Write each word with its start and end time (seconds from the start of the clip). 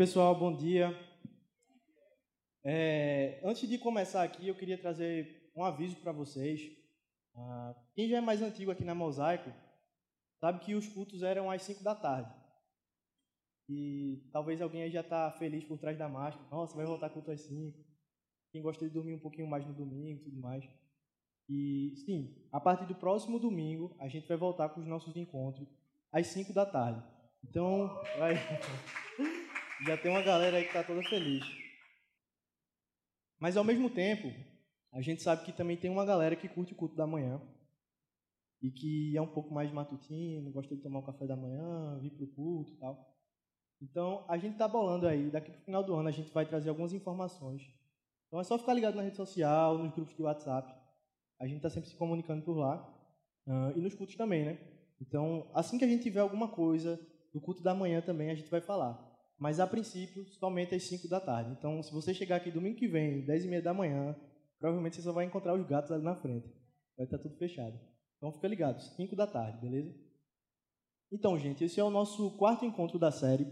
Pessoal, 0.00 0.34
bom 0.34 0.56
dia. 0.56 0.98
É, 2.64 3.38
antes 3.44 3.68
de 3.68 3.76
começar 3.76 4.22
aqui, 4.22 4.48
eu 4.48 4.54
queria 4.54 4.78
trazer 4.78 5.52
um 5.54 5.62
aviso 5.62 5.96
para 5.96 6.10
vocês. 6.10 6.72
Ah, 7.36 7.74
quem 7.94 8.08
já 8.08 8.16
é 8.16 8.20
mais 8.22 8.40
antigo 8.40 8.70
aqui 8.70 8.82
na 8.82 8.94
Mosaico 8.94 9.52
sabe 10.38 10.60
que 10.60 10.74
os 10.74 10.88
cultos 10.88 11.22
eram 11.22 11.50
às 11.50 11.60
5 11.64 11.84
da 11.84 11.94
tarde. 11.94 12.34
E 13.68 14.26
talvez 14.32 14.62
alguém 14.62 14.84
aí 14.84 14.90
já 14.90 15.02
está 15.02 15.30
feliz 15.32 15.64
por 15.64 15.76
trás 15.76 15.98
da 15.98 16.08
máscara. 16.08 16.48
Nossa, 16.50 16.74
vai 16.74 16.86
voltar 16.86 17.10
culto 17.10 17.30
às 17.30 17.42
5. 17.42 17.78
Quem 18.52 18.62
gosta 18.62 18.88
de 18.88 18.94
dormir 18.94 19.12
um 19.12 19.20
pouquinho 19.20 19.48
mais 19.48 19.66
no 19.66 19.74
domingo 19.74 20.18
e 20.18 20.24
tudo 20.24 20.40
mais. 20.40 20.64
E 21.46 21.92
sim, 22.06 22.48
a 22.50 22.58
partir 22.58 22.86
do 22.86 22.94
próximo 22.94 23.38
domingo, 23.38 23.94
a 24.00 24.08
gente 24.08 24.26
vai 24.26 24.38
voltar 24.38 24.70
com 24.70 24.80
os 24.80 24.86
nossos 24.86 25.14
encontros 25.14 25.68
às 26.10 26.26
5 26.28 26.54
da 26.54 26.64
tarde. 26.64 27.04
Então, 27.44 27.86
vai. 28.18 28.36
já 29.84 29.96
tem 29.96 30.10
uma 30.10 30.22
galera 30.22 30.56
aí 30.56 30.64
que 30.64 30.68
está 30.68 30.84
toda 30.84 31.02
feliz. 31.02 31.44
Mas 33.38 33.56
ao 33.56 33.64
mesmo 33.64 33.88
tempo, 33.88 34.32
a 34.92 35.00
gente 35.00 35.22
sabe 35.22 35.44
que 35.44 35.52
também 35.52 35.76
tem 35.76 35.90
uma 35.90 36.04
galera 36.04 36.36
que 36.36 36.48
curte 36.48 36.72
o 36.72 36.76
culto 36.76 36.94
da 36.94 37.06
manhã 37.06 37.40
e 38.62 38.70
que 38.70 39.16
é 39.16 39.22
um 39.22 39.26
pouco 39.26 39.52
mais 39.54 39.72
matutino, 39.72 40.50
gosta 40.50 40.76
de 40.76 40.82
tomar 40.82 40.98
um 40.98 41.06
café 41.06 41.26
da 41.26 41.36
manhã, 41.36 41.98
vir 42.00 42.10
para 42.10 42.24
o 42.24 42.28
culto 42.28 42.72
e 42.72 42.76
tal. 42.76 43.16
Então, 43.80 44.24
a 44.28 44.36
gente 44.36 44.52
está 44.52 44.68
bolando 44.68 45.06
aí, 45.06 45.30
daqui 45.30 45.50
para 45.50 45.60
o 45.60 45.64
final 45.64 45.82
do 45.82 45.94
ano 45.94 46.08
a 46.08 46.12
gente 46.12 46.30
vai 46.32 46.44
trazer 46.44 46.68
algumas 46.68 46.92
informações. 46.92 47.62
Então 48.30 48.38
é 48.38 48.44
só 48.44 48.56
ficar 48.56 48.74
ligado 48.74 48.94
na 48.94 49.02
rede 49.02 49.16
social, 49.16 49.76
nos 49.76 49.92
grupos 49.92 50.14
de 50.14 50.22
WhatsApp. 50.22 50.72
A 51.40 51.46
gente 51.46 51.56
está 51.56 51.68
sempre 51.68 51.88
se 51.88 51.96
comunicando 51.96 52.44
por 52.44 52.56
lá. 52.56 52.76
Uh, 53.44 53.76
e 53.76 53.80
nos 53.80 53.94
cultos 53.94 54.14
também, 54.14 54.44
né? 54.44 54.58
Então, 55.00 55.50
assim 55.52 55.78
que 55.78 55.84
a 55.84 55.88
gente 55.88 56.04
tiver 56.04 56.20
alguma 56.20 56.46
coisa 56.46 57.00
do 57.32 57.40
culto 57.40 57.60
da 57.60 57.74
manhã 57.74 58.00
também, 58.00 58.30
a 58.30 58.34
gente 58.36 58.48
vai 58.48 58.60
falar. 58.60 59.09
Mas 59.40 59.58
a 59.58 59.66
princípio, 59.66 60.22
somente 60.34 60.74
às 60.74 60.82
5 60.82 61.08
da 61.08 61.18
tarde. 61.18 61.50
Então, 61.52 61.82
se 61.82 61.90
você 61.90 62.12
chegar 62.12 62.36
aqui 62.36 62.50
domingo 62.50 62.76
que 62.76 62.86
vem, 62.86 63.24
10 63.24 63.46
e 63.46 63.48
meia 63.48 63.62
da 63.62 63.72
manhã, 63.72 64.14
provavelmente 64.58 64.96
você 64.96 65.02
só 65.02 65.12
vai 65.12 65.24
encontrar 65.24 65.54
os 65.54 65.66
gatos 65.66 65.90
ali 65.90 66.04
na 66.04 66.14
frente. 66.14 66.46
Vai 66.94 67.06
estar 67.06 67.16
tudo 67.16 67.38
fechado. 67.38 67.80
Então, 68.18 68.30
fica 68.30 68.46
ligado, 68.46 68.82
5 68.82 69.16
da 69.16 69.26
tarde, 69.26 69.58
beleza? 69.58 69.98
Então, 71.10 71.38
gente, 71.38 71.64
esse 71.64 71.80
é 71.80 71.82
o 71.82 71.88
nosso 71.88 72.36
quarto 72.36 72.66
encontro 72.66 72.98
da 72.98 73.10
série, 73.10 73.46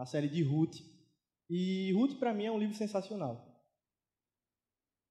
a 0.00 0.04
série 0.04 0.28
de 0.28 0.42
Ruth. 0.42 0.76
E 1.48 1.92
Ruth, 1.92 2.18
para 2.18 2.34
mim, 2.34 2.46
é 2.46 2.50
um 2.50 2.58
livro 2.58 2.74
sensacional. 2.74 3.46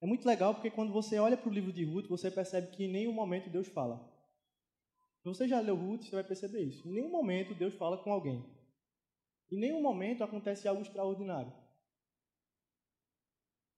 É 0.04 0.06
muito 0.06 0.28
legal 0.28 0.54
porque 0.54 0.70
quando 0.70 0.92
você 0.92 1.18
olha 1.18 1.38
para 1.38 1.50
o 1.50 1.54
livro 1.54 1.72
de 1.72 1.86
Ruth, 1.86 2.10
você 2.10 2.30
percebe 2.30 2.76
que 2.76 2.84
em 2.84 2.92
nenhum 2.92 3.14
momento 3.14 3.50
Deus 3.50 3.68
fala. 3.70 4.06
Se 5.24 5.30
você 5.30 5.48
já 5.48 5.62
leu 5.62 5.78
Ruth, 5.78 6.04
você 6.04 6.12
vai 6.12 6.26
perceber 6.26 6.62
isso. 6.62 6.86
Em 6.88 6.92
nenhum 6.92 7.10
momento 7.10 7.56
Deus 7.56 7.74
fala 7.76 7.98
com 8.04 8.12
alguém. 8.12 8.46
Em 9.50 9.58
nenhum 9.58 9.82
momento 9.82 10.24
acontece 10.24 10.68
algo 10.68 10.82
extraordinário. 10.82 11.54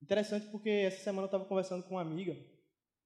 Interessante 0.02 0.48
porque 0.48 0.70
essa 0.70 1.04
semana 1.04 1.24
eu 1.24 1.28
estava 1.28 1.46
conversando 1.46 1.84
com 1.84 1.96
uma 1.96 2.02
amiga 2.02 2.34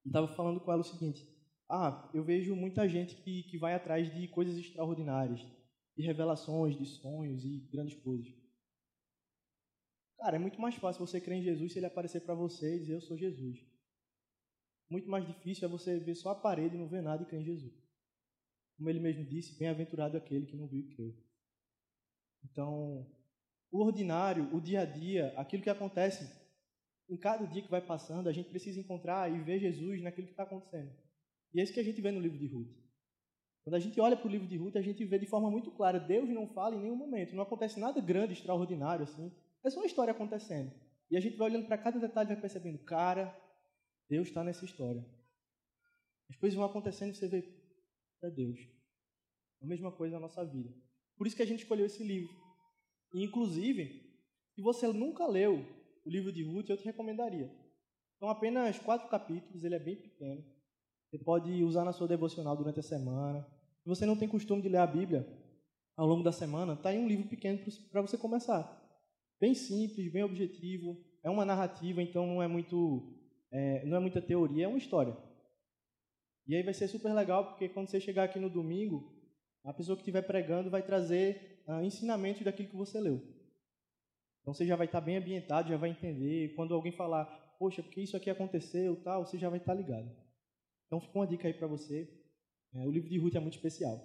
e 0.05 0.07
estava 0.07 0.27
falando 0.27 0.59
com 0.59 0.71
ela 0.71 0.81
o 0.81 0.85
seguinte: 0.85 1.27
Ah, 1.69 2.09
eu 2.13 2.23
vejo 2.23 2.55
muita 2.55 2.87
gente 2.87 3.15
que, 3.15 3.43
que 3.43 3.57
vai 3.57 3.73
atrás 3.73 4.13
de 4.13 4.27
coisas 4.27 4.57
extraordinárias, 4.57 5.41
de 5.97 6.03
revelações, 6.03 6.77
de 6.77 6.85
sonhos 6.85 7.43
e 7.43 7.67
grandes 7.71 7.95
coisas. 8.01 8.31
Cara, 10.17 10.37
é 10.37 10.39
muito 10.39 10.61
mais 10.61 10.75
fácil 10.75 11.05
você 11.05 11.19
crer 11.19 11.39
em 11.39 11.43
Jesus 11.43 11.73
se 11.73 11.79
ele 11.79 11.85
aparecer 11.85 12.21
para 12.21 12.33
você 12.33 12.75
e 12.75 12.79
dizer 12.79 12.93
eu 12.93 13.01
sou 13.01 13.17
Jesus. 13.17 13.59
Muito 14.89 15.09
mais 15.09 15.25
difícil 15.25 15.67
é 15.67 15.71
você 15.71 15.99
ver 15.99 16.15
só 16.15 16.29
a 16.29 16.35
parede 16.35 16.75
e 16.75 16.77
não 16.77 16.87
ver 16.87 17.01
nada 17.01 17.23
e 17.23 17.25
crer 17.25 17.41
em 17.41 17.45
Jesus. 17.45 17.73
Como 18.77 18.89
ele 18.89 18.99
mesmo 18.99 19.25
disse, 19.25 19.57
bem-aventurado 19.57 20.15
aquele 20.15 20.45
que 20.45 20.55
não 20.55 20.67
viu 20.67 20.81
e 20.81 20.95
creu. 20.95 21.13
Então, 22.43 23.07
o 23.71 23.83
ordinário, 23.83 24.53
o 24.55 24.61
dia 24.61 24.81
a 24.81 24.85
dia, 24.85 25.33
aquilo 25.37 25.63
que 25.63 25.69
acontece 25.69 26.29
em 27.09 27.17
cada 27.17 27.45
dia 27.45 27.61
que 27.61 27.71
vai 27.71 27.81
passando, 27.81 28.29
a 28.29 28.31
gente 28.31 28.49
precisa 28.49 28.79
encontrar 28.79 29.31
e 29.31 29.39
ver 29.41 29.59
Jesus 29.59 30.01
naquilo 30.01 30.27
que 30.27 30.33
está 30.33 30.43
acontecendo. 30.43 30.91
E 31.53 31.59
é 31.59 31.63
isso 31.63 31.73
que 31.73 31.79
a 31.79 31.83
gente 31.83 32.01
vê 32.01 32.11
no 32.11 32.19
livro 32.19 32.37
de 32.37 32.47
Ruth. 32.47 32.83
Quando 33.63 33.75
a 33.75 33.79
gente 33.79 33.99
olha 34.01 34.17
para 34.17 34.27
o 34.27 34.31
livro 34.31 34.47
de 34.47 34.57
Ruth, 34.57 34.75
a 34.75 34.81
gente 34.81 35.05
vê 35.05 35.17
de 35.17 35.25
forma 35.25 35.49
muito 35.49 35.71
clara: 35.71 35.99
Deus 35.99 36.29
não 36.29 36.47
fala 36.53 36.75
em 36.75 36.81
nenhum 36.81 36.95
momento, 36.95 37.35
não 37.35 37.43
acontece 37.43 37.79
nada 37.79 38.01
grande, 38.01 38.33
extraordinário 38.33 39.03
assim. 39.03 39.31
É 39.63 39.69
só 39.69 39.79
uma 39.79 39.85
história 39.85 40.11
acontecendo. 40.11 40.71
E 41.09 41.15
a 41.15 41.21
gente 41.21 41.37
vai 41.37 41.49
olhando 41.49 41.67
para 41.67 41.77
cada 41.77 41.99
detalhe 41.99 42.29
e 42.29 42.33
vai 42.33 42.41
percebendo: 42.41 42.79
cara, 42.79 43.35
Deus 44.09 44.27
está 44.27 44.43
nessa 44.43 44.65
história. 44.65 45.05
As 46.29 46.35
coisas 46.35 46.57
vão 46.57 46.65
acontecendo 46.65 47.11
e 47.11 47.15
você 47.15 47.27
vê: 47.27 47.43
é 48.21 48.29
Deus. 48.29 48.59
A 49.61 49.65
mesma 49.65 49.91
coisa 49.91 50.15
na 50.15 50.21
nossa 50.21 50.43
vida. 50.43 50.73
Por 51.17 51.27
isso 51.27 51.35
que 51.35 51.43
a 51.43 51.47
gente 51.47 51.63
escolheu 51.63 51.85
esse 51.85 52.03
livro. 52.03 52.33
E, 53.13 53.23
inclusive, 53.23 54.01
se 54.55 54.61
você 54.61 54.87
nunca 54.87 55.27
leu 55.27 55.65
o 56.05 56.09
livro 56.09 56.31
de 56.31 56.43
Ruth, 56.43 56.69
eu 56.69 56.77
te 56.77 56.85
recomendaria. 56.85 57.49
São 58.19 58.29
apenas 58.29 58.79
quatro 58.79 59.09
capítulos, 59.09 59.63
ele 59.63 59.75
é 59.75 59.79
bem 59.79 59.95
pequeno. 59.95 60.43
Você 61.09 61.17
pode 61.19 61.63
usar 61.63 61.83
na 61.83 61.93
sua 61.93 62.07
devocional 62.07 62.55
durante 62.55 62.79
a 62.79 62.83
semana. 62.83 63.45
Se 63.83 63.89
você 63.89 64.05
não 64.05 64.17
tem 64.17 64.27
costume 64.27 64.61
de 64.61 64.69
ler 64.69 64.79
a 64.79 64.87
Bíblia 64.87 65.27
ao 65.95 66.07
longo 66.07 66.23
da 66.23 66.31
semana, 66.31 66.73
está 66.73 66.89
aí 66.89 66.97
um 66.97 67.07
livro 67.07 67.27
pequeno 67.27 67.59
para 67.91 68.01
você 68.01 68.17
começar. 68.17 68.81
Bem 69.39 69.53
simples, 69.53 70.11
bem 70.11 70.23
objetivo. 70.23 70.97
É 71.23 71.29
uma 71.29 71.45
narrativa, 71.45 72.01
então 72.01 72.25
não 72.25 72.41
é 72.41 72.47
muito, 72.47 73.15
é, 73.51 73.85
não 73.85 73.97
é 73.97 73.99
muita 73.99 74.21
teoria, 74.21 74.65
é 74.65 74.67
uma 74.67 74.77
história. 74.77 75.15
E 76.47 76.55
aí 76.55 76.63
vai 76.63 76.73
ser 76.73 76.87
super 76.87 77.13
legal, 77.13 77.47
porque 77.47 77.69
quando 77.69 77.89
você 77.89 77.99
chegar 77.99 78.23
aqui 78.23 78.39
no 78.39 78.49
domingo, 78.49 79.12
a 79.63 79.73
pessoa 79.73 79.95
que 79.95 80.01
estiver 80.01 80.21
pregando 80.23 80.69
vai 80.69 80.81
trazer 80.81 81.63
uh, 81.67 81.81
ensinamentos 81.83 82.43
daquilo 82.43 82.69
que 82.69 82.75
você 82.75 82.99
leu. 82.99 83.21
Então 84.41 84.53
você 84.53 84.65
já 84.65 84.75
vai 84.75 84.87
estar 84.87 84.99
bem 84.99 85.17
ambientado, 85.17 85.69
já 85.69 85.77
vai 85.77 85.89
entender. 85.89 86.53
Quando 86.55 86.73
alguém 86.73 86.91
falar, 86.91 87.25
poxa, 87.57 87.81
porque 87.81 88.01
isso 88.01 88.17
aqui 88.17 88.29
aconteceu, 88.29 89.01
tal, 89.03 89.25
você 89.25 89.37
já 89.37 89.49
vai 89.49 89.59
estar 89.59 89.73
ligado. 89.73 90.11
Então 90.87 90.99
fica 90.99 91.17
uma 91.17 91.27
dica 91.27 91.47
aí 91.47 91.53
para 91.53 91.67
você. 91.67 92.09
É, 92.73 92.85
o 92.85 92.91
livro 92.91 93.09
de 93.09 93.17
Ruth 93.17 93.35
é 93.35 93.39
muito 93.39 93.55
especial. 93.55 93.97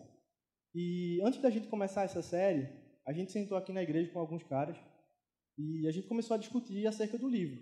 E 0.74 1.20
antes 1.24 1.40
da 1.40 1.50
gente 1.50 1.66
começar 1.66 2.04
essa 2.04 2.22
série, 2.22 2.68
a 3.04 3.12
gente 3.12 3.32
sentou 3.32 3.58
aqui 3.58 3.72
na 3.72 3.82
igreja 3.82 4.12
com 4.12 4.20
alguns 4.20 4.44
caras 4.44 4.76
e 5.56 5.88
a 5.88 5.90
gente 5.90 6.06
começou 6.06 6.34
a 6.34 6.38
discutir 6.38 6.86
acerca 6.86 7.18
do 7.18 7.28
livro. 7.28 7.60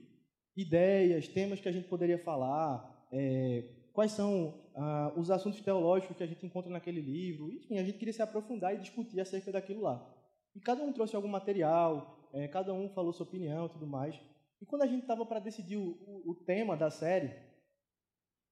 Ideias, 0.54 1.28
temas 1.28 1.60
que 1.60 1.68
a 1.68 1.72
gente 1.72 1.88
poderia 1.88 2.18
falar, 2.18 3.08
é, 3.12 3.75
quais 3.96 4.12
são 4.12 4.52
ah, 4.74 5.10
os 5.16 5.30
assuntos 5.30 5.58
teológicos 5.62 6.14
que 6.14 6.22
a 6.22 6.26
gente 6.26 6.44
encontra 6.44 6.70
naquele 6.70 7.00
livro. 7.00 7.50
Enfim, 7.50 7.78
a 7.78 7.82
gente 7.82 7.96
queria 7.96 8.12
se 8.12 8.20
aprofundar 8.20 8.74
e 8.74 8.78
discutir 8.78 9.18
acerca 9.18 9.50
daquilo 9.50 9.80
lá. 9.80 10.06
E 10.54 10.60
cada 10.60 10.82
um 10.82 10.92
trouxe 10.92 11.16
algum 11.16 11.28
material, 11.28 12.28
é, 12.34 12.46
cada 12.46 12.74
um 12.74 12.90
falou 12.90 13.10
sua 13.14 13.24
opinião 13.24 13.64
e 13.64 13.68
tudo 13.70 13.86
mais. 13.86 14.14
E 14.60 14.66
quando 14.66 14.82
a 14.82 14.86
gente 14.86 15.00
estava 15.00 15.24
para 15.24 15.40
decidir 15.40 15.78
o, 15.78 15.96
o, 16.06 16.32
o, 16.32 16.34
tema 16.34 16.76
da 16.76 16.90
série, 16.90 17.34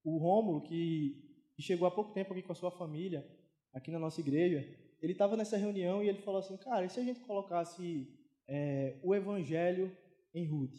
o 0.03 0.16
Rômulo, 0.16 0.62
que, 0.62 1.53
que 1.54 1.62
chegou 1.62 1.87
há 1.87 1.91
pouco 1.91 2.15
tempo 2.15 2.33
aqui 2.33 2.41
com 2.41 2.53
a 2.53 2.56
sua 2.56 2.71
família, 2.71 3.22
aqui 3.75 3.91
na 3.91 3.99
nossa 3.99 4.22
igreja, 4.22 4.66
ele 5.03 5.12
estava 5.12 5.37
nessa 5.37 5.59
reunião 5.59 6.03
e 6.03 6.09
ele 6.09 6.22
falou 6.22 6.41
assim, 6.41 6.56
cara, 6.56 6.87
e 6.87 6.88
se 6.88 6.99
a 7.00 7.04
gente 7.04 7.21
colocasse 7.21 8.09
é, 8.49 8.99
o 9.03 9.15
Evangelho 9.15 9.94
em 10.34 10.47
Ruth? 10.47 10.78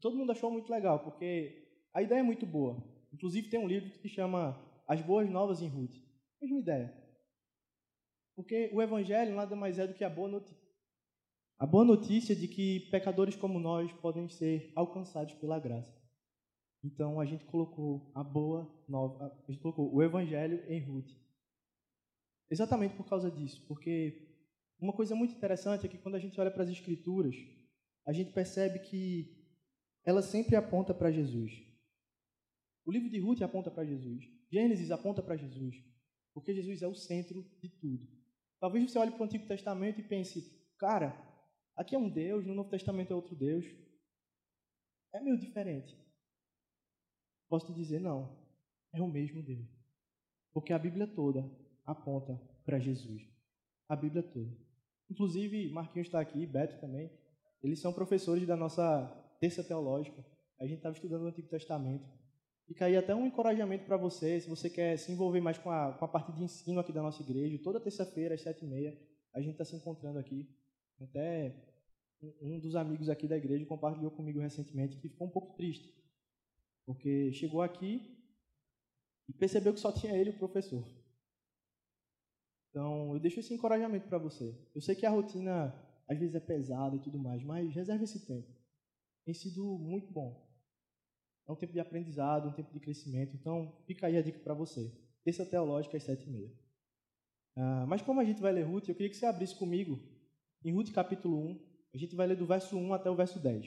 Todo 0.00 0.16
mundo 0.16 0.32
achou 0.32 0.50
muito 0.50 0.72
legal, 0.72 1.00
porque 1.00 1.68
a 1.92 2.00
ideia 2.00 2.20
é 2.20 2.22
muito 2.22 2.46
boa. 2.46 2.97
Inclusive 3.12 3.48
tem 3.48 3.58
um 3.58 3.68
livro 3.68 3.90
que 3.90 3.98
se 3.98 4.08
chama 4.08 4.58
As 4.86 5.00
Boas 5.02 5.28
Novas 5.28 5.62
em 5.62 5.68
Ruth. 5.68 5.94
Mesma 6.40 6.58
ideia. 6.58 7.08
Porque 8.36 8.70
o 8.72 8.80
Evangelho 8.80 9.34
nada 9.34 9.56
mais 9.56 9.78
é 9.78 9.86
do 9.86 9.94
que 9.94 10.04
a 10.04 10.10
boa 10.10 10.28
notícia. 10.28 10.68
A 11.58 11.66
boa 11.66 11.84
notícia 11.84 12.36
de 12.36 12.46
que 12.46 12.88
pecadores 12.90 13.34
como 13.34 13.58
nós 13.58 13.92
podem 13.94 14.28
ser 14.28 14.72
alcançados 14.76 15.34
pela 15.34 15.58
graça. 15.58 15.98
Então 16.84 17.20
a 17.20 17.24
gente 17.24 17.44
colocou 17.44 18.12
a 18.14 18.22
boa 18.22 18.72
nova, 18.88 19.26
a 19.26 19.50
gente 19.50 19.60
colocou 19.60 19.92
o 19.92 20.02
Evangelho 20.02 20.62
em 20.68 20.80
Ruth. 20.80 21.10
Exatamente 22.48 22.94
por 22.94 23.08
causa 23.08 23.30
disso, 23.30 23.64
porque 23.66 24.28
uma 24.80 24.92
coisa 24.92 25.16
muito 25.16 25.34
interessante 25.34 25.84
é 25.84 25.88
que 25.88 25.98
quando 25.98 26.14
a 26.14 26.20
gente 26.20 26.40
olha 26.40 26.50
para 26.50 26.62
as 26.62 26.70
Escrituras, 26.70 27.34
a 28.06 28.12
gente 28.12 28.32
percebe 28.32 28.78
que 28.78 29.36
ela 30.04 30.22
sempre 30.22 30.54
aponta 30.54 30.94
para 30.94 31.10
Jesus. 31.10 31.67
O 32.88 32.90
livro 32.90 33.10
de 33.10 33.18
Ruth 33.18 33.42
aponta 33.42 33.70
para 33.70 33.84
Jesus. 33.84 34.24
Gênesis 34.50 34.90
aponta 34.90 35.22
para 35.22 35.36
Jesus. 35.36 35.76
Porque 36.32 36.54
Jesus 36.54 36.80
é 36.80 36.88
o 36.88 36.94
centro 36.94 37.44
de 37.60 37.68
tudo. 37.68 38.08
Talvez 38.58 38.90
você 38.90 38.98
olhe 38.98 39.10
para 39.10 39.20
o 39.20 39.24
Antigo 39.24 39.46
Testamento 39.46 40.00
e 40.00 40.02
pense, 40.02 40.58
cara, 40.78 41.14
aqui 41.76 41.94
é 41.94 41.98
um 41.98 42.08
Deus, 42.08 42.46
no 42.46 42.54
Novo 42.54 42.70
Testamento 42.70 43.12
é 43.12 43.14
outro 43.14 43.36
Deus. 43.36 43.66
É 45.12 45.20
meio 45.20 45.36
diferente. 45.36 45.94
Posso 47.46 47.66
te 47.66 47.74
dizer, 47.74 48.00
não. 48.00 48.34
É 48.94 49.02
o 49.02 49.06
mesmo 49.06 49.42
Deus. 49.42 49.68
Porque 50.54 50.72
a 50.72 50.78
Bíblia 50.78 51.06
toda 51.06 51.44
aponta 51.84 52.40
para 52.64 52.78
Jesus. 52.78 53.22
A 53.86 53.96
Bíblia 53.96 54.22
toda. 54.22 54.56
Inclusive, 55.10 55.68
Marquinhos 55.68 56.08
está 56.08 56.20
aqui, 56.20 56.46
Beto 56.46 56.80
também. 56.80 57.12
Eles 57.62 57.80
são 57.80 57.92
professores 57.92 58.46
da 58.46 58.56
nossa 58.56 59.06
terça 59.38 59.62
teológica. 59.62 60.24
A 60.58 60.66
gente 60.66 60.78
estava 60.78 60.94
estudando 60.94 61.24
o 61.24 61.26
Antigo 61.26 61.48
Testamento. 61.48 62.17
Fica 62.68 62.84
aí 62.84 62.98
até 62.98 63.14
um 63.14 63.24
encorajamento 63.24 63.86
para 63.86 63.96
você, 63.96 64.38
se 64.38 64.46
você 64.46 64.68
quer 64.68 64.98
se 64.98 65.10
envolver 65.10 65.40
mais 65.40 65.56
com 65.56 65.70
a, 65.70 65.94
com 65.94 66.04
a 66.04 66.08
parte 66.08 66.30
de 66.32 66.44
ensino 66.44 66.78
aqui 66.78 66.92
da 66.92 67.02
nossa 67.02 67.22
igreja. 67.22 67.58
Toda 67.64 67.80
terça-feira, 67.80 68.34
às 68.34 68.42
sete 68.42 68.62
e 68.62 68.68
meia, 68.68 68.94
a 69.32 69.40
gente 69.40 69.52
está 69.52 69.64
se 69.64 69.74
encontrando 69.74 70.18
aqui. 70.18 70.46
Até 71.00 71.56
um 72.42 72.60
dos 72.60 72.76
amigos 72.76 73.08
aqui 73.08 73.26
da 73.26 73.38
igreja 73.38 73.64
compartilhou 73.64 74.10
comigo 74.10 74.38
recentemente 74.38 74.96
que 74.96 75.08
ficou 75.08 75.26
um 75.26 75.30
pouco 75.30 75.56
triste, 75.56 75.94
porque 76.84 77.32
chegou 77.32 77.62
aqui 77.62 78.18
e 79.26 79.32
percebeu 79.32 79.72
que 79.72 79.80
só 79.80 79.90
tinha 79.90 80.14
ele 80.14 80.30
o 80.30 80.38
professor. 80.38 80.86
Então, 82.68 83.14
eu 83.14 83.20
deixo 83.20 83.40
esse 83.40 83.54
encorajamento 83.54 84.08
para 84.08 84.18
você. 84.18 84.54
Eu 84.74 84.82
sei 84.82 84.94
que 84.94 85.06
a 85.06 85.10
rotina 85.10 85.74
às 86.06 86.18
vezes 86.18 86.34
é 86.34 86.40
pesada 86.40 86.96
e 86.96 87.00
tudo 87.00 87.18
mais, 87.18 87.42
mas 87.42 87.74
reserve 87.74 88.04
esse 88.04 88.26
tempo. 88.26 88.48
Tem 89.24 89.32
sido 89.32 89.78
muito 89.78 90.12
bom. 90.12 90.47
É 91.48 91.52
um 91.52 91.56
tempo 91.56 91.72
de 91.72 91.80
aprendizado, 91.80 92.48
um 92.48 92.52
tempo 92.52 92.70
de 92.70 92.78
crescimento. 92.78 93.34
Então, 93.34 93.74
fica 93.86 94.06
aí 94.06 94.18
a 94.18 94.22
dica 94.22 94.38
para 94.38 94.52
você. 94.52 94.92
Terça 95.24 95.46
Teológica 95.46 95.96
às 95.96 96.02
sete 96.02 96.28
e 96.28 96.30
meia. 96.30 96.52
Ah, 97.56 97.86
mas 97.88 98.02
como 98.02 98.20
a 98.20 98.24
gente 98.24 98.40
vai 98.40 98.52
ler 98.52 98.64
Ruth, 98.64 98.88
eu 98.88 98.94
queria 98.94 99.10
que 99.10 99.16
você 99.16 99.26
abrisse 99.26 99.56
comigo 99.56 99.98
em 100.64 100.72
Ruth 100.72 100.92
capítulo 100.92 101.38
1. 101.38 101.68
A 101.94 101.96
gente 101.96 102.14
vai 102.14 102.26
ler 102.26 102.36
do 102.36 102.46
verso 102.46 102.76
1 102.76 102.92
até 102.92 103.10
o 103.10 103.16
verso 103.16 103.40
10. 103.40 103.66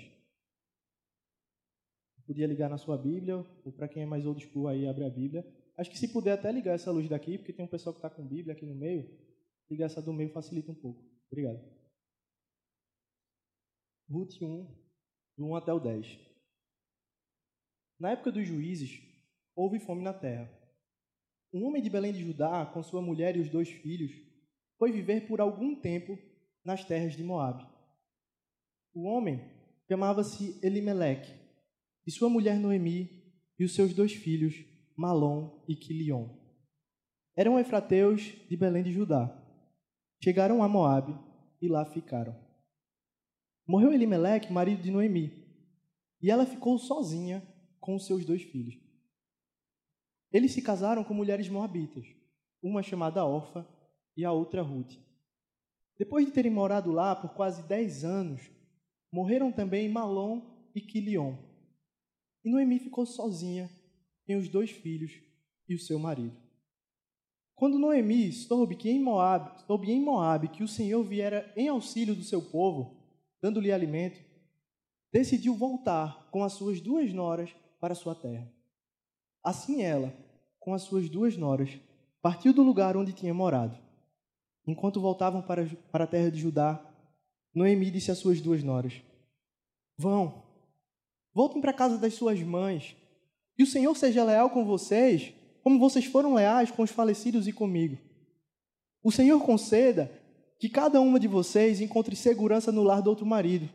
Podia 2.25 2.47
ligar 2.47 2.69
na 2.69 2.77
sua 2.77 2.97
Bíblia, 2.97 3.35
ou 3.65 3.73
para 3.73 3.89
quem 3.89 4.03
é 4.03 4.05
mais 4.05 4.25
old 4.25 4.41
school 4.45 4.67
aí, 4.67 4.87
abre 4.87 5.03
a 5.03 5.09
Bíblia. 5.09 5.45
Acho 5.75 5.89
que 5.89 5.97
se 5.97 6.13
puder 6.13 6.33
até 6.33 6.51
ligar 6.51 6.75
essa 6.75 6.91
luz 6.91 7.09
daqui, 7.09 7.37
porque 7.37 7.51
tem 7.51 7.65
um 7.65 7.67
pessoal 7.67 7.93
que 7.93 7.97
está 7.97 8.09
com 8.09 8.25
Bíblia 8.25 8.53
aqui 8.53 8.65
no 8.65 8.75
meio, 8.75 9.09
ligar 9.69 9.87
essa 9.87 10.01
do 10.01 10.13
meio 10.13 10.29
facilita 10.29 10.71
um 10.71 10.75
pouco. 10.75 11.03
Obrigado. 11.29 11.59
Ruth 14.09 14.41
1, 14.41 14.67
do 15.37 15.47
1 15.47 15.55
até 15.55 15.73
o 15.73 15.79
10. 15.79 16.30
Na 18.01 18.09
época 18.09 18.31
dos 18.31 18.47
juízes, 18.47 18.99
houve 19.55 19.79
fome 19.79 20.01
na 20.01 20.11
terra. 20.11 20.51
Um 21.53 21.67
homem 21.67 21.83
de 21.83 21.87
Belém 21.87 22.11
de 22.11 22.23
Judá, 22.23 22.65
com 22.65 22.81
sua 22.81 22.99
mulher 22.99 23.37
e 23.37 23.39
os 23.39 23.47
dois 23.47 23.69
filhos, 23.69 24.11
foi 24.79 24.91
viver 24.91 25.27
por 25.27 25.39
algum 25.39 25.79
tempo 25.79 26.17
nas 26.65 26.83
terras 26.83 27.15
de 27.15 27.23
Moabe. 27.23 27.63
O 28.91 29.03
homem 29.03 29.39
chamava-se 29.87 30.59
Elimeleque, 30.63 31.31
e 32.07 32.09
sua 32.09 32.27
mulher 32.27 32.57
Noemi 32.57 33.07
e 33.59 33.63
os 33.63 33.75
seus 33.75 33.93
dois 33.93 34.13
filhos, 34.13 34.55
Malom 34.97 35.63
e 35.67 35.75
Quilion. 35.75 36.27
Eram 37.37 37.59
efrateus 37.59 38.33
de 38.49 38.57
Belém 38.57 38.81
de 38.81 38.91
Judá. 38.91 39.29
Chegaram 40.23 40.63
a 40.63 40.67
Moabe 40.67 41.15
e 41.61 41.67
lá 41.67 41.85
ficaram. 41.85 42.35
Morreu 43.67 43.93
Elimeleque, 43.93 44.51
marido 44.51 44.81
de 44.81 44.89
Noemi, 44.89 45.31
e 46.19 46.31
ela 46.31 46.47
ficou 46.47 46.79
sozinha 46.79 47.50
com 47.81 47.99
seus 47.99 48.23
dois 48.23 48.43
filhos. 48.43 48.79
Eles 50.31 50.53
se 50.53 50.61
casaram 50.61 51.03
com 51.03 51.13
mulheres 51.13 51.49
moabitas, 51.49 52.07
uma 52.63 52.81
chamada 52.81 53.25
Orfa 53.25 53.67
e 54.15 54.23
a 54.23 54.31
outra 54.31 54.61
Ruth. 54.61 54.93
Depois 55.97 56.25
de 56.25 56.31
terem 56.31 56.51
morado 56.51 56.91
lá 56.91 57.13
por 57.13 57.33
quase 57.33 57.67
dez 57.67 58.05
anos, 58.05 58.49
morreram 59.11 59.51
também 59.51 59.89
Malom 59.89 60.41
e 60.73 60.79
Quilion. 60.79 61.35
E 62.45 62.49
Noemi 62.49 62.79
ficou 62.79 63.05
sozinha 63.05 63.69
tem 64.25 64.37
os 64.37 64.47
dois 64.47 64.71
filhos 64.71 65.11
e 65.67 65.75
o 65.75 65.79
seu 65.79 65.99
marido. 65.99 66.37
Quando 67.53 67.77
Noemi 67.77 68.31
soube 68.31 68.77
que 68.77 68.89
em 68.89 68.97
Moab, 68.97 69.59
soube 69.67 69.91
em 69.91 70.01
Moab 70.01 70.47
que 70.47 70.63
o 70.63 70.67
Senhor 70.67 71.03
viera 71.03 71.51
em 71.55 71.67
auxílio 71.67 72.15
do 72.15 72.23
seu 72.23 72.41
povo, 72.41 72.97
dando-lhe 73.41 73.73
alimento, 73.73 74.19
decidiu 75.11 75.53
voltar 75.53 76.29
com 76.31 76.43
as 76.43 76.53
suas 76.53 76.79
duas 76.79 77.11
noras 77.13 77.53
para 77.81 77.95
sua 77.95 78.13
terra. 78.13 78.47
Assim 79.43 79.81
ela, 79.81 80.13
com 80.59 80.73
as 80.73 80.83
suas 80.83 81.09
duas 81.09 81.35
noras, 81.35 81.71
partiu 82.21 82.53
do 82.53 82.61
lugar 82.61 82.95
onde 82.95 83.11
tinha 83.11 83.33
morado. 83.33 83.75
Enquanto 84.67 85.01
voltavam 85.01 85.41
para, 85.41 85.65
para 85.91 86.03
a 86.03 86.07
terra 86.07 86.29
de 86.29 86.39
Judá, 86.39 86.79
Noemi 87.53 87.89
disse 87.89 88.11
às 88.11 88.19
suas 88.19 88.39
duas 88.39 88.63
noras: 88.63 89.01
Vão, 89.97 90.43
voltem 91.33 91.59
para 91.59 91.71
a 91.71 91.73
casa 91.73 91.97
das 91.97 92.13
suas 92.13 92.39
mães 92.41 92.95
que 93.55 93.63
o 93.63 93.67
Senhor 93.67 93.95
seja 93.97 94.23
leal 94.23 94.51
com 94.51 94.63
vocês, 94.63 95.33
como 95.63 95.79
vocês 95.79 96.05
foram 96.05 96.35
leais 96.35 96.69
com 96.69 96.83
os 96.83 96.91
falecidos 96.91 97.47
e 97.47 97.51
comigo. 97.51 97.97
O 99.03 99.11
Senhor 99.11 99.43
conceda 99.43 100.11
que 100.59 100.69
cada 100.69 101.01
uma 101.01 101.19
de 101.19 101.27
vocês 101.27 101.81
encontre 101.81 102.15
segurança 102.15 102.71
no 102.71 102.83
lar 102.83 103.01
do 103.01 103.09
outro 103.09 103.25
marido. 103.25 103.67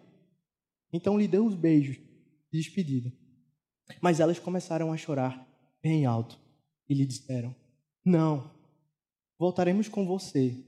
Então 0.93 1.19
lhe 1.19 1.27
deu 1.27 1.45
os 1.45 1.57
beijos 1.57 1.97
de 1.97 2.61
despedida. 2.61 3.13
Mas 4.01 4.21
elas 4.21 4.39
começaram 4.39 4.93
a 4.93 4.97
chorar 4.97 5.47
bem 5.83 6.07
alto 6.07 6.39
e 6.89 6.95
lhe 6.95 7.07
disseram: 7.07 7.55
Não, 8.05 8.51
voltaremos 9.39 9.89
com 9.89 10.07
você 10.07 10.65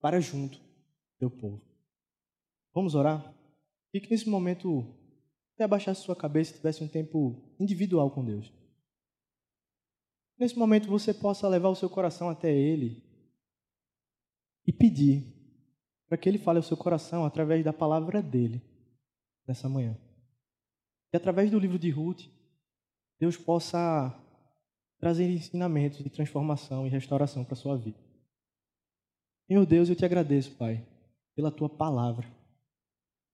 para 0.00 0.20
junto 0.20 0.60
teu 1.18 1.30
povo. 1.30 1.62
Vamos 2.74 2.94
orar? 2.94 3.34
Fique 3.90 4.10
nesse 4.10 4.28
momento 4.28 4.94
até 5.54 5.64
abaixasse 5.64 6.02
sua 6.02 6.14
cabeça 6.14 6.52
e 6.52 6.56
tivesse 6.56 6.84
um 6.84 6.88
tempo 6.88 7.54
individual 7.58 8.10
com 8.10 8.24
Deus. 8.24 8.52
Nesse 10.38 10.58
momento 10.58 10.88
você 10.88 11.14
possa 11.14 11.48
levar 11.48 11.70
o 11.70 11.74
seu 11.74 11.88
coração 11.88 12.28
até 12.28 12.52
Ele 12.52 13.02
e 14.66 14.72
pedir 14.72 15.24
para 16.06 16.18
que 16.18 16.28
Ele 16.28 16.38
fale 16.38 16.58
ao 16.58 16.62
seu 16.62 16.76
coração 16.76 17.24
através 17.24 17.64
da 17.64 17.72
palavra 17.72 18.22
dele 18.22 18.62
nessa 19.46 19.68
manhã. 19.68 19.96
E 21.12 21.16
através 21.16 21.50
do 21.50 21.58
livro 21.58 21.78
de 21.78 21.88
Ruth, 21.88 22.26
Deus 23.18 23.36
possa 23.36 24.14
trazer 24.98 25.30
ensinamentos 25.30 26.02
de 26.02 26.10
transformação 26.10 26.86
e 26.86 26.90
restauração 26.90 27.44
para 27.44 27.54
a 27.54 27.56
sua 27.56 27.76
vida. 27.76 27.98
Meu 29.48 29.64
Deus, 29.64 29.88
eu 29.88 29.96
te 29.96 30.04
agradeço, 30.04 30.50
Pai, 30.52 30.84
pela 31.34 31.50
tua 31.50 31.68
palavra. 31.68 32.26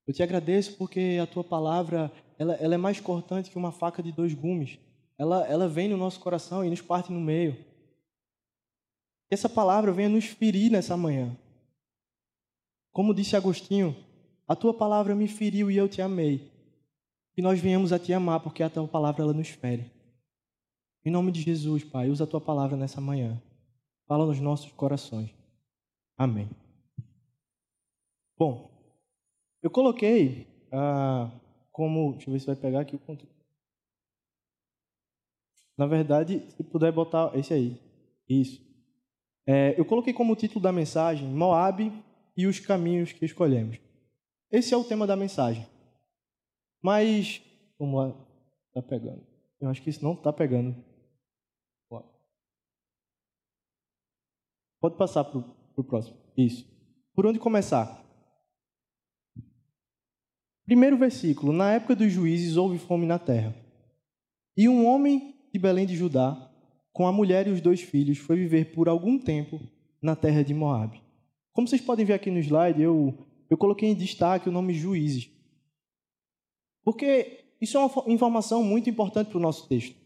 Eu 0.06 0.12
te 0.12 0.22
agradeço 0.22 0.76
porque 0.76 1.18
a 1.22 1.26
tua 1.26 1.42
palavra 1.42 2.12
ela, 2.38 2.54
ela 2.54 2.74
é 2.74 2.78
mais 2.78 3.00
cortante 3.00 3.50
que 3.50 3.56
uma 3.56 3.72
faca 3.72 4.02
de 4.02 4.12
dois 4.12 4.34
gumes. 4.34 4.78
Ela, 5.16 5.46
ela 5.46 5.68
vem 5.68 5.88
no 5.88 5.96
nosso 5.96 6.20
coração 6.20 6.64
e 6.64 6.70
nos 6.70 6.82
parte 6.82 7.12
no 7.12 7.20
meio. 7.20 7.54
Que 9.28 9.34
essa 9.34 9.48
palavra 9.48 9.92
venha 9.92 10.08
nos 10.08 10.26
ferir 10.26 10.70
nessa 10.70 10.96
manhã. 10.96 11.36
Como 12.92 13.14
disse 13.14 13.36
Agostinho, 13.36 13.96
a 14.46 14.54
tua 14.54 14.74
palavra 14.74 15.14
me 15.14 15.28
feriu 15.28 15.70
e 15.70 15.76
eu 15.76 15.88
te 15.88 16.02
amei. 16.02 16.51
Que 17.34 17.42
nós 17.42 17.58
venhamos 17.60 17.92
a 17.92 17.98
te 17.98 18.12
amar 18.12 18.40
porque 18.40 18.62
a 18.62 18.70
tua 18.70 18.86
palavra 18.86 19.22
ela 19.22 19.32
nos 19.32 19.48
fere. 19.48 19.90
Em 21.04 21.10
nome 21.10 21.32
de 21.32 21.42
Jesus, 21.42 21.82
Pai, 21.82 22.08
usa 22.08 22.24
a 22.24 22.26
tua 22.26 22.40
palavra 22.40 22.76
nessa 22.76 23.00
manhã. 23.00 23.40
Fala 24.06 24.26
nos 24.26 24.38
nossos 24.38 24.70
corações. 24.72 25.30
Amém. 26.16 26.48
Bom, 28.38 28.70
eu 29.62 29.70
coloquei 29.70 30.46
ah, 30.70 31.30
como. 31.70 32.12
Deixa 32.12 32.28
eu 32.28 32.32
ver 32.32 32.40
se 32.40 32.46
vai 32.46 32.56
pegar 32.56 32.80
aqui 32.80 32.96
o 32.96 32.98
conteúdo. 32.98 33.32
Na 35.76 35.86
verdade, 35.86 36.40
se 36.56 36.62
puder 36.62 36.92
botar 36.92 37.36
esse 37.36 37.52
aí. 37.52 37.80
Isso. 38.28 38.60
É, 39.46 39.74
eu 39.78 39.84
coloquei 39.84 40.12
como 40.12 40.36
título 40.36 40.60
da 40.60 40.72
mensagem 40.72 41.26
Moab 41.26 41.92
e 42.36 42.46
os 42.46 42.60
caminhos 42.60 43.12
que 43.12 43.24
escolhemos. 43.24 43.78
Esse 44.50 44.74
é 44.74 44.76
o 44.76 44.84
tema 44.84 45.06
da 45.06 45.16
mensagem. 45.16 45.66
Mas. 46.82 47.40
Vamos 47.78 47.98
lá. 47.98 48.26
Está 48.68 48.82
pegando. 48.82 49.24
Eu 49.60 49.68
acho 49.68 49.80
que 49.80 49.90
isso 49.90 50.02
não 50.02 50.14
está 50.14 50.32
pegando. 50.32 50.74
Pode 54.82 54.96
passar 54.96 55.22
para 55.22 55.38
o 55.76 55.84
próximo. 55.84 56.16
Isso. 56.36 56.66
Por 57.14 57.24
onde 57.24 57.38
começar? 57.38 58.04
Primeiro 60.66 60.98
versículo: 60.98 61.52
Na 61.52 61.72
época 61.72 61.94
dos 61.94 62.12
juízes 62.12 62.56
houve 62.56 62.78
fome 62.78 63.06
na 63.06 63.16
terra. 63.16 63.54
E 64.56 64.68
um 64.68 64.84
homem 64.86 65.36
de 65.52 65.58
Belém 65.60 65.86
de 65.86 65.94
Judá, 65.94 66.50
com 66.92 67.06
a 67.06 67.12
mulher 67.12 67.46
e 67.46 67.50
os 67.50 67.60
dois 67.60 67.80
filhos, 67.80 68.18
foi 68.18 68.36
viver 68.36 68.74
por 68.74 68.88
algum 68.88 69.18
tempo 69.18 69.60
na 70.02 70.16
terra 70.16 70.42
de 70.42 70.52
Moabe. 70.52 71.00
Como 71.52 71.68
vocês 71.68 71.80
podem 71.80 72.04
ver 72.04 72.14
aqui 72.14 72.30
no 72.30 72.40
slide, 72.40 72.82
eu, 72.82 73.16
eu 73.48 73.56
coloquei 73.56 73.88
em 73.88 73.94
destaque 73.94 74.48
o 74.48 74.52
nome 74.52 74.74
juízes. 74.74 75.30
Porque 76.84 77.44
isso 77.60 77.76
é 77.76 77.80
uma 77.80 78.12
informação 78.12 78.62
muito 78.62 78.90
importante 78.90 79.28
para 79.28 79.38
o 79.38 79.42
nosso 79.42 79.68
texto. 79.68 79.96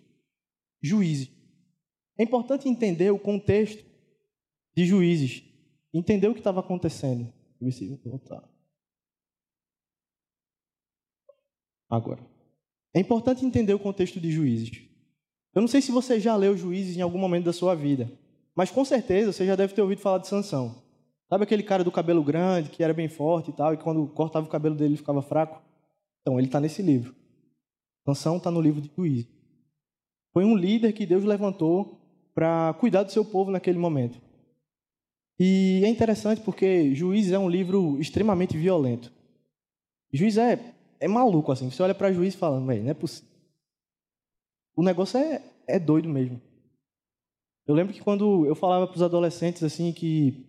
Juízes. 0.82 1.30
É 2.18 2.22
importante 2.22 2.68
entender 2.68 3.10
o 3.10 3.18
contexto 3.18 3.84
de 4.74 4.86
juízes, 4.86 5.42
entender 5.92 6.28
o 6.28 6.34
que 6.34 6.40
estava 6.40 6.60
acontecendo. 6.60 7.32
Deixa 7.60 7.84
voltar. 8.04 8.56
agora. 11.88 12.20
É 12.94 13.00
importante 13.00 13.44
entender 13.44 13.74
o 13.74 13.78
contexto 13.78 14.20
de 14.20 14.30
Juízes. 14.30 14.82
Eu 15.54 15.60
não 15.60 15.68
sei 15.68 15.80
se 15.80 15.92
você 15.92 16.20
já 16.20 16.36
leu 16.36 16.56
Juízes 16.56 16.96
em 16.96 17.00
algum 17.00 17.18
momento 17.18 17.44
da 17.44 17.52
sua 17.52 17.74
vida, 17.74 18.10
mas 18.54 18.70
com 18.70 18.84
certeza 18.84 19.32
você 19.32 19.46
já 19.46 19.56
deve 19.56 19.74
ter 19.74 19.82
ouvido 19.82 20.00
falar 20.00 20.18
de 20.18 20.28
Sansão. 20.28 20.82
Sabe 21.28 21.44
aquele 21.44 21.62
cara 21.62 21.82
do 21.82 21.90
cabelo 21.90 22.22
grande, 22.22 22.70
que 22.70 22.82
era 22.82 22.94
bem 22.94 23.08
forte 23.08 23.50
e 23.50 23.52
tal, 23.52 23.74
e 23.74 23.76
quando 23.76 24.06
cortava 24.08 24.46
o 24.46 24.50
cabelo 24.50 24.74
dele 24.74 24.90
ele 24.90 24.98
ficava 24.98 25.22
fraco? 25.22 25.60
Então, 26.26 26.40
ele 26.40 26.48
está 26.48 26.58
nesse 26.58 26.82
livro. 26.82 27.14
Sansão 28.04 28.38
está 28.38 28.50
no 28.50 28.60
livro 28.60 28.80
de 28.80 28.90
Juízes. 28.96 29.28
Foi 30.32 30.44
um 30.44 30.56
líder 30.56 30.92
que 30.92 31.06
Deus 31.06 31.22
levantou 31.22 32.00
para 32.34 32.74
cuidar 32.80 33.04
do 33.04 33.12
seu 33.12 33.24
povo 33.24 33.52
naquele 33.52 33.78
momento. 33.78 34.20
E 35.38 35.82
é 35.84 35.88
interessante 35.88 36.40
porque 36.40 36.92
Juízes 36.96 37.30
é 37.30 37.38
um 37.38 37.48
livro 37.48 37.96
extremamente 38.00 38.56
violento. 38.56 39.12
Juiz 40.12 40.36
é, 40.36 40.74
é 40.98 41.06
maluco, 41.06 41.52
assim. 41.52 41.70
Você 41.70 41.80
olha 41.80 41.94
para 41.94 42.12
Juiz 42.12 42.34
e 42.34 42.36
fala, 42.36 42.58
não 42.58 42.72
é 42.72 42.92
possível. 42.92 43.30
O 44.74 44.82
negócio 44.82 45.20
é, 45.20 45.44
é 45.68 45.78
doido 45.78 46.08
mesmo. 46.08 46.42
Eu 47.68 47.74
lembro 47.76 47.94
que 47.94 48.02
quando 48.02 48.44
eu 48.46 48.56
falava 48.56 48.88
para 48.88 48.96
os 48.96 49.02
adolescentes 49.02 49.62
assim 49.62 49.92
que 49.92 50.44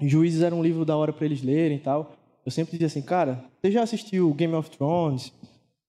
Juízes 0.00 0.42
era 0.42 0.54
um 0.54 0.62
livro 0.64 0.84
da 0.84 0.96
hora 0.96 1.12
para 1.12 1.26
eles 1.26 1.42
lerem 1.42 1.76
e 1.76 1.80
tal, 1.80 2.16
eu 2.44 2.50
sempre 2.50 2.72
dizia 2.72 2.86
assim, 2.86 3.02
cara, 3.02 3.44
você 3.60 3.70
já 3.70 3.82
assistiu 3.82 4.32
Game 4.34 4.54
of 4.54 4.70
Thrones, 4.70 5.32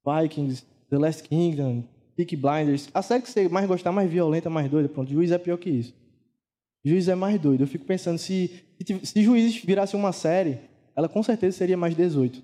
Vikings, 0.06 0.64
The 0.90 0.98
Last 0.98 1.24
Kingdom, 1.24 1.84
Peaky 2.16 2.36
Blinders? 2.36 2.90
A 2.94 3.02
série 3.02 3.22
que 3.22 3.30
você 3.30 3.50
mais 3.50 3.68
gostar, 3.68 3.92
mais 3.92 4.10
violenta, 4.10 4.50
mais 4.50 4.70
doida, 4.70 4.88
pronto, 4.88 5.12
Juiz 5.12 5.32
é 5.32 5.38
pior 5.38 5.58
que 5.58 5.70
isso. 5.70 5.94
Juiz 6.86 7.08
é 7.08 7.16
mais 7.16 7.40
doido. 7.40 7.62
Eu 7.62 7.68
fico 7.68 7.86
pensando, 7.86 8.18
se, 8.18 8.64
se, 8.86 9.06
se 9.06 9.24
Juízes 9.24 9.64
virasse 9.64 9.96
uma 9.96 10.12
série, 10.12 10.60
ela 10.96 11.08
com 11.08 11.24
certeza 11.24 11.58
seria 11.58 11.78
mais 11.78 11.96
18. 11.96 12.44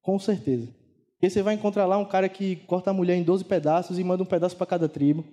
Com 0.00 0.18
certeza. 0.18 0.68
Porque 1.14 1.28
você 1.28 1.42
vai 1.42 1.54
encontrar 1.54 1.86
lá 1.86 1.98
um 1.98 2.04
cara 2.04 2.28
que 2.28 2.56
corta 2.66 2.90
a 2.90 2.94
mulher 2.94 3.16
em 3.16 3.22
12 3.22 3.44
pedaços 3.44 3.98
e 3.98 4.04
manda 4.04 4.22
um 4.22 4.26
pedaço 4.26 4.56
para 4.56 4.66
cada 4.66 4.88
tribo. 4.88 5.24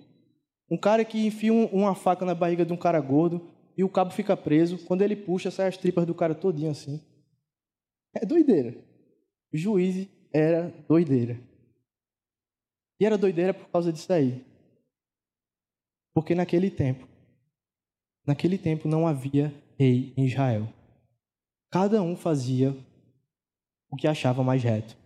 Um 0.70 0.76
cara 0.76 1.04
que 1.04 1.26
enfia 1.26 1.52
uma 1.52 1.94
faca 1.94 2.24
na 2.24 2.34
barriga 2.34 2.64
de 2.64 2.72
um 2.72 2.76
cara 2.76 3.00
gordo 3.00 3.40
e 3.76 3.84
o 3.84 3.88
cabo 3.88 4.10
fica 4.10 4.36
preso. 4.36 4.78
Quando 4.78 5.02
ele 5.02 5.14
puxa, 5.14 5.50
sai 5.50 5.68
as 5.68 5.76
tripas 5.76 6.06
do 6.06 6.14
cara 6.14 6.34
todinho 6.34 6.70
assim. 6.70 7.00
É 8.14 8.24
doideira. 8.24 8.76
Juiz 9.52 10.08
era 10.32 10.68
doideira. 10.88 11.38
E 13.00 13.04
era 13.04 13.18
doideira 13.18 13.52
por 13.52 13.68
causa 13.68 13.92
disso 13.92 14.12
aí. 14.12 14.44
Porque 16.12 16.34
naquele 16.34 16.70
tempo, 16.70 17.08
naquele 18.24 18.56
tempo 18.56 18.88
não 18.88 19.06
havia 19.06 19.52
rei 19.78 20.14
em 20.16 20.26
Israel. 20.26 20.68
Cada 21.70 22.00
um 22.02 22.16
fazia 22.16 22.76
o 23.90 23.96
que 23.96 24.06
achava 24.06 24.44
mais 24.44 24.62
reto. 24.62 24.96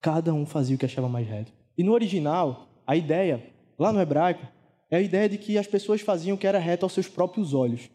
Cada 0.00 0.32
um 0.32 0.46
fazia 0.46 0.76
o 0.76 0.78
que 0.78 0.86
achava 0.86 1.08
mais 1.08 1.26
reto. 1.26 1.52
E 1.76 1.82
no 1.82 1.92
original, 1.92 2.68
a 2.86 2.96
ideia, 2.96 3.52
lá 3.78 3.92
no 3.92 4.00
hebraico, 4.00 4.46
é 4.90 4.96
a 4.96 5.00
ideia 5.00 5.28
de 5.28 5.36
que 5.36 5.58
as 5.58 5.66
pessoas 5.66 6.00
faziam 6.00 6.36
o 6.36 6.38
que 6.38 6.46
era 6.46 6.58
reto 6.58 6.86
aos 6.86 6.92
seus 6.92 7.08
próprios 7.08 7.52
olhos. 7.52 7.90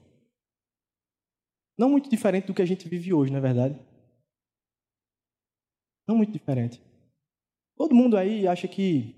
Não 1.76 1.90
muito 1.90 2.10
diferente 2.10 2.46
do 2.46 2.54
que 2.54 2.62
a 2.62 2.66
gente 2.66 2.88
vive 2.88 3.12
hoje, 3.12 3.32
não 3.32 3.40
é 3.40 3.42
verdade? 3.42 3.80
Não 6.08 6.16
muito 6.16 6.32
diferente. 6.32 6.82
Todo 7.76 7.96
mundo 7.96 8.18
aí 8.18 8.48
acha 8.48 8.68
que 8.68 9.16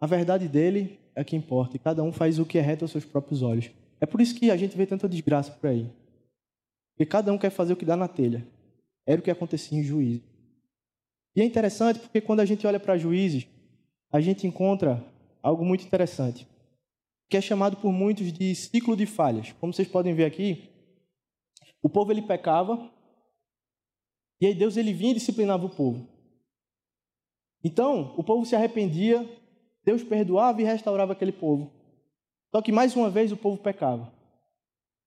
a 0.00 0.06
verdade 0.06 0.48
dele 0.48 0.98
é 1.14 1.24
que 1.24 1.36
importa 1.36 1.76
e 1.76 1.78
cada 1.78 2.02
um 2.02 2.12
faz 2.12 2.38
o 2.38 2.46
que 2.46 2.58
é 2.58 2.60
reto 2.60 2.84
aos 2.84 2.92
seus 2.92 3.04
próprios 3.04 3.42
olhos. 3.42 3.70
É 4.00 4.06
por 4.06 4.20
isso 4.20 4.34
que 4.34 4.50
a 4.50 4.56
gente 4.56 4.76
vê 4.76 4.86
tanta 4.86 5.08
desgraça 5.08 5.50
por 5.52 5.68
aí. 5.68 5.90
Porque 6.92 7.06
cada 7.06 7.32
um 7.32 7.38
quer 7.38 7.50
fazer 7.50 7.72
o 7.72 7.76
que 7.76 7.84
dá 7.84 7.96
na 7.96 8.08
telha. 8.08 8.46
Era 9.06 9.20
o 9.20 9.24
que 9.24 9.30
acontecia 9.30 9.78
em 9.78 9.82
juízes. 9.82 10.22
E 11.34 11.40
é 11.40 11.44
interessante 11.44 11.98
porque 12.00 12.20
quando 12.20 12.40
a 12.40 12.44
gente 12.44 12.66
olha 12.66 12.80
para 12.80 12.98
juízes, 12.98 13.46
a 14.10 14.20
gente 14.20 14.46
encontra 14.46 15.04
algo 15.42 15.64
muito 15.64 15.84
interessante, 15.84 16.46
que 17.30 17.36
é 17.36 17.40
chamado 17.40 17.76
por 17.76 17.92
muitos 17.92 18.32
de 18.32 18.54
ciclo 18.54 18.96
de 18.96 19.06
falhas. 19.06 19.52
Como 19.60 19.72
vocês 19.72 19.88
podem 19.88 20.14
ver 20.14 20.24
aqui, 20.24 20.68
o 21.82 21.88
povo 21.88 22.12
ele 22.12 22.22
pecava, 22.22 22.90
e 24.40 24.46
aí 24.46 24.54
Deus 24.54 24.76
ele 24.76 24.92
vinha 24.92 25.12
e 25.12 25.14
disciplinava 25.14 25.66
o 25.66 25.70
povo. 25.70 26.06
Então, 27.62 28.14
o 28.16 28.22
povo 28.22 28.46
se 28.46 28.54
arrependia, 28.54 29.28
Deus 29.84 30.02
perdoava 30.04 30.60
e 30.60 30.64
restaurava 30.64 31.12
aquele 31.12 31.32
povo. 31.32 31.72
Só 32.50 32.62
que 32.62 32.72
mais 32.72 32.94
uma 32.94 33.10
vez 33.10 33.32
o 33.32 33.36
povo 33.36 33.58
pecava. 33.58 34.12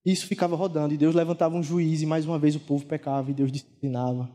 Isso 0.05 0.27
ficava 0.27 0.55
rodando 0.55 0.93
e 0.93 0.97
Deus 0.97 1.15
levantava 1.15 1.55
um 1.55 1.63
juiz 1.63 2.01
e 2.01 2.05
mais 2.05 2.25
uma 2.25 2.39
vez 2.39 2.55
o 2.55 2.59
povo 2.59 2.85
pecava 2.85 3.29
e 3.29 3.33
Deus 3.33 3.51
disciplinava. 3.51 4.29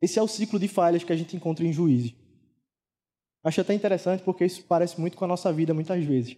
Esse 0.00 0.18
é 0.18 0.22
o 0.22 0.28
ciclo 0.28 0.58
de 0.58 0.68
falhas 0.68 1.04
que 1.04 1.12
a 1.12 1.16
gente 1.16 1.36
encontra 1.36 1.64
em 1.64 1.72
juízes. 1.72 2.14
Acho 3.42 3.60
até 3.60 3.74
interessante 3.74 4.22
porque 4.22 4.44
isso 4.44 4.64
parece 4.64 4.98
muito 4.98 5.16
com 5.16 5.24
a 5.24 5.28
nossa 5.28 5.52
vida 5.52 5.74
muitas 5.74 6.02
vezes. 6.02 6.36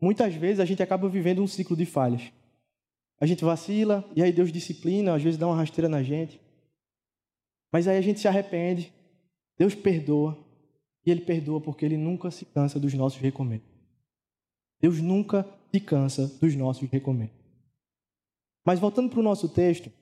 Muitas 0.00 0.34
vezes 0.34 0.60
a 0.60 0.64
gente 0.64 0.82
acaba 0.82 1.08
vivendo 1.08 1.42
um 1.42 1.46
ciclo 1.46 1.76
de 1.76 1.86
falhas. 1.86 2.32
A 3.20 3.26
gente 3.26 3.44
vacila 3.44 4.04
e 4.14 4.22
aí 4.22 4.32
Deus 4.32 4.52
disciplina, 4.52 5.14
às 5.14 5.22
vezes 5.22 5.38
dá 5.38 5.46
uma 5.46 5.56
rasteira 5.56 5.88
na 5.88 6.02
gente. 6.02 6.40
Mas 7.72 7.88
aí 7.88 7.96
a 7.96 8.00
gente 8.00 8.20
se 8.20 8.28
arrepende, 8.28 8.92
Deus 9.58 9.74
perdoa 9.74 10.38
e 11.04 11.10
Ele 11.10 11.20
perdoa 11.20 11.60
porque 11.60 11.84
Ele 11.84 11.96
nunca 11.96 12.30
se 12.30 12.44
cansa 12.44 12.78
dos 12.78 12.94
nossos 12.94 13.20
recomendos. 13.20 13.66
Deus 14.80 15.00
nunca 15.00 15.44
se 15.72 15.80
cansa 15.80 16.26
dos 16.40 16.54
nossos 16.54 16.88
recomendos. 16.88 17.36
Mas 18.64 18.78
voltando 18.78 19.10
para 19.10 19.20
o 19.20 19.22
nosso 19.22 19.48
texto, 19.48 19.92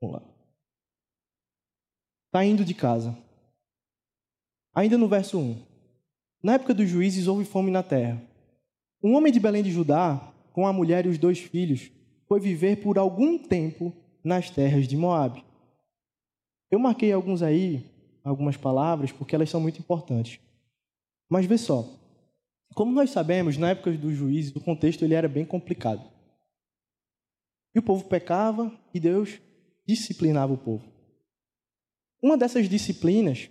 vamos 0.00 0.16
lá. 0.16 0.30
Saindo 2.32 2.64
de 2.64 2.74
casa. 2.74 3.16
Ainda 4.72 4.96
no 4.96 5.08
verso 5.08 5.38
1. 5.38 5.66
Na 6.42 6.54
época 6.54 6.72
dos 6.72 6.88
juízes 6.88 7.26
houve 7.26 7.44
fome 7.44 7.70
na 7.70 7.82
terra. 7.82 8.29
Um 9.02 9.14
homem 9.14 9.32
de 9.32 9.40
Belém 9.40 9.62
de 9.62 9.70
Judá, 9.70 10.32
com 10.52 10.66
a 10.66 10.72
mulher 10.72 11.06
e 11.06 11.08
os 11.08 11.16
dois 11.16 11.38
filhos, 11.38 11.90
foi 12.26 12.38
viver 12.38 12.82
por 12.82 12.98
algum 12.98 13.38
tempo 13.38 13.94
nas 14.22 14.50
terras 14.50 14.86
de 14.86 14.96
Moabe. 14.96 15.44
Eu 16.70 16.78
marquei 16.78 17.12
alguns 17.12 17.42
aí, 17.42 17.84
algumas 18.22 18.56
palavras, 18.56 19.10
porque 19.10 19.34
elas 19.34 19.48
são 19.48 19.60
muito 19.60 19.80
importantes. 19.80 20.38
Mas 21.28 21.46
vê 21.46 21.56
só, 21.56 21.88
como 22.74 22.92
nós 22.92 23.10
sabemos, 23.10 23.56
na 23.56 23.70
época 23.70 23.90
dos 23.92 24.14
juízes, 24.14 24.54
o 24.54 24.60
contexto 24.60 25.04
ele 25.04 25.14
era 25.14 25.28
bem 25.28 25.44
complicado. 25.44 26.02
E 27.74 27.78
o 27.78 27.82
povo 27.82 28.04
pecava 28.04 28.72
e 28.92 29.00
Deus 29.00 29.40
disciplinava 29.86 30.52
o 30.52 30.58
povo. 30.58 30.84
Uma 32.22 32.36
dessas 32.36 32.68
disciplinas 32.68 33.48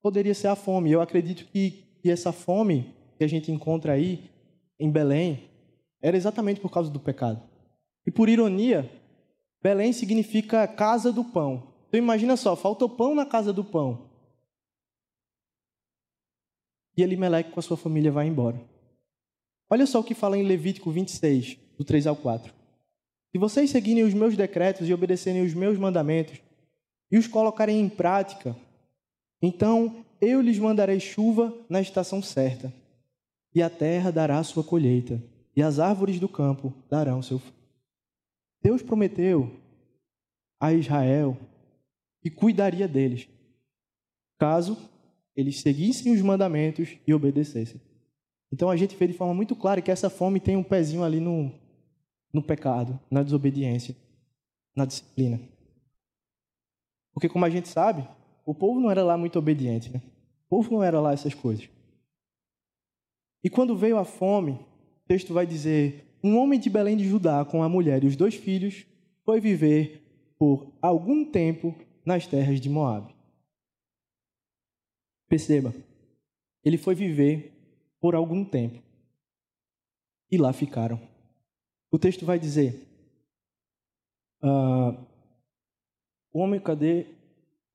poderia 0.00 0.34
ser 0.34 0.48
a 0.48 0.56
fome. 0.56 0.92
Eu 0.92 1.00
acredito 1.00 1.46
que, 1.46 1.84
que 2.00 2.10
essa 2.10 2.32
fome 2.32 2.93
que 3.16 3.24
a 3.24 3.28
gente 3.28 3.50
encontra 3.50 3.92
aí 3.92 4.30
em 4.78 4.90
Belém 4.90 5.48
era 6.00 6.16
exatamente 6.16 6.60
por 6.60 6.70
causa 6.70 6.90
do 6.90 7.00
pecado. 7.00 7.42
E 8.06 8.10
por 8.10 8.28
ironia, 8.28 8.90
Belém 9.62 9.92
significa 9.92 10.68
casa 10.68 11.10
do 11.10 11.24
pão. 11.24 11.72
Então 11.88 11.98
imagina 11.98 12.36
só, 12.36 12.54
faltou 12.54 12.88
pão 12.88 13.14
na 13.14 13.24
casa 13.24 13.52
do 13.52 13.64
pão. 13.64 14.10
E 16.96 17.02
Elimeleque 17.02 17.52
com 17.52 17.60
a 17.60 17.62
sua 17.62 17.76
família 17.76 18.12
vai 18.12 18.26
embora. 18.26 18.60
Olha 19.70 19.86
só 19.86 20.00
o 20.00 20.04
que 20.04 20.14
fala 20.14 20.36
em 20.36 20.42
Levítico 20.42 20.90
26, 20.90 21.56
do 21.78 21.84
3 21.84 22.06
ao 22.06 22.16
4. 22.16 22.52
Se 23.32 23.38
vocês 23.38 23.70
seguirem 23.70 24.04
os 24.04 24.14
meus 24.14 24.36
decretos 24.36 24.88
e 24.88 24.94
obedecerem 24.94 25.42
os 25.42 25.54
meus 25.54 25.78
mandamentos 25.78 26.38
e 27.10 27.16
os 27.16 27.26
colocarem 27.26 27.80
em 27.80 27.88
prática, 27.88 28.54
então 29.40 30.04
eu 30.20 30.40
lhes 30.40 30.58
mandarei 30.58 31.00
chuva 31.00 31.52
na 31.68 31.80
estação 31.80 32.22
certa 32.22 32.72
e 33.54 33.62
a 33.62 33.70
terra 33.70 34.10
dará 34.10 34.42
sua 34.42 34.64
colheita, 34.64 35.22
e 35.54 35.62
as 35.62 35.78
árvores 35.78 36.18
do 36.18 36.28
campo 36.28 36.74
darão 36.90 37.22
seu 37.22 37.38
fruto. 37.38 37.54
Deus 38.62 38.82
prometeu 38.82 39.54
a 40.58 40.72
Israel 40.72 41.36
que 42.20 42.30
cuidaria 42.30 42.88
deles, 42.88 43.28
caso 44.38 44.76
eles 45.36 45.60
seguissem 45.60 46.12
os 46.12 46.22
mandamentos 46.22 46.96
e 47.06 47.12
obedecessem. 47.12 47.80
Então 48.52 48.70
a 48.70 48.76
gente 48.76 48.96
vê 48.96 49.06
de 49.06 49.12
forma 49.12 49.34
muito 49.34 49.54
clara 49.54 49.82
que 49.82 49.90
essa 49.90 50.08
fome 50.08 50.40
tem 50.40 50.56
um 50.56 50.62
pezinho 50.62 51.02
ali 51.02 51.20
no, 51.20 51.52
no 52.32 52.42
pecado, 52.42 52.98
na 53.10 53.22
desobediência, 53.22 53.96
na 54.74 54.84
disciplina. 54.84 55.40
Porque, 57.12 57.28
como 57.28 57.44
a 57.44 57.50
gente 57.50 57.68
sabe, 57.68 58.06
o 58.44 58.54
povo 58.54 58.80
não 58.80 58.90
era 58.90 59.04
lá 59.04 59.16
muito 59.16 59.38
obediente. 59.38 59.90
Né? 59.90 60.02
O 60.46 60.48
povo 60.48 60.72
não 60.72 60.82
era 60.82 61.00
lá 61.00 61.12
essas 61.12 61.32
coisas. 61.32 61.68
E 63.44 63.50
quando 63.50 63.76
veio 63.76 63.98
a 63.98 64.06
fome, 64.06 64.52
o 64.52 65.06
texto 65.06 65.34
vai 65.34 65.46
dizer: 65.46 66.18
um 66.24 66.38
homem 66.38 66.58
de 66.58 66.70
Belém 66.70 66.96
de 66.96 67.06
Judá, 67.06 67.44
com 67.44 67.62
a 67.62 67.68
mulher 67.68 68.02
e 68.02 68.06
os 68.06 68.16
dois 68.16 68.34
filhos, 68.34 68.86
foi 69.22 69.38
viver 69.38 70.02
por 70.38 70.72
algum 70.80 71.30
tempo 71.30 71.74
nas 72.06 72.26
terras 72.26 72.58
de 72.58 72.70
Moabe. 72.70 73.14
Perceba, 75.28 75.74
ele 76.64 76.78
foi 76.78 76.94
viver 76.94 77.52
por 78.00 78.14
algum 78.14 78.44
tempo. 78.44 78.82
E 80.30 80.38
lá 80.38 80.52
ficaram. 80.52 80.98
O 81.90 81.98
texto 81.98 82.24
vai 82.24 82.38
dizer: 82.38 82.88
uh, 84.42 84.96
o 86.32 86.38
homem, 86.38 86.58
cadê? 86.58 87.08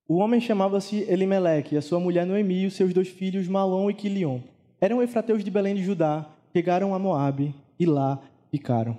O 0.08 0.16
homem 0.16 0.40
chamava-se 0.40 1.02
Elimeleque, 1.02 1.76
a 1.76 1.82
sua 1.82 2.00
mulher 2.00 2.26
Noemi 2.26 2.62
e 2.62 2.66
os 2.66 2.74
seus 2.74 2.92
dois 2.92 3.06
filhos 3.06 3.46
Malom 3.46 3.88
e 3.88 3.94
Quilion 3.94 4.40
eram 4.80 5.02
efrateus 5.02 5.44
de 5.44 5.50
Belém 5.50 5.74
de 5.74 5.84
Judá, 5.84 6.28
chegaram 6.52 6.94
a 6.94 6.98
Moabe 6.98 7.54
e 7.78 7.86
lá 7.86 8.20
ficaram. 8.50 8.96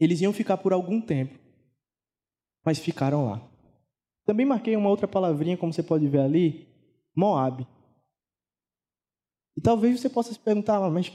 Eles 0.00 0.20
iam 0.20 0.32
ficar 0.32 0.56
por 0.56 0.72
algum 0.72 1.00
tempo, 1.00 1.38
mas 2.64 2.78
ficaram 2.78 3.26
lá. 3.26 3.40
Também 4.24 4.46
marquei 4.46 4.74
uma 4.74 4.88
outra 4.88 5.06
palavrinha, 5.06 5.56
como 5.56 5.72
você 5.72 5.82
pode 5.82 6.08
ver 6.08 6.20
ali, 6.20 6.66
Moabe. 7.14 7.66
E 9.56 9.60
talvez 9.60 10.00
você 10.00 10.08
possa 10.08 10.32
se 10.32 10.38
perguntar, 10.38 10.76
ah, 10.76 10.90
mas 10.90 11.12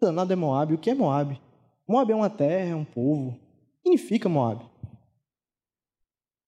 danado 0.00 0.32
é 0.32 0.36
Moab? 0.36 0.74
O 0.74 0.78
que 0.78 0.90
é 0.90 0.94
Moab? 0.94 1.38
Moab 1.86 2.10
é 2.10 2.14
uma 2.14 2.30
terra, 2.30 2.70
é 2.70 2.74
um 2.74 2.84
povo. 2.84 3.30
O 3.30 3.32
que 3.32 3.82
significa 3.82 4.28
Moab? 4.28 4.64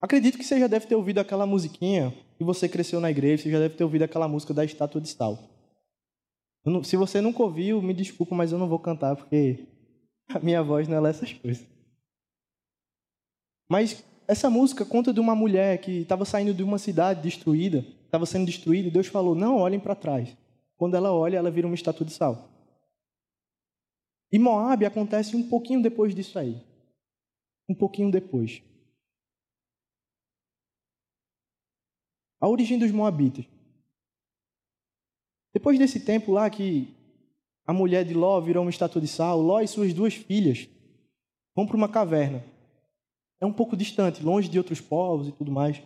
Acredito 0.00 0.38
que 0.38 0.44
você 0.44 0.60
já 0.60 0.66
deve 0.66 0.86
ter 0.86 0.94
ouvido 0.94 1.18
aquela 1.18 1.46
musiquinha 1.46 2.14
e 2.38 2.44
você 2.44 2.68
cresceu 2.68 3.00
na 3.00 3.10
igreja, 3.10 3.42
você 3.42 3.50
já 3.50 3.58
deve 3.58 3.74
ter 3.74 3.84
ouvido 3.84 4.02
aquela 4.02 4.28
música 4.28 4.54
da 4.54 4.64
estátua 4.64 5.00
de 5.00 5.08
sal. 5.08 5.55
Não, 6.66 6.82
se 6.82 6.96
você 6.96 7.20
nunca 7.20 7.42
ouviu, 7.44 7.80
me 7.80 7.94
desculpa, 7.94 8.34
mas 8.34 8.50
eu 8.50 8.58
não 8.58 8.68
vou 8.68 8.80
cantar 8.80 9.14
porque 9.14 9.68
a 10.28 10.40
minha 10.40 10.62
voz 10.64 10.88
não 10.88 11.06
é 11.06 11.10
essas 11.10 11.32
coisas. 11.32 11.64
Mas 13.68 14.04
essa 14.26 14.50
música 14.50 14.84
conta 14.84 15.12
de 15.12 15.20
uma 15.20 15.34
mulher 15.36 15.80
que 15.80 16.00
estava 16.00 16.24
saindo 16.24 16.52
de 16.52 16.64
uma 16.64 16.78
cidade 16.78 17.22
destruída, 17.22 17.86
estava 18.04 18.26
sendo 18.26 18.46
destruída, 18.46 18.88
e 18.88 18.90
Deus 18.90 19.06
falou: 19.06 19.34
Não 19.34 19.58
olhem 19.58 19.78
para 19.78 19.94
trás. 19.94 20.36
Quando 20.76 20.96
ela 20.96 21.12
olha, 21.12 21.36
ela 21.36 21.50
vira 21.50 21.68
uma 21.68 21.74
estátua 21.74 22.04
de 22.04 22.12
sal. 22.12 22.50
E 24.32 24.38
Moab 24.38 24.84
acontece 24.84 25.36
um 25.36 25.48
pouquinho 25.48 25.80
depois 25.80 26.14
disso 26.14 26.36
aí. 26.36 26.60
Um 27.68 27.74
pouquinho 27.74 28.10
depois. 28.10 28.60
A 32.40 32.48
origem 32.48 32.78
dos 32.78 32.90
Moabitas. 32.90 33.46
Depois 35.56 35.78
desse 35.78 36.00
tempo 36.00 36.32
lá 36.32 36.50
que 36.50 36.94
a 37.66 37.72
mulher 37.72 38.04
de 38.04 38.12
Ló 38.12 38.38
virou 38.42 38.62
uma 38.62 38.68
estátua 38.68 39.00
de 39.00 39.08
sal, 39.08 39.40
Ló 39.40 39.62
e 39.62 39.66
suas 39.66 39.94
duas 39.94 40.12
filhas 40.12 40.68
vão 41.54 41.66
para 41.66 41.78
uma 41.78 41.88
caverna. 41.88 42.44
É 43.40 43.46
um 43.46 43.52
pouco 43.54 43.74
distante, 43.74 44.22
longe 44.22 44.50
de 44.50 44.58
outros 44.58 44.82
povos 44.82 45.28
e 45.28 45.32
tudo 45.32 45.50
mais. 45.50 45.82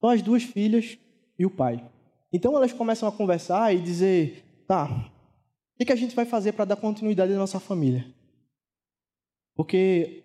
Só 0.00 0.12
as 0.12 0.22
duas 0.22 0.42
filhas 0.42 0.98
e 1.38 1.46
o 1.46 1.50
pai. 1.50 1.88
Então 2.32 2.56
elas 2.56 2.72
começam 2.72 3.08
a 3.08 3.12
conversar 3.12 3.72
e 3.72 3.80
dizer: 3.80 4.44
tá, 4.66 4.88
o 5.80 5.84
que 5.84 5.92
a 5.92 5.96
gente 5.96 6.16
vai 6.16 6.24
fazer 6.24 6.50
para 6.50 6.64
dar 6.64 6.76
continuidade 6.76 7.32
à 7.32 7.36
nossa 7.36 7.60
família? 7.60 8.12
Porque 9.54 10.24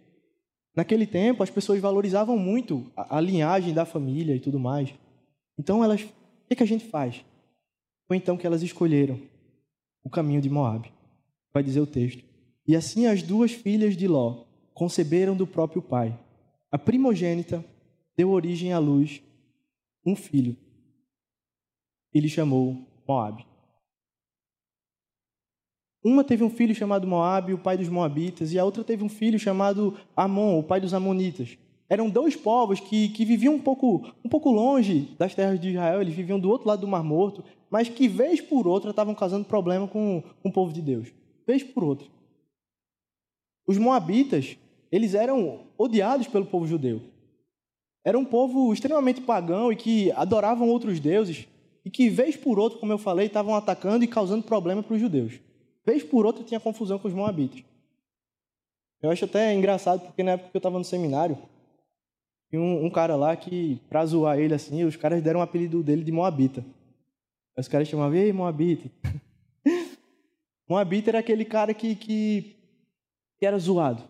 naquele 0.75 1.05
tempo 1.05 1.43
as 1.43 1.51
pessoas 1.51 1.79
valorizavam 1.79 2.35
muito 2.35 2.91
a, 2.97 3.21
linhagem 3.21 3.75
da 3.75 3.85
família 3.85 4.35
e 4.35 4.39
tudo 4.39 4.59
mais. 4.59 4.91
Então 5.55 5.83
elas, 5.83 6.01
o 6.01 6.55
que 6.55 6.63
a 6.63 6.65
gente 6.65 6.85
faz? 6.85 7.28
Foi 8.09 8.17
então 8.17 8.35
que 8.35 8.47
elas 8.47 8.63
escolheram 8.63 9.21
o 10.03 10.09
caminho 10.09 10.41
de 10.41 10.49
Moab. 10.49 10.91
Vai 11.53 11.61
dizer 11.61 11.79
o 11.79 11.85
texto. 11.85 12.23
E 12.67 12.75
assim 12.75 13.05
as 13.05 13.21
duas 13.21 13.51
filhas 13.51 13.95
de 13.95 14.07
Ló 14.07 14.45
conceberam 14.73 15.37
do 15.37 15.45
próprio 15.45 15.79
pai. 15.79 16.19
A 16.71 16.77
primogênita 16.79 17.63
deu 18.17 18.31
origem 18.31 18.73
à 18.73 18.79
luz 18.79 19.21
um 20.03 20.15
filho. 20.15 20.57
Ele 22.11 22.27
chamou 22.27 22.83
Moab. 23.07 23.45
Uma 26.03 26.23
teve 26.23 26.43
um 26.43 26.49
filho 26.49 26.73
chamado 26.73 27.05
Moab, 27.05 27.53
o 27.53 27.59
pai 27.59 27.77
dos 27.77 27.89
Moabitas, 27.89 28.53
e 28.53 28.57
a 28.57 28.65
outra 28.65 28.83
teve 28.83 29.03
um 29.03 29.09
filho 29.09 29.37
chamado 29.37 29.95
Amon, 30.17 30.57
o 30.57 30.63
pai 30.63 30.81
dos 30.81 30.95
Amonitas. 30.95 31.59
Eram 31.87 32.09
dois 32.09 32.35
povos 32.35 32.79
que, 32.79 33.09
que 33.09 33.25
viviam 33.25 33.53
um 33.53 33.59
pouco, 33.59 34.11
um 34.25 34.29
pouco 34.29 34.49
longe 34.49 35.15
das 35.19 35.35
terras 35.35 35.59
de 35.59 35.69
Israel, 35.69 36.01
eles 36.01 36.15
viviam 36.15 36.39
do 36.39 36.49
outro 36.49 36.67
lado 36.67 36.81
do 36.81 36.87
Mar 36.87 37.03
Morto, 37.03 37.43
mas 37.69 37.89
que, 37.89 38.07
vez 38.07 38.41
por 38.41 38.67
outra, 38.67 38.89
estavam 38.89 39.13
causando 39.13 39.45
problema 39.45 39.87
com, 39.87 40.23
com 40.41 40.49
o 40.49 40.51
povo 40.51 40.73
de 40.73 40.81
Deus. 40.81 41.07
Vez 41.45 41.63
por 41.63 41.83
outra. 41.83 42.07
Os 43.67 43.77
Moabitas, 43.77 44.57
eles 44.91 45.13
eram 45.13 45.61
odiados 45.77 46.27
pelo 46.27 46.45
povo 46.45 46.65
judeu. 46.65 47.01
Era 48.03 48.17
um 48.17 48.25
povo 48.25 48.73
extremamente 48.73 49.21
pagão 49.21 49.71
e 49.71 49.75
que 49.75 50.11
adoravam 50.13 50.69
outros 50.69 50.99
deuses 50.99 51.47
e 51.85 51.89
que, 51.89 52.09
vez 52.09 52.35
por 52.35 52.57
outra, 52.59 52.79
como 52.79 52.91
eu 52.91 52.97
falei, 52.97 53.27
estavam 53.27 53.53
atacando 53.53 54.03
e 54.03 54.07
causando 54.07 54.43
problema 54.43 54.81
para 54.81 54.95
os 54.95 55.01
judeus. 55.01 55.39
Vez 55.85 56.03
por 56.03 56.25
outra, 56.25 56.43
tinha 56.43 56.59
confusão 56.59 56.97
com 56.97 57.07
os 57.07 57.13
Moabitas. 57.13 57.63
Eu 59.01 59.11
acho 59.11 59.25
até 59.25 59.53
engraçado, 59.53 60.01
porque 60.01 60.23
na 60.23 60.31
época 60.31 60.49
que 60.49 60.57
eu 60.57 60.59
estava 60.59 60.77
no 60.77 60.83
seminário, 60.83 61.37
tinha 62.49 62.61
um, 62.61 62.85
um 62.85 62.89
cara 62.89 63.15
lá 63.15 63.35
que, 63.35 63.79
pra 63.87 64.05
zoar 64.05 64.39
ele 64.39 64.53
assim, 64.53 64.83
os 64.83 64.95
caras 64.95 65.21
deram 65.21 65.39
o 65.39 65.43
apelido 65.43 65.83
dele 65.83 66.03
de 66.03 66.11
Moabita. 66.11 66.65
Os 67.59 67.67
caras 67.67 67.87
chamavam, 67.87 68.15
ei, 68.15 68.31
Moabita. 68.31 68.89
Moabita 70.67 71.11
era 71.11 71.19
aquele 71.19 71.43
cara 71.43 71.73
que, 71.73 71.95
que, 71.95 72.55
que 73.37 73.45
era 73.45 73.57
zoado. 73.57 74.03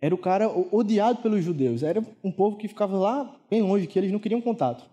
Era 0.00 0.14
o 0.14 0.18
cara 0.18 0.48
odiado 0.48 1.20
pelos 1.20 1.44
judeus. 1.44 1.82
Era 1.82 2.02
um 2.24 2.32
povo 2.32 2.56
que 2.56 2.68
ficava 2.68 2.96
lá 2.96 3.36
bem 3.50 3.62
longe, 3.62 3.86
que 3.86 3.98
eles 3.98 4.10
não 4.10 4.18
queriam 4.18 4.40
contato. 4.40 4.88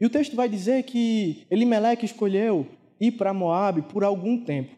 E 0.00 0.06
o 0.06 0.10
texto 0.10 0.34
vai 0.34 0.48
dizer 0.48 0.82
que 0.84 1.46
Elimeleque 1.50 2.06
escolheu 2.06 2.66
ir 2.98 3.12
para 3.12 3.34
Moab 3.34 3.82
por 3.82 4.02
algum 4.02 4.42
tempo. 4.42 4.74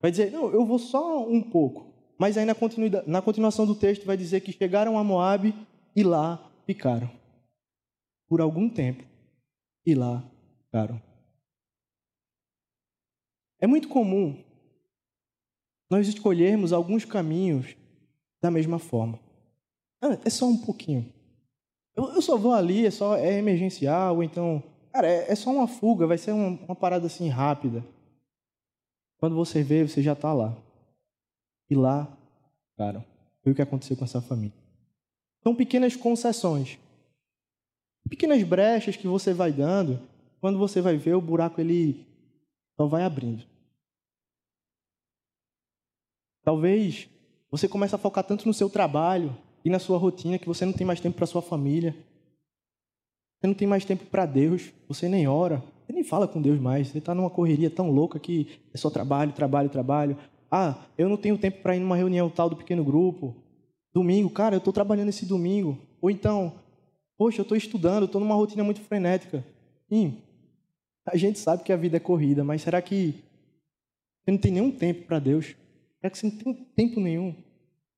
Vai 0.00 0.10
dizer, 0.10 0.32
não, 0.32 0.50
eu 0.50 0.64
vou 0.66 0.78
só 0.78 1.26
um 1.26 1.40
pouco. 1.40 1.86
Mas 2.18 2.36
aí 2.36 2.44
na, 2.44 2.54
na 3.06 3.22
continuação 3.22 3.64
do 3.64 3.74
texto 3.74 4.04
vai 4.04 4.16
dizer 4.16 4.40
que 4.40 4.52
chegaram 4.52 4.98
a 4.98 5.04
Moab 5.04 5.54
e 5.94 6.02
lá 6.02 6.50
ficaram. 6.66 7.10
Por 8.28 8.40
algum 8.40 8.68
tempo. 8.68 9.07
E 9.88 9.94
lá 9.94 10.22
ficaram. 10.66 11.00
É 13.58 13.66
muito 13.66 13.88
comum 13.88 14.38
nós 15.90 16.06
escolhermos 16.06 16.74
alguns 16.74 17.06
caminhos 17.06 17.74
da 18.38 18.50
mesma 18.50 18.78
forma. 18.78 19.18
Ah, 20.02 20.18
é 20.26 20.28
só 20.28 20.44
um 20.44 20.58
pouquinho. 20.58 21.10
Eu, 21.96 22.12
eu, 22.12 22.20
só 22.20 22.36
vou 22.36 22.52
ali, 22.52 22.84
é 22.84 22.90
só 22.90 23.16
é 23.16 23.38
emergencial, 23.38 24.16
ou 24.16 24.22
então, 24.22 24.62
cara, 24.92 25.08
é, 25.08 25.32
é 25.32 25.34
só 25.34 25.50
uma 25.50 25.66
fuga, 25.66 26.06
vai 26.06 26.18
ser 26.18 26.32
uma, 26.32 26.48
uma 26.48 26.76
parada 26.76 27.06
assim 27.06 27.30
rápida. 27.30 27.82
Quando 29.16 29.36
você 29.36 29.62
vê, 29.62 29.88
você 29.88 30.02
já 30.02 30.12
está 30.12 30.34
lá. 30.34 30.54
E 31.70 31.74
lá, 31.74 32.14
cara, 32.76 33.02
foi 33.42 33.52
o 33.52 33.54
que 33.54 33.62
aconteceu 33.62 33.96
com 33.96 34.04
essa 34.04 34.20
família. 34.20 34.52
São 35.42 35.54
pequenas 35.54 35.96
concessões. 35.96 36.78
Pequenas 38.08 38.42
brechas 38.42 38.96
que 38.96 39.06
você 39.06 39.32
vai 39.32 39.52
dando, 39.52 40.00
quando 40.40 40.58
você 40.58 40.80
vai 40.80 40.96
ver, 40.96 41.14
o 41.14 41.20
buraco 41.20 41.60
ele 41.60 42.06
só 42.76 42.86
vai 42.86 43.02
abrindo. 43.02 43.44
Talvez 46.42 47.08
você 47.50 47.68
comece 47.68 47.94
a 47.94 47.98
focar 47.98 48.24
tanto 48.24 48.46
no 48.46 48.54
seu 48.54 48.70
trabalho 48.70 49.36
e 49.64 49.70
na 49.70 49.78
sua 49.78 49.98
rotina 49.98 50.38
que 50.38 50.46
você 50.46 50.64
não 50.64 50.72
tem 50.72 50.86
mais 50.86 51.00
tempo 51.00 51.16
para 51.16 51.26
sua 51.26 51.42
família. 51.42 51.94
Você 53.38 53.46
não 53.46 53.54
tem 53.54 53.68
mais 53.68 53.84
tempo 53.84 54.04
para 54.06 54.26
Deus, 54.26 54.72
você 54.88 55.08
nem 55.08 55.28
ora, 55.28 55.62
você 55.86 55.92
nem 55.92 56.02
fala 56.02 56.26
com 56.26 56.40
Deus 56.40 56.58
mais. 56.58 56.88
Você 56.88 56.98
está 56.98 57.14
numa 57.14 57.30
correria 57.30 57.70
tão 57.70 57.90
louca 57.90 58.18
que 58.18 58.60
é 58.72 58.76
só 58.76 58.90
trabalho, 58.90 59.32
trabalho, 59.32 59.68
trabalho. 59.68 60.16
Ah, 60.50 60.86
eu 60.96 61.08
não 61.08 61.16
tenho 61.16 61.38
tempo 61.38 61.62
para 61.62 61.76
ir 61.76 61.80
numa 61.80 61.96
reunião 61.96 62.30
tal 62.30 62.48
do 62.48 62.56
pequeno 62.56 62.82
grupo. 62.82 63.34
Domingo, 63.92 64.30
cara, 64.30 64.54
eu 64.54 64.58
estou 64.58 64.72
trabalhando 64.72 65.08
esse 65.08 65.26
domingo. 65.26 65.78
Ou 66.00 66.10
então, 66.10 66.54
poxa, 67.18 67.40
eu 67.40 67.42
estou 67.42 67.56
estudando, 67.56 68.04
estou 68.04 68.20
numa 68.20 68.36
rotina 68.36 68.62
muito 68.62 68.80
frenética. 68.80 69.44
Sim, 69.88 70.22
a 71.04 71.16
gente 71.16 71.38
sabe 71.38 71.64
que 71.64 71.72
a 71.72 71.76
vida 71.76 71.96
é 71.96 72.00
corrida, 72.00 72.44
mas 72.44 72.62
será 72.62 72.80
que 72.80 73.22
você 74.24 74.30
não 74.30 74.38
tem 74.38 74.52
nenhum 74.52 74.70
tempo 74.70 75.06
para 75.06 75.18
Deus? 75.18 75.56
Será 76.00 76.10
que 76.10 76.18
você 76.18 76.26
não 76.26 76.36
tem 76.36 76.54
tempo 76.76 77.00
nenhum? 77.00 77.34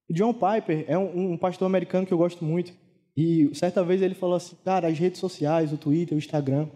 O 0.09 0.15
John 0.15 0.33
Piper 0.33 0.85
é 0.89 0.97
um, 0.97 1.33
um 1.33 1.37
pastor 1.37 1.67
americano 1.67 2.07
que 2.07 2.13
eu 2.13 2.19
gosto 2.19 2.45
muito. 2.45 2.73
E 3.17 3.55
certa 3.55 3.85
vez 3.85 4.01
ele 4.01 4.15
falou 4.15 4.37
assim, 4.37 4.57
cara, 4.65 4.89
as 4.89 4.99
redes 4.99 5.21
sociais, 5.21 5.73
o 5.73 5.77
Twitter, 5.77 6.17
o 6.17 6.19
Instagram, 6.19 6.69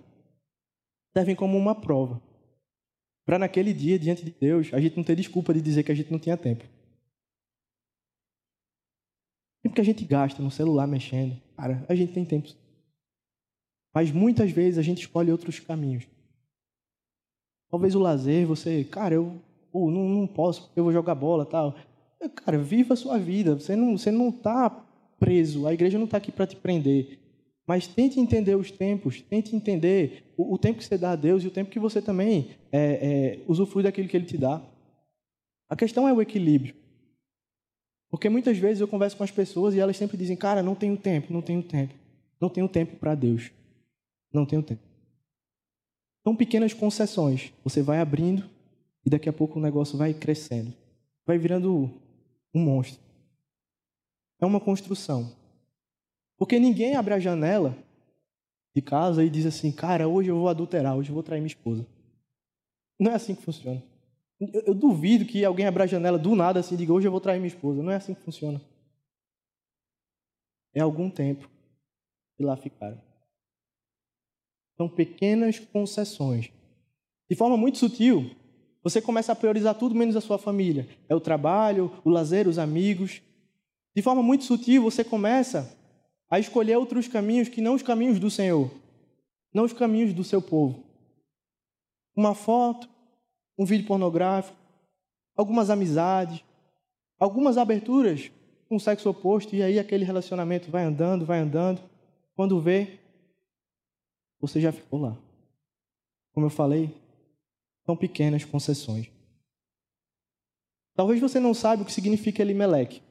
servem 1.16 1.34
como 1.34 1.56
uma 1.56 1.74
prova. 1.74 2.20
Para 3.24 3.38
naquele 3.38 3.72
dia, 3.72 3.98
diante 3.98 4.24
de 4.24 4.30
Deus, 4.32 4.72
a 4.74 4.80
gente 4.80 4.96
não 4.96 5.04
ter 5.04 5.16
desculpa 5.16 5.54
de 5.54 5.62
dizer 5.62 5.82
que 5.82 5.92
a 5.92 5.94
gente 5.94 6.12
não 6.12 6.18
tinha 6.18 6.36
tempo. 6.36 6.64
Tempo 9.62 9.74
que 9.74 9.80
a 9.80 9.84
gente 9.84 10.04
gasta 10.04 10.42
no 10.42 10.50
celular 10.50 10.86
mexendo, 10.86 11.40
cara, 11.56 11.84
a 11.88 11.94
gente 11.94 12.12
tem 12.12 12.24
tempo. 12.24 12.48
Mas 13.94 14.10
muitas 14.10 14.50
vezes 14.50 14.78
a 14.78 14.82
gente 14.82 15.02
escolhe 15.02 15.30
outros 15.30 15.60
caminhos. 15.60 16.04
Talvez 17.70 17.94
o 17.94 18.00
lazer, 18.00 18.46
você, 18.46 18.84
cara, 18.84 19.14
eu 19.14 19.40
oh, 19.72 19.90
não, 19.90 20.08
não 20.08 20.26
posso 20.26 20.62
porque 20.62 20.80
eu 20.80 20.84
vou 20.84 20.92
jogar 20.92 21.14
bola 21.14 21.44
tal. 21.44 21.74
Cara, 22.36 22.58
viva 22.58 22.94
a 22.94 22.96
sua 22.96 23.18
vida. 23.18 23.54
Você 23.54 23.76
não 23.76 23.98
você 23.98 24.10
não 24.10 24.30
tá 24.30 24.70
preso. 25.18 25.66
A 25.66 25.74
igreja 25.74 25.98
não 25.98 26.06
está 26.06 26.16
aqui 26.16 26.32
para 26.32 26.46
te 26.46 26.56
prender. 26.56 27.18
Mas 27.66 27.86
tente 27.86 28.20
entender 28.20 28.54
os 28.54 28.70
tempos, 28.70 29.22
tente 29.22 29.56
entender 29.56 30.32
o, 30.36 30.54
o, 30.54 30.58
tempo 30.58 30.78
que 30.78 30.84
você 30.84 30.98
dá 30.98 31.12
a 31.12 31.16
Deus 31.16 31.42
e 31.42 31.46
o 31.46 31.50
tempo 31.50 31.70
que 31.70 31.80
você 31.80 32.02
também 32.02 32.50
é, 32.70 32.78
é, 32.78 33.40
usufrui 33.48 33.82
daquilo 33.82 34.06
que 34.06 34.16
Ele 34.16 34.26
te 34.26 34.36
dá. 34.36 34.62
A 35.68 35.74
questão 35.74 36.06
é 36.06 36.12
o 36.12 36.20
equilíbrio. 36.20 36.74
Porque 38.14 38.28
muitas 38.28 38.56
vezes 38.56 38.80
eu 38.80 38.86
converso 38.86 39.16
com 39.16 39.24
as 39.24 39.32
pessoas 39.32 39.74
e 39.74 39.80
elas 39.80 39.96
sempre 39.96 40.16
dizem, 40.16 40.36
cara, 40.36 40.62
não 40.62 40.76
tenho 40.76 40.96
tempo, 40.96 41.32
não 41.32 41.42
tenho 41.42 41.60
tempo. 41.60 41.92
Não 42.40 42.48
tenho 42.48 42.68
tempo 42.68 42.94
para 42.94 43.12
Deus. 43.12 43.50
Não 44.32 44.46
tenho 44.46 44.62
tempo. 44.62 44.80
São 46.22 46.36
pequenas 46.36 46.72
concessões. 46.72 47.52
Você 47.64 47.82
vai 47.82 47.98
abrindo 47.98 48.48
e 49.04 49.10
daqui 49.10 49.28
a 49.28 49.32
pouco 49.32 49.58
o 49.58 49.62
negócio 49.62 49.98
vai 49.98 50.14
crescendo. 50.14 50.72
Vai 51.26 51.38
virando 51.38 51.90
um 52.54 52.60
monstro. 52.60 53.02
É 54.40 54.46
uma 54.46 54.60
construção. 54.60 55.34
Porque 56.38 56.60
ninguém 56.60 56.94
abre 56.94 57.14
a 57.14 57.18
janela 57.18 57.76
de 58.76 58.80
casa 58.80 59.24
e 59.24 59.28
diz 59.28 59.44
assim, 59.44 59.72
cara, 59.72 60.06
hoje 60.06 60.28
eu 60.28 60.38
vou 60.38 60.48
adulterar, 60.48 60.96
hoje 60.96 61.10
eu 61.10 61.14
vou 61.14 61.24
trair 61.24 61.40
minha 61.40 61.48
esposa. 61.48 61.84
Não 62.96 63.10
é 63.10 63.16
assim 63.16 63.34
que 63.34 63.42
funciona. 63.42 63.82
Eu, 64.40 64.62
eu 64.66 64.74
duvido 64.74 65.24
que 65.24 65.44
alguém 65.44 65.66
abra 65.66 65.84
a 65.84 65.86
janela 65.86 66.18
do 66.18 66.34
nada 66.34 66.60
assim 66.60 66.74
e 66.74 66.78
diga, 66.78 66.92
hoje 66.92 67.06
eu 67.06 67.12
vou 67.12 67.20
trair 67.20 67.38
minha 67.38 67.48
esposa. 67.48 67.82
Não 67.82 67.92
é 67.92 67.96
assim 67.96 68.14
que 68.14 68.22
funciona. 68.22 68.60
É 70.74 70.80
algum 70.80 71.08
tempo 71.08 71.48
que 72.36 72.44
lá 72.44 72.56
ficaram. 72.56 73.00
São 74.76 74.88
pequenas 74.88 75.58
concessões. 75.58 76.50
De 77.30 77.36
forma 77.36 77.56
muito 77.56 77.78
sutil, 77.78 78.30
você 78.82 79.00
começa 79.00 79.32
a 79.32 79.36
priorizar 79.36 79.74
tudo 79.76 79.94
menos 79.94 80.16
a 80.16 80.20
sua 80.20 80.36
família. 80.36 80.88
É 81.08 81.14
o 81.14 81.20
trabalho, 81.20 81.90
o 82.04 82.10
lazer, 82.10 82.48
os 82.48 82.58
amigos. 82.58 83.22
De 83.96 84.02
forma 84.02 84.22
muito 84.22 84.44
sutil, 84.44 84.82
você 84.82 85.04
começa 85.04 85.74
a 86.28 86.38
escolher 86.38 86.76
outros 86.76 87.06
caminhos 87.06 87.48
que 87.48 87.60
não 87.60 87.74
os 87.74 87.82
caminhos 87.82 88.18
do 88.18 88.28
Senhor, 88.30 88.70
não 89.52 89.64
os 89.64 89.72
caminhos 89.72 90.12
do 90.12 90.24
seu 90.24 90.42
povo. 90.42 90.84
Uma 92.16 92.34
foto, 92.34 92.88
um 93.58 93.64
vídeo 93.64 93.86
pornográfico, 93.86 94.56
algumas 95.36 95.70
amizades, 95.70 96.42
algumas 97.18 97.56
aberturas 97.56 98.30
com 98.68 98.76
o 98.76 98.80
sexo 98.80 99.10
oposto, 99.10 99.54
e 99.54 99.62
aí 99.62 99.78
aquele 99.78 100.04
relacionamento 100.04 100.70
vai 100.70 100.84
andando, 100.84 101.26
vai 101.26 101.38
andando. 101.38 101.80
Quando 102.34 102.60
vê, 102.60 102.98
você 104.40 104.60
já 104.60 104.72
ficou 104.72 105.00
lá. 105.00 105.16
Como 106.32 106.46
eu 106.46 106.50
falei, 106.50 106.92
são 107.84 107.96
pequenas 107.96 108.44
concessões. 108.44 109.10
Talvez 110.96 111.20
você 111.20 111.38
não 111.38 111.54
saiba 111.54 111.82
o 111.82 111.86
que 111.86 111.92
significa 111.92 112.42
Elimelec. 112.42 113.02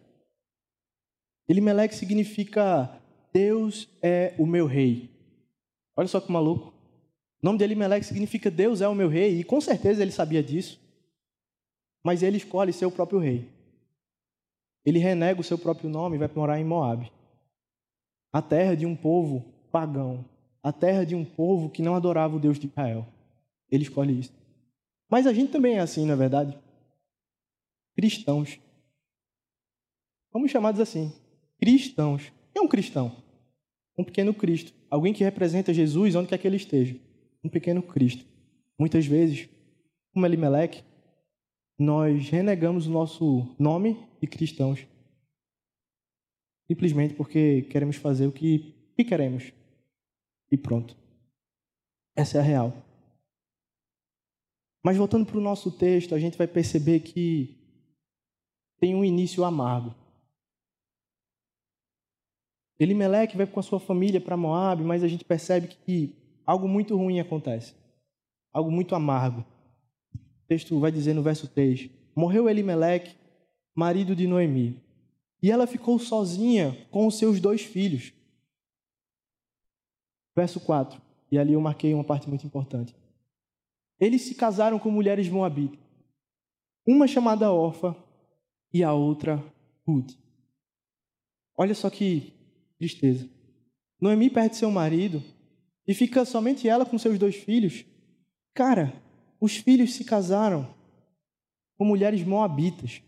Elimelec 1.48 1.94
significa 1.94 3.02
Deus 3.34 3.90
é 4.02 4.34
o 4.38 4.46
meu 4.46 4.66
rei. 4.66 5.10
Olha 5.96 6.08
só 6.08 6.20
que 6.20 6.32
maluco. 6.32 6.73
O 7.44 7.46
nome 7.46 7.58
de 7.58 7.66
Elimelec 7.66 8.06
significa 8.06 8.50
Deus 8.50 8.80
é 8.80 8.88
o 8.88 8.96
meu 8.96 9.10
rei, 9.10 9.42
e 9.42 9.44
com 9.44 9.60
certeza 9.60 10.02
ele 10.02 10.12
sabia 10.12 10.42
disso. 10.42 10.80
Mas 12.02 12.24
ele 12.24 12.38
escolhe 12.38 12.72
ser 12.72 12.86
o 12.86 12.92
próprio 12.92 13.20
rei. 13.20 13.50
Ele 14.86 14.98
renega 14.98 15.42
o 15.42 15.44
seu 15.44 15.58
próprio 15.58 15.90
nome 15.90 16.16
e 16.16 16.20
vai 16.20 16.30
morar 16.34 16.58
em 16.58 16.64
Moab. 16.64 17.12
A 18.32 18.42
terra 18.42 18.76
de 18.76 18.86
um 18.86 18.96
povo 18.96 19.44
pagão, 19.74 20.24
a 20.64 20.72
terra 20.72 21.06
de 21.06 21.16
um 21.16 21.26
povo 21.26 21.70
que 21.70 21.82
não 21.82 21.96
adorava 21.96 22.34
o 22.34 22.40
Deus 22.40 22.58
de 22.58 22.68
Israel. 22.68 23.06
Ele 23.70 23.84
escolhe 23.84 24.22
isso. 24.22 24.32
Mas 25.10 25.28
a 25.28 25.34
gente 25.34 25.52
também 25.52 25.76
é 25.76 25.80
assim, 25.80 26.06
não 26.06 26.14
é 26.14 26.18
verdade? 26.18 26.58
Cristãos. 27.94 28.58
Somos 30.32 30.50
chamados 30.50 30.80
assim. 30.80 31.12
Cristãos. 31.60 32.28
O 32.28 32.54
que 32.54 32.60
é 32.60 32.62
um 32.62 32.70
cristão? 32.70 33.22
Um 33.98 34.04
pequeno 34.06 34.34
Cristo. 34.34 34.74
Alguém 34.90 35.14
que 35.14 35.26
representa 35.26 35.74
Jesus 35.74 36.16
onde 36.16 36.30
quer 36.30 36.38
que 36.38 36.48
ele 36.48 36.56
esteja. 36.56 36.96
Um 37.44 37.50
pequeno 37.50 37.84
Cristo. 37.84 38.26
Muitas 38.80 39.06
vezes, 39.06 39.50
como 40.14 40.26
Elimelec, 40.26 40.84
nós 41.78 42.30
renegamos 42.30 42.88
o 42.88 42.92
nosso 42.92 43.56
nome 43.60 43.98
de 44.22 44.28
cristãos 44.28 44.86
simplesmente 46.74 47.14
porque 47.14 47.64
queremos 47.64 47.98
fazer 47.98 48.28
o 48.28 48.32
que, 48.32 48.74
que 48.96 49.04
queremos. 49.04 49.52
E 50.52 50.58
pronto. 50.58 50.96
Essa 52.16 52.38
é 52.38 52.42
a 52.42 52.44
real. 52.44 52.74
Mas 54.84 54.98
voltando 54.98 55.26
para 55.26 55.38
o 55.38 55.42
nosso 55.42 55.72
texto, 55.72 56.14
a 56.14 56.20
gente 56.20 56.38
vai 56.38 56.48
perceber 56.48 57.00
que 57.00 57.58
tem 58.80 58.94
um 58.96 59.04
início 59.04 59.44
amargo. 59.44 59.96
Elimelec 62.80 63.38
vai 63.38 63.48
com 63.48 63.60
a 63.60 63.64
sua 63.64 63.80
família 63.80 64.20
para 64.20 64.36
Moab, 64.36 64.84
mas 64.84 65.04
a 65.04 65.08
gente 65.08 65.24
percebe 65.24 65.68
que 65.68 66.16
algo 66.46 66.68
muito 66.68 66.96
ruim 66.96 67.20
acontece. 67.20 67.76
Algo 68.52 68.72
muito 68.72 68.96
amargo. 68.96 69.46
O 70.14 70.48
texto 70.48 70.80
vai 70.80 70.92
dizer 70.92 71.14
no 71.14 71.24
verso 71.24 71.48
3: 71.48 71.90
Morreu 72.16 72.50
Elimelec, 72.50 73.16
marido 73.76 74.16
de 74.16 74.28
Noemi, 74.28 74.82
e 75.42 75.50
ela 75.52 75.66
ficou 75.68 75.98
sozinha 75.98 76.78
com 76.92 77.08
os 77.08 77.18
seus 77.18 77.40
dois 77.40 77.62
filhos. 77.62 78.14
Verso 80.36 80.60
4, 80.60 81.02
e 81.32 81.38
ali 81.38 81.54
eu 81.54 81.62
marquei 81.62 81.94
uma 81.94 82.04
parte 82.04 82.28
muito 82.28 82.46
importante. 82.46 82.96
Eles 84.00 84.24
se 84.24 84.36
casaram 84.36 84.80
com 84.80 84.90
mulheres 84.90 85.30
moabitas, 85.30 85.80
uma 86.86 87.08
chamada 87.08 87.52
Orfa 87.52 87.96
e 88.74 88.84
a 88.84 88.94
outra 88.94 89.44
Ruth. 89.88 90.14
Olha 91.56 91.76
só 91.76 91.90
que 91.90 92.34
tristeza. 92.78 93.30
Noemi 94.02 94.30
perde 94.30 94.56
seu 94.56 94.72
marido 94.72 95.24
e 95.88 95.94
fica 95.94 96.26
somente 96.26 96.68
ela 96.68 96.86
com 96.86 96.98
seus 96.98 97.20
dois 97.20 97.36
filhos. 97.36 97.86
Cara, 98.54 98.94
os 99.40 99.58
filhos 99.58 99.94
se 99.94 100.04
casaram 100.04 100.74
com 101.78 101.86
mulheres 101.86 102.24
moabitas. 102.24 103.02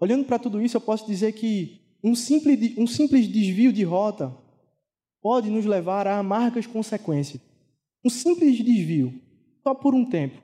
Olhando 0.00 0.24
para 0.24 0.38
tudo 0.38 0.60
isso, 0.60 0.76
eu 0.76 0.80
posso 0.80 1.06
dizer 1.06 1.32
que 1.32 1.80
um 2.02 2.14
simples, 2.14 2.76
um 2.78 2.86
simples 2.86 3.28
desvio 3.28 3.72
de 3.72 3.84
rota 3.84 4.34
pode 5.20 5.50
nos 5.50 5.66
levar 5.66 6.06
a 6.06 6.18
amargas 6.18 6.66
consequências. 6.66 7.40
Um 8.04 8.08
simples 8.08 8.56
desvio, 8.64 9.20
só 9.62 9.74
por 9.74 9.94
um 9.94 10.04
tempo. 10.04 10.40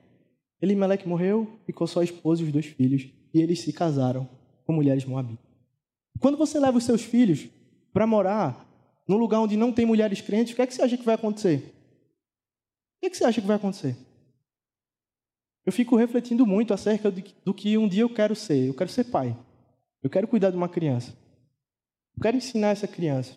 Elimelec 0.61 1.07
morreu, 1.07 1.59
ficou 1.65 1.87
só 1.87 2.01
a 2.01 2.03
esposa 2.03 2.41
e 2.41 2.45
os 2.45 2.51
dois 2.51 2.67
filhos, 2.67 3.09
e 3.33 3.41
eles 3.41 3.61
se 3.61 3.73
casaram 3.73 4.29
com 4.65 4.73
mulheres 4.73 5.05
moabitas. 5.05 5.45
Quando 6.19 6.37
você 6.37 6.59
leva 6.59 6.77
os 6.77 6.83
seus 6.83 7.01
filhos 7.01 7.47
para 7.91 8.07
morar 8.07 8.66
num 9.07 9.17
lugar 9.17 9.39
onde 9.39 9.55
não 9.55 9.71
tem 9.71 9.85
mulheres 9.85 10.21
crentes, 10.21 10.53
o 10.53 10.55
que 10.55 10.61
é 10.61 10.67
que 10.67 10.73
você 10.73 10.81
acha 10.81 10.97
que 10.97 11.05
vai 11.05 11.15
acontecer? 11.15 11.73
O 12.97 12.99
que, 12.99 13.05
é 13.05 13.09
que 13.09 13.17
você 13.17 13.23
acha 13.23 13.39
que 13.39 13.47
vai 13.47 13.55
acontecer? 13.55 13.95
Eu 15.65 15.71
fico 15.71 15.95
refletindo 15.95 16.45
muito 16.45 16.73
acerca 16.73 17.11
do 17.11 17.53
que 17.53 17.77
um 17.77 17.87
dia 17.87 18.01
eu 18.01 18.09
quero 18.09 18.35
ser. 18.35 18.67
Eu 18.67 18.73
quero 18.73 18.89
ser 18.89 19.03
pai. 19.05 19.37
Eu 20.01 20.09
quero 20.09 20.27
cuidar 20.27 20.49
de 20.49 20.57
uma 20.57 20.69
criança. 20.69 21.13
Eu 22.15 22.21
quero 22.21 22.37
ensinar 22.37 22.69
essa 22.69 22.87
criança. 22.87 23.35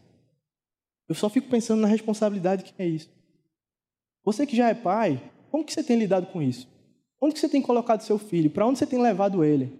Eu 1.09 1.15
só 1.15 1.29
fico 1.29 1.49
pensando 1.49 1.81
na 1.81 1.89
responsabilidade 1.89 2.65
que 2.65 2.73
é 2.81 2.87
isso. 2.87 3.11
Você 4.25 4.47
que 4.47 4.57
já 4.57 4.69
é 4.69 4.75
pai, 4.75 5.21
como 5.51 5.65
que 5.65 5.73
você 5.73 5.83
tem 5.83 5.99
lidado 5.99 6.27
com 6.29 6.41
isso? 6.41 6.69
Onde 7.21 7.35
que 7.35 7.41
você 7.41 7.49
tem 7.49 7.61
colocado 7.61 8.03
seu 8.03 8.19
filho? 8.19 8.49
Para 8.49 8.67
onde 8.67 8.79
você 8.79 8.87
tem 8.87 9.01
levado 9.01 9.45
ele? 9.45 9.79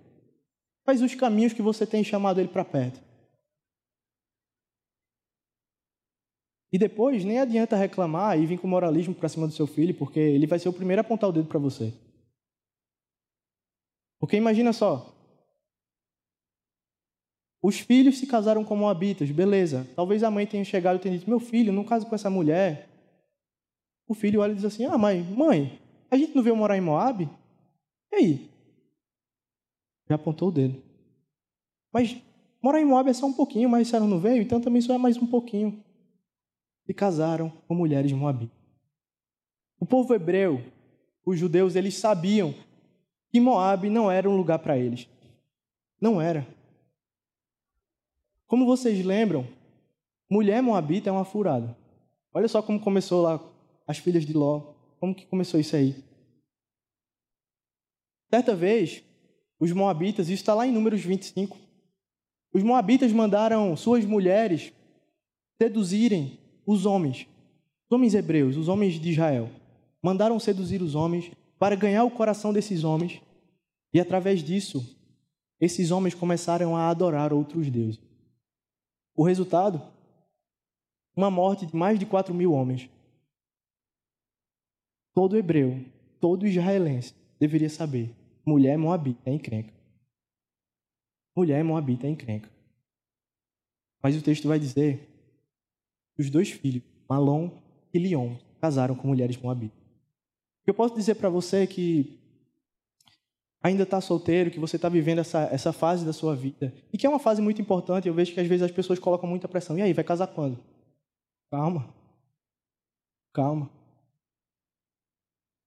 Quais 0.85 1.00
os 1.03 1.14
caminhos 1.14 1.53
que 1.53 1.62
você 1.62 1.87
tem 1.87 2.03
chamado 2.03 2.40
ele 2.40 2.48
para 2.48 2.64
perto? 2.64 3.00
E 6.72 6.78
depois, 6.78 7.24
nem 7.24 7.38
adianta 7.38 7.76
reclamar 7.76 8.38
e 8.38 8.46
vir 8.46 8.59
com 8.59 8.68
moralismo 8.68 9.14
para 9.14 9.28
cima 9.28 9.46
do 9.46 9.52
seu 9.52 9.66
filho, 9.66 9.94
porque 9.94 10.20
ele 10.20 10.46
vai 10.46 10.59
ser 10.59 10.68
o 10.68 10.72
primeiro 10.72 11.00
a 11.00 11.02
apontar 11.02 11.28
o 11.28 11.33
dedo 11.33 11.48
para 11.48 11.59
você. 11.59 11.92
Porque 14.20 14.37
imagina 14.37 14.72
só. 14.72 15.16
Os 17.62 17.78
filhos 17.78 18.18
se 18.18 18.26
casaram 18.26 18.64
com 18.64 18.76
moabitas, 18.76 19.30
beleza. 19.30 19.87
Talvez 19.96 20.22
a 20.22 20.30
mãe 20.30 20.46
tenha 20.46 20.64
chegado 20.64 20.96
e 20.96 21.00
tenha 21.00 21.18
dito: 21.18 21.28
Meu 21.28 21.40
filho, 21.40 21.72
não 21.72 21.85
caso 21.85 22.06
com 22.06 22.14
essa 22.14 22.30
mulher. 22.30 22.88
O 24.06 24.14
filho 24.14 24.40
olha 24.40 24.52
e 24.52 24.54
diz 24.54 24.64
assim: 24.64 24.85
Ah, 24.85 24.96
mãe, 24.96 25.22
mãe, 25.22 25.80
a 26.11 26.16
gente 26.16 26.35
não 26.35 26.42
veio 26.42 26.56
morar 26.56 26.76
em 26.76 26.80
Moab? 26.80 27.28
E 28.12 28.16
aí? 28.16 28.50
Já 30.09 30.14
apontou 30.14 30.48
o 30.48 30.52
dedo. 30.52 30.83
Mas 31.92 32.16
morar 32.62 32.80
em 32.80 32.85
Moab 32.85 33.11
é 33.11 33.12
só 33.12 33.26
um 33.26 33.33
pouquinho, 33.33 33.68
mas 33.68 33.88
a 33.88 33.90
senhora 33.90 34.09
não 34.09 34.18
veio, 34.18 34.42
então 34.42 34.61
também 34.61 34.80
só 34.80 34.94
é 34.94 34.98
mais 34.98 35.16
um 35.16 35.26
pouquinho. 35.26 35.85
Se 36.86 36.94
casaram 36.94 37.50
com 37.68 37.74
mulheres 37.74 38.12
Moab. 38.12 38.50
O 39.78 39.86
povo 39.86 40.14
hebreu, 40.14 40.62
os 41.24 41.38
judeus, 41.38 41.76
eles 41.76 41.96
sabiam 41.96 42.54
que 43.30 43.40
Moab 43.40 43.88
não 43.88 44.10
era 44.10 44.28
um 44.28 44.36
lugar 44.36 44.58
para 44.58 44.76
eles. 44.76 45.08
Não 46.00 46.20
era. 46.20 46.46
Como 48.46 48.66
vocês 48.66 49.04
lembram, 49.04 49.46
mulher 50.28 50.60
moabita 50.60 51.08
é 51.08 51.12
uma 51.12 51.24
furada. 51.24 51.76
Olha 52.34 52.48
só 52.48 52.60
como 52.60 52.80
começou 52.80 53.22
lá 53.22 53.40
as 53.86 53.98
filhas 53.98 54.26
de 54.26 54.32
Ló. 54.32 54.74
Como 54.98 55.14
que 55.14 55.26
começou 55.26 55.60
isso 55.60 55.76
aí? 55.76 55.94
Certa 58.28 58.54
vez, 58.56 59.04
os 59.58 59.72
moabitas, 59.72 60.28
isso 60.28 60.42
está 60.42 60.54
lá 60.54 60.66
em 60.66 60.72
Números 60.72 61.00
25, 61.00 61.56
os 62.52 62.62
moabitas 62.62 63.12
mandaram 63.12 63.76
suas 63.76 64.04
mulheres 64.04 64.72
seduzirem 65.60 66.39
os 66.66 66.86
homens, 66.86 67.26
os 67.88 67.94
homens 67.94 68.14
hebreus, 68.14 68.56
os 68.56 68.68
homens 68.68 68.94
de 68.94 69.10
Israel. 69.10 69.50
Mandaram 70.02 70.38
seduzir 70.38 70.80
os 70.82 70.94
homens 70.94 71.30
para 71.58 71.76
ganhar 71.76 72.04
o 72.04 72.10
coração 72.10 72.52
desses 72.52 72.84
homens 72.84 73.20
e, 73.92 74.00
através 74.00 74.42
disso, 74.42 74.96
esses 75.60 75.90
homens 75.90 76.14
começaram 76.14 76.74
a 76.74 76.88
adorar 76.88 77.32
outros 77.32 77.70
deuses. 77.70 78.00
O 79.14 79.24
resultado? 79.24 79.82
Uma 81.14 81.30
morte 81.30 81.66
de 81.66 81.76
mais 81.76 81.98
de 81.98 82.06
4 82.06 82.32
mil 82.32 82.52
homens. 82.52 82.88
Todo 85.12 85.36
hebreu, 85.36 85.84
todo 86.20 86.46
israelense 86.46 87.14
deveria 87.38 87.68
saber: 87.68 88.14
mulher 88.46 88.78
moabita 88.78 89.28
é 89.28 89.34
encrenca. 89.34 89.74
Mulher 91.36 91.62
moabita 91.62 92.06
é 92.06 92.10
encrenca. 92.10 92.48
Mas 94.02 94.16
o 94.16 94.22
texto 94.22 94.48
vai 94.48 94.58
dizer 94.58 95.09
que 96.20 96.26
os 96.26 96.30
dois 96.30 96.50
filhos, 96.50 96.83
Malom 97.09 97.50
e 97.94 97.98
Lion, 97.98 98.37
casaram 98.61 98.94
com 98.94 99.09
mulheres 99.09 99.38
moabitas. 99.38 99.78
eu 100.66 100.74
posso 100.74 100.94
dizer 100.94 101.14
para 101.14 101.30
você 101.30 101.66
que 101.66 102.18
ainda 103.62 103.85
está 103.85 104.00
solteiro, 104.00 104.50
que 104.50 104.61
você 104.61 104.76
está 104.76 104.88
vivendo 104.88 105.20
essa, 105.20 105.48
essa 105.50 105.72
fase 105.72 106.04
da 106.04 106.12
sua 106.12 106.37
vida, 106.37 106.72
e 106.92 106.98
que 106.98 107.06
é 107.06 107.09
uma 107.09 107.18
fase 107.18 107.40
muito 107.40 107.61
importante, 107.61 108.06
eu 108.06 108.14
vejo 108.14 108.33
que 108.35 108.40
às 108.40 108.46
vezes 108.46 108.62
as 108.64 108.70
pessoas 108.70 108.98
colocam 108.98 109.28
muita 109.28 109.48
pressão. 109.48 109.78
E 109.78 109.83
aí, 109.83 109.92
vai 109.92 110.04
casar 110.04 110.26
quando? 110.28 110.59
Calma. 111.50 111.88
Calma. 113.33 113.70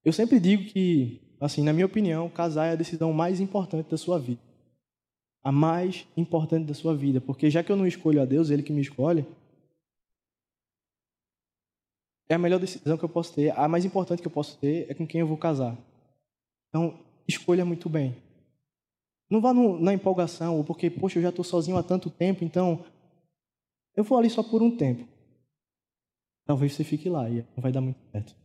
Eu 0.05 0.13
sempre 0.13 0.39
digo 0.39 0.65
que, 0.65 1.19
assim, 1.39 1.63
na 1.63 1.73
minha 1.73 1.85
opinião, 1.85 2.29
casar 2.29 2.67
é 2.67 2.71
a 2.71 2.75
decisão 2.75 3.11
mais 3.11 3.39
importante 3.39 3.89
da 3.89 3.97
sua 3.97 4.19
vida. 4.19 4.41
A 5.43 5.51
mais 5.51 6.07
importante 6.15 6.67
da 6.67 6.73
sua 6.73 6.95
vida, 6.95 7.19
porque 7.19 7.49
já 7.49 7.63
que 7.63 7.71
eu 7.71 7.75
não 7.75 7.87
escolho 7.87 8.21
a 8.21 8.25
Deus, 8.25 8.49
ele 8.49 8.63
que 8.63 8.71
me 8.71 8.81
escolhe, 8.81 9.25
é 12.33 12.35
a 12.35 12.39
melhor 12.39 12.59
decisão 12.59 12.97
que 12.97 13.05
eu 13.05 13.09
posso 13.09 13.33
ter, 13.33 13.57
a 13.57 13.67
mais 13.67 13.85
importante 13.85 14.21
que 14.21 14.27
eu 14.27 14.31
posso 14.31 14.57
ter 14.57 14.89
é 14.89 14.93
com 14.93 15.05
quem 15.05 15.21
eu 15.21 15.27
vou 15.27 15.37
casar. 15.37 15.77
Então, 16.69 16.99
escolha 17.27 17.63
muito 17.63 17.87
bem. 17.87 18.15
Não 19.29 19.39
vá 19.39 19.53
no, 19.53 19.79
na 19.79 19.93
empolgação, 19.93 20.57
ou 20.57 20.63
porque, 20.63 20.89
poxa, 20.89 21.19
eu 21.19 21.23
já 21.23 21.29
estou 21.29 21.45
sozinho 21.45 21.77
há 21.77 21.83
tanto 21.83 22.09
tempo, 22.09 22.43
então 22.43 22.83
eu 23.95 24.03
vou 24.03 24.17
ali 24.17 24.29
só 24.29 24.43
por 24.43 24.61
um 24.61 24.75
tempo. 24.75 25.07
Talvez 26.45 26.73
você 26.73 26.83
fique 26.83 27.07
lá 27.07 27.29
e 27.29 27.45
não 27.55 27.61
vai 27.61 27.71
dar 27.71 27.81
muito 27.81 27.99
certo. 28.11 28.35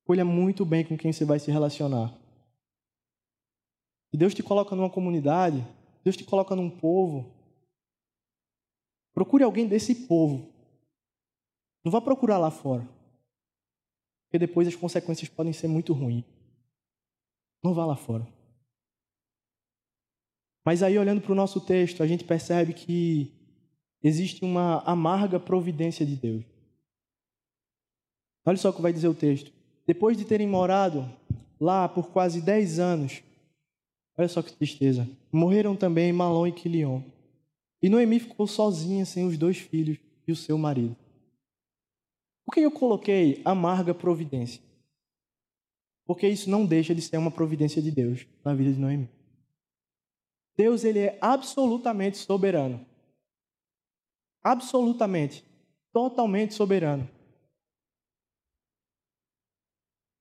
Escolha 0.00 0.24
muito 0.24 0.64
bem 0.64 0.84
com 0.84 0.96
quem 0.96 1.12
você 1.12 1.24
vai 1.24 1.38
se 1.38 1.50
relacionar. 1.50 2.12
E 4.12 4.16
Deus 4.16 4.34
te 4.34 4.42
coloca 4.42 4.74
numa 4.74 4.90
comunidade, 4.90 5.66
Deus 6.02 6.16
te 6.16 6.24
coloca 6.24 6.56
num 6.56 6.70
povo. 6.70 7.32
Procure 9.12 9.44
alguém 9.44 9.66
desse 9.66 10.06
povo. 10.06 10.53
Não 11.84 11.92
vá 11.92 12.00
procurar 12.00 12.38
lá 12.38 12.50
fora. 12.50 12.88
Porque 14.24 14.38
depois 14.38 14.66
as 14.66 14.74
consequências 14.74 15.28
podem 15.28 15.52
ser 15.52 15.68
muito 15.68 15.92
ruins. 15.92 16.24
Não 17.62 17.74
vá 17.74 17.84
lá 17.84 17.94
fora. 17.94 18.26
Mas 20.64 20.82
aí, 20.82 20.98
olhando 20.98 21.20
para 21.20 21.32
o 21.32 21.36
nosso 21.36 21.60
texto, 21.60 22.02
a 22.02 22.06
gente 22.06 22.24
percebe 22.24 22.72
que 22.72 23.30
existe 24.02 24.44
uma 24.44 24.78
amarga 24.80 25.38
providência 25.38 26.06
de 26.06 26.16
Deus. 26.16 26.44
Olha 28.46 28.56
só 28.56 28.70
o 28.70 28.72
que 28.72 28.82
vai 28.82 28.92
dizer 28.92 29.08
o 29.08 29.14
texto. 29.14 29.52
Depois 29.86 30.16
de 30.16 30.24
terem 30.24 30.46
morado 30.46 31.08
lá 31.60 31.88
por 31.88 32.10
quase 32.10 32.40
dez 32.40 32.78
anos, 32.78 33.22
olha 34.16 34.28
só 34.28 34.42
que 34.42 34.52
tristeza, 34.52 35.08
morreram 35.30 35.76
também 35.76 36.12
Malom 36.12 36.46
e 36.46 36.52
Quilion. 36.52 37.02
E 37.82 37.88
Noemi 37.88 38.18
ficou 38.18 38.46
sozinha 38.46 39.04
sem 39.04 39.26
os 39.26 39.36
dois 39.36 39.58
filhos 39.58 39.98
e 40.26 40.32
o 40.32 40.36
seu 40.36 40.56
marido. 40.56 40.96
Por 42.44 42.54
que 42.54 42.60
eu 42.60 42.70
coloquei 42.70 43.40
amarga 43.44 43.94
providência? 43.94 44.62
Porque 46.06 46.28
isso 46.28 46.50
não 46.50 46.66
deixa 46.66 46.94
de 46.94 47.00
ser 47.00 47.16
uma 47.16 47.30
providência 47.30 47.80
de 47.80 47.90
Deus 47.90 48.26
na 48.44 48.54
vida 48.54 48.72
de 48.72 48.78
Noemi. 48.78 49.08
Deus 50.56 50.84
ele 50.84 51.00
é 51.00 51.18
absolutamente 51.20 52.18
soberano. 52.18 52.84
Absolutamente, 54.42 55.44
totalmente 55.92 56.52
soberano. 56.52 57.08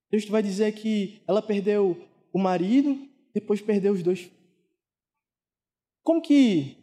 Deus 0.10 0.26
vai 0.26 0.42
dizer 0.42 0.74
que 0.74 1.22
ela 1.28 1.42
perdeu 1.42 2.08
o 2.32 2.40
marido, 2.40 3.08
depois 3.34 3.62
perdeu 3.62 3.94
os 3.94 4.02
dois. 4.02 4.32
Como 6.04 6.22
que, 6.22 6.78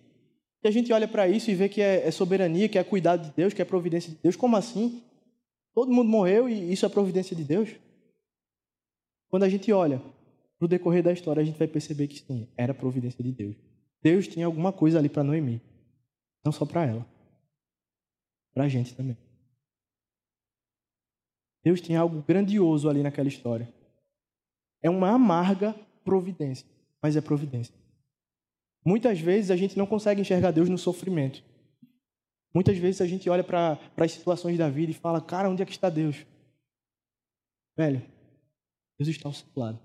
a 0.63 0.71
gente 0.71 0.93
olha 0.93 1.09
para 1.09 1.29
isso 1.29 1.51
e 1.51 1.55
vê 1.55 1.69
que 1.69 1.81
é, 1.81 2.07
é 2.07 2.11
soberania, 2.11 2.69
que 2.69 2.79
é 2.79 2.85
cuidado 2.85 3.29
de 3.29 3.35
Deus, 3.35 3.55
que 3.55 3.63
é 3.63 3.65
providência 3.65 4.11
de 4.11 4.19
Deus? 4.19 4.37
Como 4.37 4.57
assim? 4.57 5.03
Todo 5.75 5.93
mundo 5.93 6.09
morreu 6.09 6.49
e 6.49 6.73
isso 6.73 6.85
é 6.85 6.89
providência 6.89 7.37
de 7.37 7.45
Deus? 7.45 7.71
Quando 9.29 9.45
a 9.45 9.49
gente 9.49 9.73
olha 9.73 10.01
para 10.59 10.67
o 10.67 10.69
decorrer 10.69 11.03
da 11.03 11.13
história, 11.13 11.41
a 11.41 11.45
gente 11.45 11.59
vai 11.59 11.69
perceber 11.69 12.09
que 12.09 12.19
sim, 12.19 12.49
era 12.57 12.75
providência 12.75 13.23
de 13.23 13.33
Deus. 13.33 13.57
Deus 14.03 14.27
tinha 14.27 14.47
alguma 14.47 14.73
coisa 14.73 14.99
ali 14.99 15.09
para 15.09 15.23
Noemi. 15.23 15.61
Não 16.45 16.53
só 16.53 16.65
para 16.65 16.87
ela. 16.87 17.07
Para 18.53 18.65
a 18.65 18.69
gente 18.69 18.95
também. 18.95 19.17
Deus 21.63 21.81
tinha 21.81 22.01
algo 22.01 22.23
grandioso 22.23 22.89
ali 22.89 23.03
naquela 23.03 23.29
história. 23.29 23.73
É 24.83 24.89
uma 24.89 25.11
amarga 25.11 25.75
providência, 26.03 26.67
mas 27.03 27.17
é 27.17 27.21
providência. 27.21 27.75
Muitas 28.85 29.21
vezes 29.21 29.51
a 29.51 29.57
gente 29.57 29.77
não 29.77 29.87
consegue 29.87 30.23
enxergar 30.23 30.51
Deus 30.51 30.69
no 30.69 30.79
sofrimento. 30.79 31.43
Muitas 32.53 32.77
vezes 32.79 33.01
a 33.01 33.07
gente 33.07 33.31
olha 33.31 33.45
para 33.45 33.79
as 33.97 34.13
situações 34.13 34.59
da 34.59 34.69
vida 34.69 34.91
e 34.91 34.95
fala: 34.95 35.21
Cara, 35.21 35.49
onde 35.49 35.63
é 35.63 35.67
que 35.67 35.73
está 35.73 35.89
Deus? 35.89 36.27
Velho, 37.77 38.03
Deus 38.99 39.09
está 39.09 39.29
ao 39.29 39.33
seu 39.33 39.47
lado. 39.57 39.79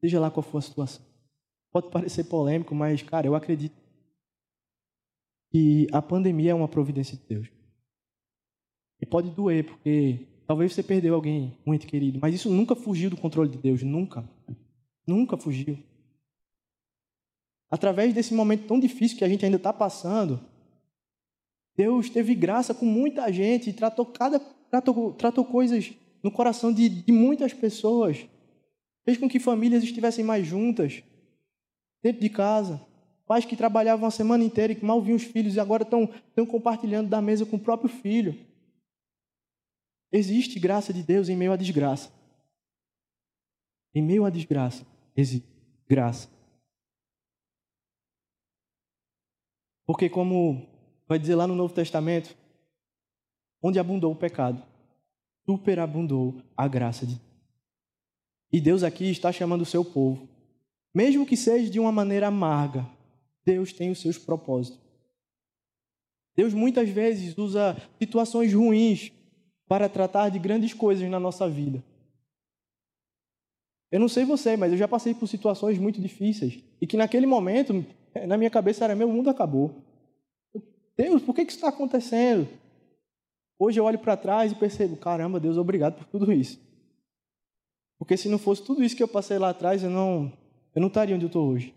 Seja 0.00 0.20
lá 0.20 0.30
qual 0.30 0.42
for 0.42 0.58
a 0.58 0.62
situação. 0.62 1.04
Pode 1.72 1.90
parecer 1.90 2.24
polêmico, 2.24 2.74
mas, 2.74 3.02
cara, 3.02 3.26
eu 3.26 3.34
acredito 3.34 3.76
que 5.50 5.86
a 5.92 6.00
pandemia 6.00 6.52
é 6.52 6.54
uma 6.54 6.68
providência 6.68 7.16
de 7.16 7.24
Deus. 7.24 7.48
E 9.00 9.06
pode 9.06 9.30
doer, 9.30 9.64
porque 9.64 10.26
talvez 10.46 10.72
você 10.72 10.82
perdeu 10.82 11.14
alguém 11.14 11.58
muito 11.64 11.86
querido, 11.86 12.18
mas 12.20 12.34
isso 12.34 12.50
nunca 12.50 12.74
fugiu 12.74 13.10
do 13.10 13.16
controle 13.16 13.50
de 13.50 13.58
Deus, 13.58 13.82
nunca. 13.82 14.28
Nunca 15.06 15.36
fugiu. 15.36 15.78
Através 17.70 18.14
desse 18.14 18.34
momento 18.34 18.66
tão 18.66 18.78
difícil 18.78 19.18
que 19.18 19.24
a 19.24 19.28
gente 19.28 19.44
ainda 19.44 19.56
está 19.56 19.72
passando, 19.72 20.40
Deus 21.76 22.10
teve 22.10 22.34
graça 22.34 22.74
com 22.74 22.84
muita 22.84 23.32
gente 23.32 23.70
e 23.70 23.72
tratou, 23.72 24.06
cada, 24.06 24.38
tratou, 24.40 25.12
tratou 25.14 25.44
coisas 25.44 25.92
no 26.22 26.30
coração 26.30 26.72
de, 26.72 26.88
de 26.88 27.12
muitas 27.12 27.52
pessoas. 27.52 28.26
Fez 29.04 29.18
com 29.18 29.28
que 29.28 29.40
famílias 29.40 29.82
estivessem 29.82 30.24
mais 30.24 30.46
juntas, 30.46 31.02
dentro 32.02 32.20
de 32.20 32.28
casa. 32.28 32.80
Pais 33.26 33.44
que 33.44 33.56
trabalhavam 33.56 34.06
a 34.06 34.10
semana 34.10 34.44
inteira 34.44 34.72
e 34.72 34.76
que 34.76 34.84
mal 34.84 35.00
viam 35.00 35.16
os 35.16 35.22
filhos 35.22 35.54
e 35.54 35.60
agora 35.60 35.84
estão, 35.84 36.04
estão 36.28 36.44
compartilhando 36.44 37.08
da 37.08 37.22
mesa 37.22 37.46
com 37.46 37.56
o 37.56 37.60
próprio 37.60 37.88
filho. 37.88 38.38
Existe 40.10 40.60
graça 40.60 40.92
de 40.92 41.02
Deus 41.02 41.28
em 41.28 41.36
meio 41.36 41.52
à 41.52 41.56
desgraça. 41.56 42.12
Em 43.94 44.02
meio 44.02 44.24
à 44.24 44.30
desgraça, 44.30 44.86
existe 45.16 45.48
graça. 45.88 46.28
Porque, 49.86 50.08
como 50.08 50.71
vai 51.12 51.18
dizer 51.18 51.34
lá 51.34 51.46
no 51.46 51.54
Novo 51.54 51.74
Testamento, 51.74 52.34
onde 53.62 53.78
abundou 53.78 54.10
o 54.10 54.16
pecado, 54.16 54.62
superabundou 55.44 56.40
a 56.56 56.66
graça 56.66 57.04
de 57.04 57.16
Deus. 57.16 57.32
E 58.50 58.58
Deus 58.58 58.82
aqui 58.82 59.10
está 59.10 59.30
chamando 59.30 59.60
o 59.60 59.66
seu 59.66 59.84
povo. 59.84 60.26
Mesmo 60.94 61.26
que 61.26 61.36
seja 61.36 61.70
de 61.70 61.78
uma 61.78 61.92
maneira 61.92 62.28
amarga, 62.28 62.88
Deus 63.44 63.74
tem 63.74 63.90
os 63.90 64.00
seus 64.00 64.16
propósitos. 64.16 64.80
Deus 66.34 66.54
muitas 66.54 66.88
vezes 66.88 67.36
usa 67.36 67.76
situações 67.98 68.54
ruins 68.54 69.12
para 69.68 69.90
tratar 69.90 70.30
de 70.30 70.38
grandes 70.38 70.72
coisas 70.72 71.06
na 71.10 71.20
nossa 71.20 71.46
vida. 71.46 71.84
Eu 73.90 74.00
não 74.00 74.08
sei 74.08 74.24
você, 74.24 74.56
mas 74.56 74.72
eu 74.72 74.78
já 74.78 74.88
passei 74.88 75.12
por 75.12 75.26
situações 75.26 75.76
muito 75.76 76.00
difíceis 76.00 76.64
e 76.80 76.86
que 76.86 76.96
naquele 76.96 77.26
momento, 77.26 77.84
na 78.26 78.38
minha 78.38 78.48
cabeça 78.48 78.84
era: 78.84 78.96
meu 78.96 79.08
mundo 79.08 79.28
acabou. 79.28 79.91
Deus, 80.96 81.22
por 81.22 81.34
que 81.34 81.42
isso 81.42 81.50
está 81.50 81.68
acontecendo? 81.68 82.48
Hoje 83.58 83.78
eu 83.78 83.84
olho 83.84 83.98
para 83.98 84.16
trás 84.16 84.52
e 84.52 84.56
percebo, 84.56 84.96
caramba, 84.96 85.38
Deus, 85.38 85.56
obrigado 85.56 85.96
por 85.96 86.06
tudo 86.06 86.32
isso. 86.32 86.58
Porque 87.98 88.16
se 88.16 88.28
não 88.28 88.38
fosse 88.38 88.62
tudo 88.64 88.82
isso 88.82 88.96
que 88.96 89.02
eu 89.02 89.08
passei 89.08 89.38
lá 89.38 89.50
atrás, 89.50 89.82
eu 89.82 89.90
não, 89.90 90.32
eu 90.74 90.80
não 90.80 90.88
estaria 90.88 91.14
onde 91.14 91.24
eu 91.24 91.28
estou 91.28 91.48
hoje. 91.48 91.72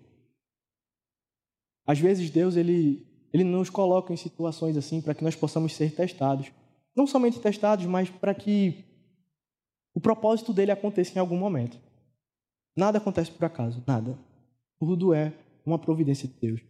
Às 1.85 1.99
vezes 1.99 2.29
Deus 2.31 2.55
ele, 2.55 3.05
ele 3.31 3.43
nos 3.43 3.69
coloca 3.69 4.11
em 4.11 4.17
situações 4.17 4.75
assim 4.75 5.01
para 5.01 5.13
que 5.13 5.23
nós 5.23 5.35
possamos 5.35 5.75
ser 5.75 5.93
testados. 5.93 6.51
Não 6.95 7.05
somente 7.05 7.39
testados, 7.39 7.85
mas 7.85 8.09
para 8.09 8.33
que 8.33 8.83
o 9.93 10.01
propósito 10.01 10.51
dele 10.51 10.71
aconteça 10.71 11.15
em 11.15 11.19
algum 11.19 11.37
momento. 11.37 11.77
Nada 12.75 12.97
acontece 12.97 13.31
por 13.31 13.45
acaso, 13.45 13.83
nada. 13.85 14.17
Tudo 14.79 15.13
é 15.13 15.31
uma 15.65 15.77
providência 15.77 16.27
de 16.27 16.33
Deus. 16.33 16.61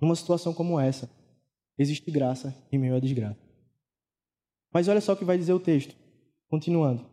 Numa 0.00 0.16
situação 0.16 0.52
como 0.52 0.80
essa, 0.80 1.08
existe 1.80 2.10
graça 2.10 2.54
em 2.70 2.78
meio 2.78 2.94
à 2.94 3.00
desgraça. 3.00 3.40
Mas 4.72 4.86
olha 4.86 5.00
só 5.00 5.14
o 5.14 5.16
que 5.16 5.24
vai 5.24 5.38
dizer 5.38 5.52
o 5.52 5.60
texto, 5.60 5.96
continuando. 6.48 7.04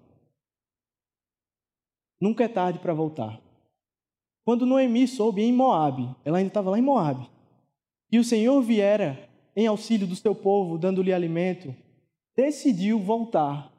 Nunca 2.19 2.43
é 2.43 2.47
tarde 2.47 2.79
para 2.79 2.93
voltar. 2.93 3.41
Quando 4.43 4.65
Noemi 4.65 5.07
soube 5.07 5.41
em 5.41 5.53
Moabe, 5.53 6.13
ela 6.25 6.37
ainda 6.37 6.49
estava 6.49 6.69
lá 6.69 6.77
em 6.77 6.81
Moabe, 6.81 7.29
e 8.11 8.19
o 8.19 8.23
Senhor 8.23 8.61
viera 8.61 9.29
em 9.55 9.67
auxílio 9.67 10.05
do 10.05 10.15
seu 10.15 10.35
povo, 10.35 10.77
dando-lhe 10.77 11.13
alimento, 11.13 11.73
decidiu 12.35 12.99
voltar 12.99 13.71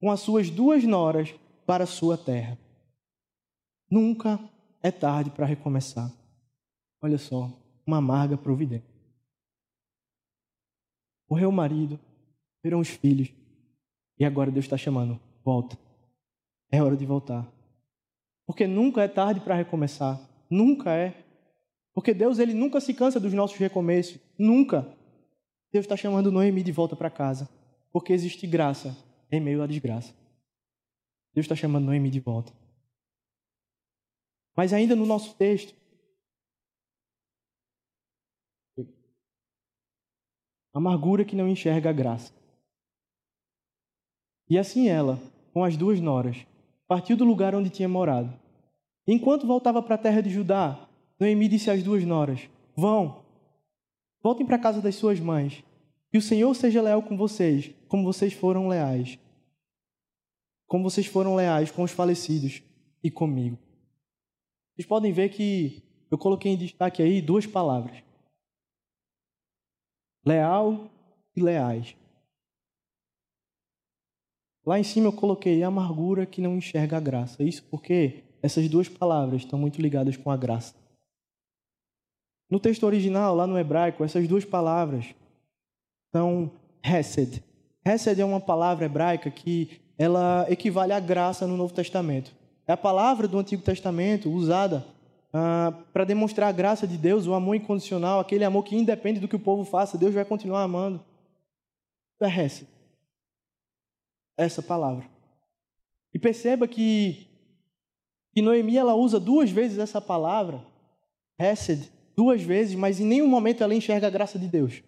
com 0.00 0.10
as 0.10 0.20
suas 0.20 0.50
duas 0.50 0.84
noras 0.84 1.34
para 1.66 1.84
a 1.84 1.86
sua 1.86 2.16
terra. 2.18 2.58
Nunca 3.90 4.40
é 4.82 4.90
tarde 4.90 5.30
para 5.30 5.46
recomeçar. 5.46 6.10
Olha 7.00 7.18
só, 7.18 7.50
uma 7.86 7.98
amarga 7.98 8.36
providência. 8.36 8.93
Morreu 11.34 11.48
o 11.48 11.52
marido, 11.52 11.98
viram 12.62 12.78
os 12.78 12.90
filhos. 12.90 13.28
E 14.16 14.24
agora 14.24 14.52
Deus 14.52 14.66
está 14.66 14.76
chamando: 14.76 15.18
volta. 15.44 15.76
É 16.70 16.80
hora 16.80 16.96
de 16.96 17.04
voltar. 17.04 17.44
Porque 18.46 18.68
nunca 18.68 19.02
é 19.02 19.08
tarde 19.08 19.40
para 19.40 19.56
recomeçar. 19.56 20.20
Nunca 20.48 20.92
é. 20.92 21.24
Porque 21.92 22.14
Deus 22.14 22.38
ele 22.38 22.54
nunca 22.54 22.80
se 22.80 22.94
cansa 22.94 23.18
dos 23.18 23.32
nossos 23.32 23.58
recomeços. 23.58 24.20
Nunca. 24.38 24.82
Deus 25.72 25.84
está 25.84 25.96
chamando 25.96 26.30
Noemi 26.30 26.62
de 26.62 26.70
volta 26.70 26.94
para 26.94 27.10
casa. 27.10 27.48
Porque 27.92 28.12
existe 28.12 28.46
graça 28.46 28.96
em 29.28 29.40
meio 29.40 29.60
à 29.60 29.66
desgraça. 29.66 30.14
Deus 31.34 31.46
está 31.46 31.56
chamando 31.56 31.86
Noemi 31.86 32.10
de 32.10 32.20
volta. 32.20 32.52
Mas 34.56 34.72
ainda 34.72 34.94
no 34.94 35.04
nosso 35.04 35.34
texto, 35.34 35.74
amargura 40.74 41.24
que 41.24 41.36
não 41.36 41.48
enxerga 41.48 41.90
a 41.90 41.92
graça. 41.92 42.32
E 44.50 44.58
assim 44.58 44.88
ela, 44.88 45.18
com 45.52 45.62
as 45.62 45.76
duas 45.76 46.00
noras, 46.00 46.44
partiu 46.86 47.16
do 47.16 47.24
lugar 47.24 47.54
onde 47.54 47.70
tinha 47.70 47.88
morado. 47.88 48.34
Enquanto 49.06 49.46
voltava 49.46 49.80
para 49.80 49.94
a 49.94 49.98
terra 49.98 50.20
de 50.20 50.30
Judá, 50.30 50.88
Noemi 51.18 51.48
disse 51.48 51.70
às 51.70 51.82
duas 51.82 52.04
noras: 52.04 52.48
Vão, 52.76 53.24
voltem 54.22 54.44
para 54.44 54.56
a 54.56 54.60
casa 54.60 54.82
das 54.82 54.96
suas 54.96 55.20
mães, 55.20 55.62
e 56.12 56.18
o 56.18 56.22
Senhor 56.22 56.52
seja 56.54 56.82
leal 56.82 57.02
com 57.02 57.16
vocês, 57.16 57.72
como 57.88 58.04
vocês 58.04 58.32
foram 58.32 58.68
leais. 58.68 59.18
Como 60.66 60.82
vocês 60.82 61.06
foram 61.06 61.36
leais 61.36 61.70
com 61.70 61.82
os 61.82 61.92
falecidos 61.92 62.62
e 63.02 63.10
comigo. 63.10 63.58
Vocês 64.74 64.86
podem 64.86 65.12
ver 65.12 65.28
que 65.28 65.82
eu 66.10 66.18
coloquei 66.18 66.52
em 66.52 66.56
destaque 66.56 67.02
aí 67.02 67.22
duas 67.22 67.46
palavras: 67.46 68.02
leal 70.24 70.90
e 71.36 71.40
leais. 71.42 71.96
Lá 74.66 74.78
em 74.78 74.84
cima 74.84 75.08
eu 75.08 75.12
coloquei 75.12 75.62
amargura 75.62 76.24
que 76.24 76.40
não 76.40 76.56
enxerga 76.56 76.96
a 76.96 77.00
graça. 77.00 77.42
Isso 77.42 77.62
porque 77.70 78.24
essas 78.42 78.68
duas 78.68 78.88
palavras 78.88 79.42
estão 79.42 79.58
muito 79.58 79.80
ligadas 79.80 80.16
com 80.16 80.30
a 80.30 80.36
graça. 80.36 80.74
No 82.50 82.60
texto 82.60 82.84
original, 82.84 83.34
lá 83.34 83.46
no 83.46 83.58
hebraico, 83.58 84.04
essas 84.04 84.26
duas 84.28 84.44
palavras 84.44 85.14
são 86.14 86.50
hesed. 86.82 87.42
Hesed 87.84 88.20
é 88.20 88.24
uma 88.24 88.40
palavra 88.40 88.86
hebraica 88.86 89.30
que 89.30 89.80
ela 89.98 90.46
equivale 90.48 90.92
à 90.92 91.00
graça 91.00 91.46
no 91.46 91.56
Novo 91.56 91.74
Testamento. 91.74 92.34
É 92.66 92.72
a 92.72 92.76
palavra 92.76 93.28
do 93.28 93.38
Antigo 93.38 93.62
Testamento 93.62 94.30
usada 94.30 94.86
ah, 95.34 95.84
para 95.92 96.04
demonstrar 96.04 96.48
a 96.48 96.52
graça 96.52 96.86
de 96.86 96.96
Deus, 96.96 97.26
o 97.26 97.34
amor 97.34 97.56
incondicional, 97.56 98.20
aquele 98.20 98.44
amor 98.44 98.62
que 98.62 98.76
independe 98.76 99.20
do 99.20 99.28
que 99.28 99.36
o 99.36 99.40
povo 99.40 99.64
faça, 99.64 99.98
Deus 99.98 100.14
vai 100.14 100.24
continuar 100.24 100.62
amando. 100.62 101.04
É 102.22 102.26
hesed 102.26 102.68
essa 104.36 104.62
palavra. 104.62 105.08
E 106.12 106.18
perceba 106.18 106.66
que, 106.66 107.26
que 108.32 108.42
Noemi 108.42 108.76
ela 108.76 108.94
usa 108.94 109.18
duas 109.18 109.50
vezes 109.50 109.78
essa 109.78 110.00
palavra, 110.00 110.64
Hesed, 111.38 111.90
duas 112.16 112.40
vezes, 112.42 112.74
mas 112.76 113.00
em 113.00 113.04
nenhum 113.04 113.26
momento 113.26 113.62
ela 113.62 113.74
enxerga 113.74 114.06
a 114.06 114.10
graça 114.10 114.38
de 114.38 114.46
Deus. 114.46 114.82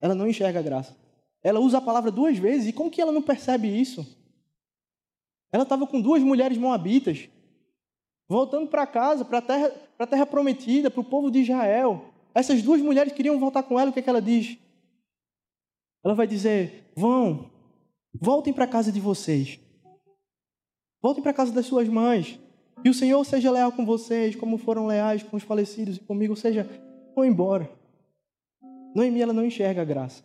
Ela 0.00 0.14
não 0.14 0.28
enxerga 0.28 0.58
a 0.58 0.62
graça. 0.62 0.96
Ela 1.42 1.60
usa 1.60 1.78
a 1.78 1.80
palavra 1.80 2.10
duas 2.10 2.36
vezes, 2.38 2.68
e 2.68 2.72
como 2.72 2.90
que 2.90 3.00
ela 3.00 3.12
não 3.12 3.22
percebe 3.22 3.68
isso? 3.68 4.06
Ela 5.50 5.62
estava 5.62 5.86
com 5.86 6.00
duas 6.00 6.22
mulheres 6.22 6.58
moabitas, 6.58 7.28
voltando 8.28 8.68
para 8.68 8.86
casa, 8.86 9.24
para 9.24 9.38
a 9.38 9.42
terra, 9.42 9.70
terra 10.08 10.26
prometida, 10.26 10.90
para 10.90 11.00
o 11.00 11.04
povo 11.04 11.30
de 11.30 11.40
Israel. 11.40 12.12
Essas 12.34 12.62
duas 12.62 12.80
mulheres 12.80 13.12
queriam 13.12 13.38
voltar 13.38 13.62
com 13.62 13.78
ela, 13.78 13.90
o 13.90 13.92
que, 13.92 14.00
é 14.00 14.02
que 14.02 14.10
ela 14.10 14.22
diz? 14.22 14.58
Ela 16.04 16.14
vai 16.14 16.26
dizer: 16.26 16.90
Vão, 16.96 17.50
Voltem 18.20 18.52
para 18.52 18.64
a 18.64 18.68
casa 18.68 18.92
de 18.92 19.00
vocês. 19.00 19.58
Voltem 21.02 21.22
para 21.22 21.32
a 21.32 21.34
casa 21.34 21.52
das 21.52 21.66
suas 21.66 21.88
mães. 21.88 22.38
E 22.84 22.88
o 22.88 22.94
Senhor 22.94 23.22
seja 23.24 23.50
leal 23.50 23.72
com 23.72 23.84
vocês, 23.84 24.36
como 24.36 24.56
foram 24.56 24.86
leais 24.86 25.22
com 25.22 25.36
os 25.36 25.42
falecidos 25.42 25.96
e 25.96 26.00
comigo. 26.00 26.32
Ou 26.32 26.36
seja, 26.36 26.68
vão 27.14 27.24
embora. 27.24 27.68
Noemi, 28.94 29.20
ela 29.20 29.32
não 29.32 29.44
enxerga 29.44 29.82
a 29.82 29.84
graça. 29.84 30.22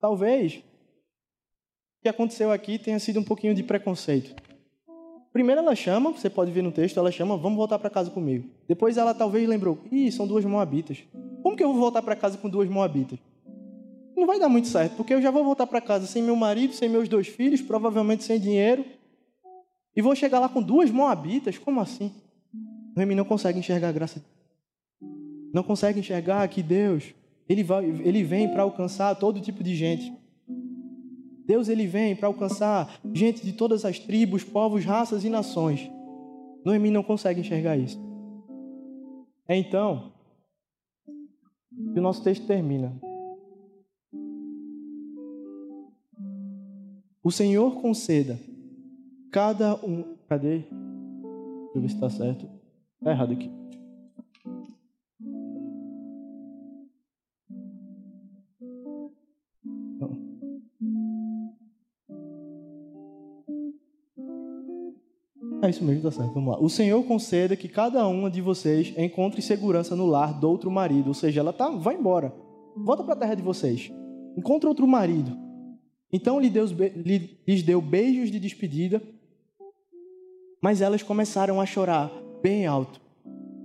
Talvez 0.00 0.56
o 0.56 2.02
que 2.02 2.08
aconteceu 2.08 2.52
aqui 2.52 2.78
tenha 2.78 2.98
sido 3.00 3.18
um 3.18 3.24
pouquinho 3.24 3.54
de 3.54 3.64
preconceito. 3.64 4.40
Primeiro 5.36 5.60
ela 5.60 5.74
chama, 5.74 6.12
você 6.12 6.30
pode 6.30 6.50
ver 6.50 6.62
no 6.62 6.72
texto, 6.72 6.98
ela 6.98 7.12
chama, 7.12 7.36
vamos 7.36 7.58
voltar 7.58 7.78
para 7.78 7.90
casa 7.90 8.10
comigo. 8.10 8.48
Depois 8.66 8.96
ela 8.96 9.12
talvez 9.12 9.46
lembrou, 9.46 9.78
ih, 9.92 10.10
são 10.10 10.26
duas 10.26 10.42
moabitas. 10.46 11.00
Como 11.42 11.54
que 11.54 11.62
eu 11.62 11.70
vou 11.70 11.78
voltar 11.78 12.00
para 12.00 12.16
casa 12.16 12.38
com 12.38 12.48
duas 12.48 12.66
moabitas? 12.70 13.18
não 14.16 14.26
vai 14.26 14.40
dar 14.40 14.48
muito 14.48 14.66
certo, 14.68 14.96
porque 14.96 15.12
eu 15.12 15.20
já 15.20 15.30
vou 15.30 15.44
voltar 15.44 15.66
para 15.66 15.78
casa 15.78 16.06
sem 16.06 16.22
meu 16.22 16.34
marido, 16.34 16.72
sem 16.72 16.88
meus 16.88 17.06
dois 17.06 17.28
filhos, 17.28 17.60
provavelmente 17.60 18.24
sem 18.24 18.40
dinheiro, 18.40 18.82
e 19.94 20.00
vou 20.00 20.16
chegar 20.16 20.38
lá 20.38 20.48
com 20.48 20.62
duas 20.62 20.90
moabitas. 20.90 21.58
Como 21.58 21.82
assim? 21.82 22.10
Noemi 22.96 23.14
não 23.14 23.26
consegue 23.26 23.58
enxergar 23.58 23.90
a 23.90 23.92
graça. 23.92 24.24
Não 25.52 25.62
consegue 25.62 26.00
enxergar 26.00 26.48
que 26.48 26.62
Deus, 26.62 27.12
ele, 27.46 27.62
vai, 27.62 27.84
ele 27.84 28.24
vem 28.24 28.48
para 28.48 28.62
alcançar 28.62 29.14
todo 29.16 29.38
tipo 29.38 29.62
de 29.62 29.76
gente. 29.76 30.10
Deus 31.46 31.68
ele 31.68 31.86
vem 31.86 32.16
para 32.16 32.26
alcançar 32.26 33.00
gente 33.14 33.44
de 33.44 33.52
todas 33.52 33.84
as 33.84 33.98
tribos, 33.98 34.42
povos, 34.42 34.84
raças 34.84 35.24
e 35.24 35.30
nações. 35.30 35.88
Noemi 36.64 36.90
não 36.90 37.02
consegue 37.02 37.40
enxergar 37.40 37.76
isso. 37.76 37.98
É 39.46 39.56
então 39.56 40.12
que 41.92 41.98
o 41.98 42.02
nosso 42.02 42.22
texto 42.24 42.46
termina. 42.46 42.92
O 47.22 47.30
Senhor 47.30 47.80
conceda 47.80 48.38
cada 49.30 49.74
um. 49.84 50.16
Cadê? 50.28 50.58
Deixa 50.58 51.76
eu 51.76 51.80
ver 51.80 51.88
se 51.88 51.94
está 51.94 52.10
certo. 52.10 52.48
Está 52.98 53.12
errado 53.12 53.32
aqui. 53.32 53.65
É 65.66 65.70
isso 65.70 65.84
mesmo, 65.84 66.02
tá 66.02 66.12
certo. 66.12 66.32
Vamos 66.32 66.54
lá. 66.54 66.60
O 66.60 66.70
Senhor 66.70 67.02
conceda 67.02 67.56
que 67.56 67.68
cada 67.68 68.06
uma 68.06 68.30
de 68.30 68.40
vocês 68.40 68.94
encontre 68.96 69.42
segurança 69.42 69.96
no 69.96 70.06
lar 70.06 70.32
do 70.32 70.48
outro 70.48 70.70
marido. 70.70 71.08
Ou 71.08 71.14
seja, 71.14 71.40
ela 71.40 71.52
tá, 71.52 71.68
vai 71.70 71.96
embora. 71.96 72.32
Volta 72.76 73.02
para 73.02 73.14
a 73.14 73.16
terra 73.16 73.34
de 73.34 73.42
vocês. 73.42 73.90
Encontra 74.36 74.68
outro 74.68 74.86
marido. 74.86 75.36
Então 76.12 76.38
lhes 76.38 77.62
deu 77.64 77.80
beijos 77.80 78.30
de 78.30 78.38
despedida, 78.38 79.02
mas 80.62 80.80
elas 80.80 81.02
começaram 81.02 81.60
a 81.60 81.66
chorar 81.66 82.12
bem 82.40 82.64
alto. 82.64 83.00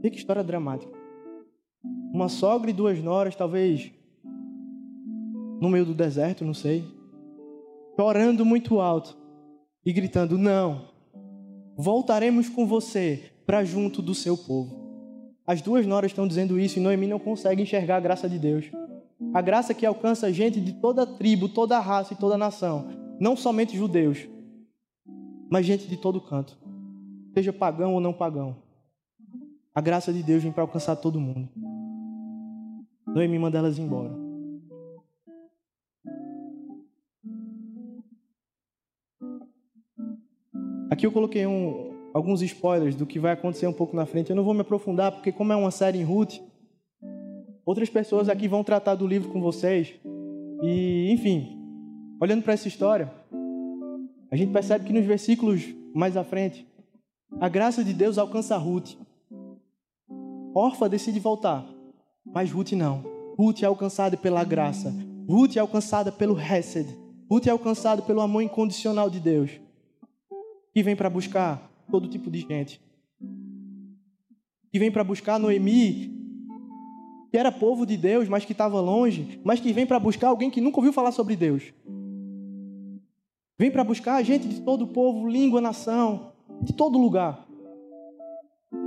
Que 0.01 0.17
história 0.17 0.43
dramática. 0.43 0.91
Uma 2.11 2.29
sogra 2.29 2.71
e 2.71 2.73
duas 2.73 2.99
noras, 2.99 3.35
talvez 3.35 3.91
no 5.61 5.69
meio 5.69 5.85
do 5.85 5.93
deserto, 5.93 6.43
não 6.43 6.55
sei, 6.55 6.83
chorando 7.95 8.43
muito 8.43 8.79
alto 8.79 9.15
e 9.85 9.93
gritando: 9.93 10.35
Não, 10.35 10.90
voltaremos 11.77 12.49
com 12.49 12.65
você 12.65 13.31
para 13.45 13.63
junto 13.63 14.01
do 14.01 14.13
seu 14.13 14.37
povo. 14.37 14.81
As 15.45 15.61
duas 15.61 15.85
noras 15.85 16.11
estão 16.11 16.27
dizendo 16.27 16.59
isso 16.59 16.79
e 16.79 16.81
Noemi 16.81 17.07
não 17.07 17.19
consegue 17.19 17.61
enxergar 17.61 17.97
a 17.97 17.99
graça 17.99 18.29
de 18.29 18.37
Deus. 18.37 18.71
A 19.33 19.41
graça 19.41 19.73
que 19.73 19.85
alcança 19.85 20.31
gente 20.31 20.59
de 20.59 20.73
toda 20.73 21.05
tribo, 21.05 21.49
toda 21.49 21.79
raça 21.79 22.13
e 22.13 22.17
toda 22.17 22.37
nação. 22.37 22.87
Não 23.19 23.35
somente 23.35 23.75
judeus, 23.75 24.27
mas 25.49 25.65
gente 25.65 25.87
de 25.87 25.97
todo 25.97 26.21
canto. 26.21 26.57
Seja 27.33 27.51
pagão 27.51 27.93
ou 27.93 27.99
não 27.99 28.13
pagão. 28.13 28.57
A 29.73 29.81
graça 29.81 30.11
de 30.11 30.21
Deus 30.21 30.43
vem 30.43 30.51
para 30.51 30.63
alcançar 30.63 30.95
todo 30.95 31.19
mundo. 31.19 31.49
Noemi 33.07 33.39
manda 33.39 33.57
elas 33.57 33.77
embora. 33.77 34.20
Aqui 41.01 41.07
eu 41.07 41.11
coloquei 41.11 41.47
um, 41.47 42.11
alguns 42.13 42.43
spoilers 42.43 42.93
do 42.93 43.07
que 43.07 43.17
vai 43.17 43.31
acontecer 43.31 43.65
um 43.65 43.73
pouco 43.73 43.95
na 43.95 44.05
frente. 44.05 44.29
Eu 44.29 44.35
não 44.35 44.43
vou 44.43 44.53
me 44.53 44.61
aprofundar, 44.61 45.11
porque 45.11 45.31
como 45.31 45.51
é 45.51 45.55
uma 45.55 45.71
série 45.71 45.97
em 45.97 46.03
Ruth, 46.03 46.39
Outras 47.65 47.89
pessoas 47.89 48.27
aqui 48.27 48.47
vão 48.47 48.63
tratar 48.63 48.95
do 48.95 49.07
livro 49.07 49.29
com 49.29 49.39
vocês. 49.39 49.93
E, 50.61 51.11
enfim, 51.11 51.57
olhando 52.19 52.43
para 52.43 52.53
essa 52.53 52.67
história, 52.67 53.11
a 54.29 54.35
gente 54.35 54.51
percebe 54.51 54.85
que 54.85 54.93
nos 54.93 55.05
versículos 55.05 55.73
mais 55.93 56.17
à 56.17 56.23
frente, 56.23 56.67
a 57.39 57.47
graça 57.47 57.83
de 57.83 57.93
Deus 57.93 58.17
alcança 58.17 58.57
Ruth. 58.57 58.91
Orfa 60.53 60.89
decide 60.89 61.19
voltar, 61.19 61.65
mas 62.25 62.51
Ruth 62.51 62.73
não. 62.73 63.03
Ruth 63.37 63.63
é 63.63 63.65
alcançada 63.65 64.17
pela 64.17 64.43
graça. 64.43 64.93
Ruth 65.27 65.55
é 65.55 65.59
alcançada 65.59 66.11
pelo 66.11 66.39
Hesed. 66.39 66.87
Ruth 67.29 67.47
é 67.47 67.51
alcançada 67.51 68.01
pelo 68.01 68.21
amor 68.21 68.41
incondicional 68.41 69.09
de 69.09 69.19
Deus, 69.19 69.51
que 70.73 70.83
vem 70.83 70.95
para 70.95 71.09
buscar 71.09 71.71
todo 71.89 72.07
tipo 72.07 72.29
de 72.29 72.39
gente. 72.41 72.81
Que 74.71 74.79
vem 74.79 74.91
para 74.91 75.03
buscar 75.03 75.39
Noemi 75.39 76.21
que 77.31 77.37
era 77.37 77.49
povo 77.49 77.85
de 77.85 77.95
Deus, 77.95 78.27
mas 78.27 78.43
que 78.43 78.51
estava 78.51 78.81
longe, 78.81 79.39
mas 79.41 79.61
que 79.61 79.71
vem 79.71 79.85
para 79.85 79.97
buscar 79.97 80.27
alguém 80.27 80.49
que 80.49 80.59
nunca 80.59 80.77
ouviu 80.79 80.91
falar 80.91 81.13
sobre 81.13 81.37
Deus. 81.37 81.73
Vem 83.57 83.71
para 83.71 83.85
buscar 83.85 84.21
gente 84.21 84.49
de 84.49 84.59
todo 84.61 84.87
povo, 84.87 85.29
língua, 85.29 85.61
nação, 85.61 86.33
de 86.61 86.73
todo 86.73 86.99
lugar. 86.99 87.47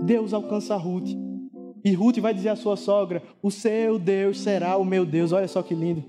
Deus 0.02 0.34
alcança 0.34 0.76
Ruth. 0.76 1.08
E 1.82 1.92
Ruth 1.94 2.18
vai 2.18 2.34
dizer 2.34 2.50
à 2.50 2.56
sua 2.56 2.76
sogra: 2.76 3.22
O 3.42 3.50
seu 3.50 3.98
Deus 3.98 4.40
será 4.40 4.76
o 4.76 4.84
meu 4.84 5.06
Deus. 5.06 5.32
Olha 5.32 5.48
só 5.48 5.62
que 5.62 5.74
lindo. 5.74 6.04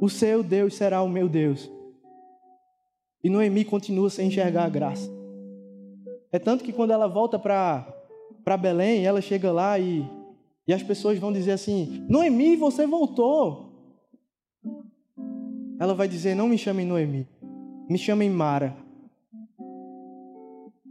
O 0.00 0.08
seu 0.08 0.42
Deus 0.42 0.74
será 0.74 1.02
o 1.02 1.08
meu 1.08 1.28
Deus. 1.28 1.70
E 3.26 3.28
Noemi 3.28 3.64
continua 3.64 4.08
sem 4.08 4.28
enxergar 4.28 4.66
a 4.66 4.68
graça. 4.68 5.10
É 6.30 6.38
tanto 6.38 6.62
que 6.62 6.72
quando 6.72 6.92
ela 6.92 7.08
volta 7.08 7.40
para 7.40 8.56
Belém, 8.56 9.04
ela 9.04 9.20
chega 9.20 9.50
lá 9.50 9.76
e, 9.80 10.08
e 10.64 10.72
as 10.72 10.80
pessoas 10.80 11.18
vão 11.18 11.32
dizer 11.32 11.50
assim: 11.50 12.06
Noemi, 12.08 12.54
você 12.54 12.86
voltou. 12.86 13.72
Ela 15.80 15.92
vai 15.92 16.06
dizer: 16.06 16.36
Não 16.36 16.46
me 16.46 16.56
chamem 16.56 16.86
Noemi. 16.86 17.26
Me 17.90 17.98
chamem 17.98 18.30
Mara. 18.30 18.76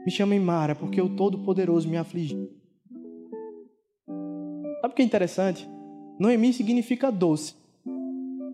Me 0.05 0.11
chamem 0.11 0.37
Mara, 0.37 0.75
porque 0.75 1.01
o 1.01 1.15
Todo-Poderoso 1.15 1.87
me 1.87 1.95
afligiu. 1.95 2.51
Sabe 4.81 4.93
o 4.93 4.93
que 4.93 5.01
é 5.01 5.05
interessante? 5.05 5.65
Noemi 6.19 6.51
significa 6.51 7.09
doce. 7.09 7.55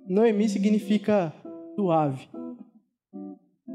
Noemi 0.08 0.48
significa 0.50 1.34
suave. 1.76 2.30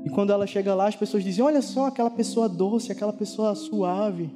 E 0.07 0.09
quando 0.09 0.31
ela 0.31 0.47
chega 0.47 0.73
lá, 0.73 0.87
as 0.87 0.95
pessoas 0.95 1.25
dizem: 1.25 1.45
Olha 1.45 1.61
só 1.61 1.87
aquela 1.87 2.09
pessoa 2.09 2.49
doce, 2.49 2.93
aquela 2.93 3.13
pessoa 3.13 3.57
suave. 3.57 4.31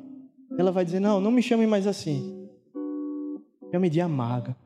Ela 0.58 0.72
vai 0.72 0.84
dizer: 0.84 0.98
Não, 0.98 1.20
não 1.20 1.30
me 1.30 1.40
chamem 1.40 1.64
mais 1.64 1.86
assim. 1.86 2.48
Chame 3.70 3.88
de 3.88 4.00
amarga. 4.00 4.56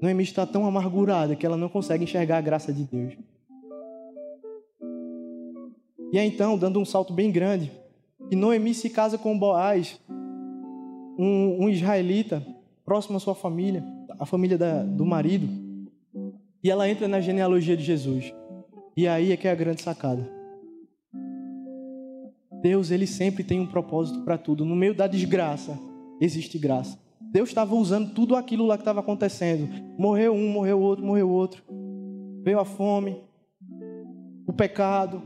Noemi 0.00 0.22
está 0.22 0.46
tão 0.46 0.64
amargurada 0.64 1.34
que 1.34 1.44
ela 1.44 1.56
não 1.56 1.68
consegue 1.68 2.04
enxergar 2.04 2.38
a 2.38 2.40
graça 2.40 2.72
de 2.72 2.84
Deus. 2.84 3.14
E 6.12 6.18
é 6.18 6.24
então, 6.24 6.56
dando 6.56 6.78
um 6.78 6.84
salto 6.84 7.12
bem 7.12 7.32
grande, 7.32 7.72
que 8.28 8.36
Noemi 8.36 8.72
se 8.72 8.88
casa 8.88 9.18
com 9.18 9.36
Boaz, 9.36 10.00
um, 11.18 11.64
um 11.64 11.68
israelita, 11.68 12.40
próximo 12.84 13.16
à 13.16 13.20
sua 13.20 13.34
família, 13.34 13.84
a 14.16 14.24
família 14.24 14.56
da, 14.56 14.84
do 14.84 15.04
marido, 15.04 15.48
e 16.62 16.70
ela 16.70 16.88
entra 16.88 17.08
na 17.08 17.20
genealogia 17.20 17.76
de 17.76 17.82
Jesus. 17.82 18.32
E 18.96 19.06
aí 19.06 19.32
é 19.32 19.36
que 19.36 19.48
é 19.48 19.50
a 19.50 19.54
grande 19.54 19.82
sacada. 19.82 20.28
Deus, 22.60 22.90
ele 22.90 23.06
sempre 23.06 23.42
tem 23.42 23.58
um 23.58 23.66
propósito 23.66 24.22
para 24.22 24.36
tudo. 24.36 24.64
No 24.64 24.76
meio 24.76 24.94
da 24.94 25.06
desgraça, 25.06 25.78
existe 26.20 26.58
graça. 26.58 26.98
Deus 27.32 27.48
estava 27.48 27.74
usando 27.74 28.12
tudo 28.12 28.36
aquilo 28.36 28.66
lá 28.66 28.76
que 28.76 28.82
estava 28.82 29.00
acontecendo. 29.00 29.68
Morreu 29.98 30.34
um, 30.34 30.50
morreu 30.50 30.80
outro, 30.80 31.04
morreu 31.04 31.30
outro. 31.30 31.62
Veio 32.42 32.58
a 32.58 32.64
fome, 32.64 33.16
o 34.46 34.52
pecado, 34.52 35.22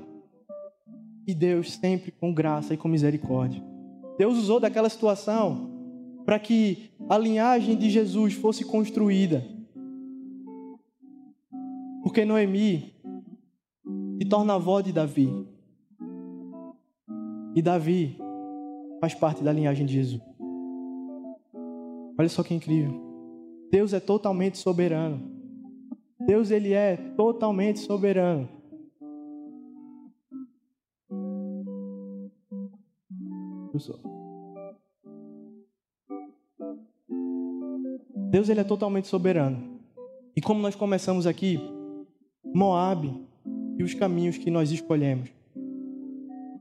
e 1.27 1.35
Deus 1.35 1.73
sempre 1.73 2.11
com 2.13 2.33
graça 2.33 2.75
e 2.75 2.77
com 2.77 2.89
misericórdia. 2.89 3.63
Deus 4.19 4.37
usou 4.37 4.61
daquela 4.61 4.89
situação 4.89 5.71
para 6.25 6.39
que 6.39 6.91
a 7.09 7.19
linhagem 7.19 7.77
de 7.77 7.91
Jesus 7.91 8.35
fosse 8.35 8.65
construída. 8.65 9.45
Porque 12.03 12.25
Noemi 12.25 12.94
se 14.19 14.29
torna 14.29 14.55
avó 14.55 14.81
de 14.81 14.93
Davi. 14.93 15.47
E 17.55 17.63
Davi 17.63 18.19
faz 19.01 19.15
parte 19.15 19.43
da 19.43 19.53
linhagem 19.53 19.87
de 19.87 19.93
Jesus. 19.93 20.23
Olha 22.19 22.29
só 22.29 22.43
que 22.43 22.55
incrível. 22.55 22.93
Deus 23.71 23.93
é 23.93 24.01
totalmente 24.01 24.59
soberano. 24.59 25.21
Deus 26.27 26.51
ele 26.51 26.73
é 26.73 26.97
totalmente 27.17 27.81
soberano. 27.81 28.49
Deus 38.31 38.49
ele 38.49 38.61
é 38.61 38.65
totalmente 38.65 39.09
soberano. 39.09 39.81
E 40.37 40.41
como 40.41 40.61
nós 40.61 40.75
começamos 40.75 41.27
aqui, 41.27 41.59
Moab 42.55 43.27
e 43.79 43.83
os 43.83 43.95
caminhos 43.95 44.39
que 44.39 44.51
nós 44.51 44.71
escolhemos. 44.71 45.29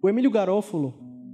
O 0.02 0.10
Emílio 0.10 0.32
Garófalo 0.32 0.94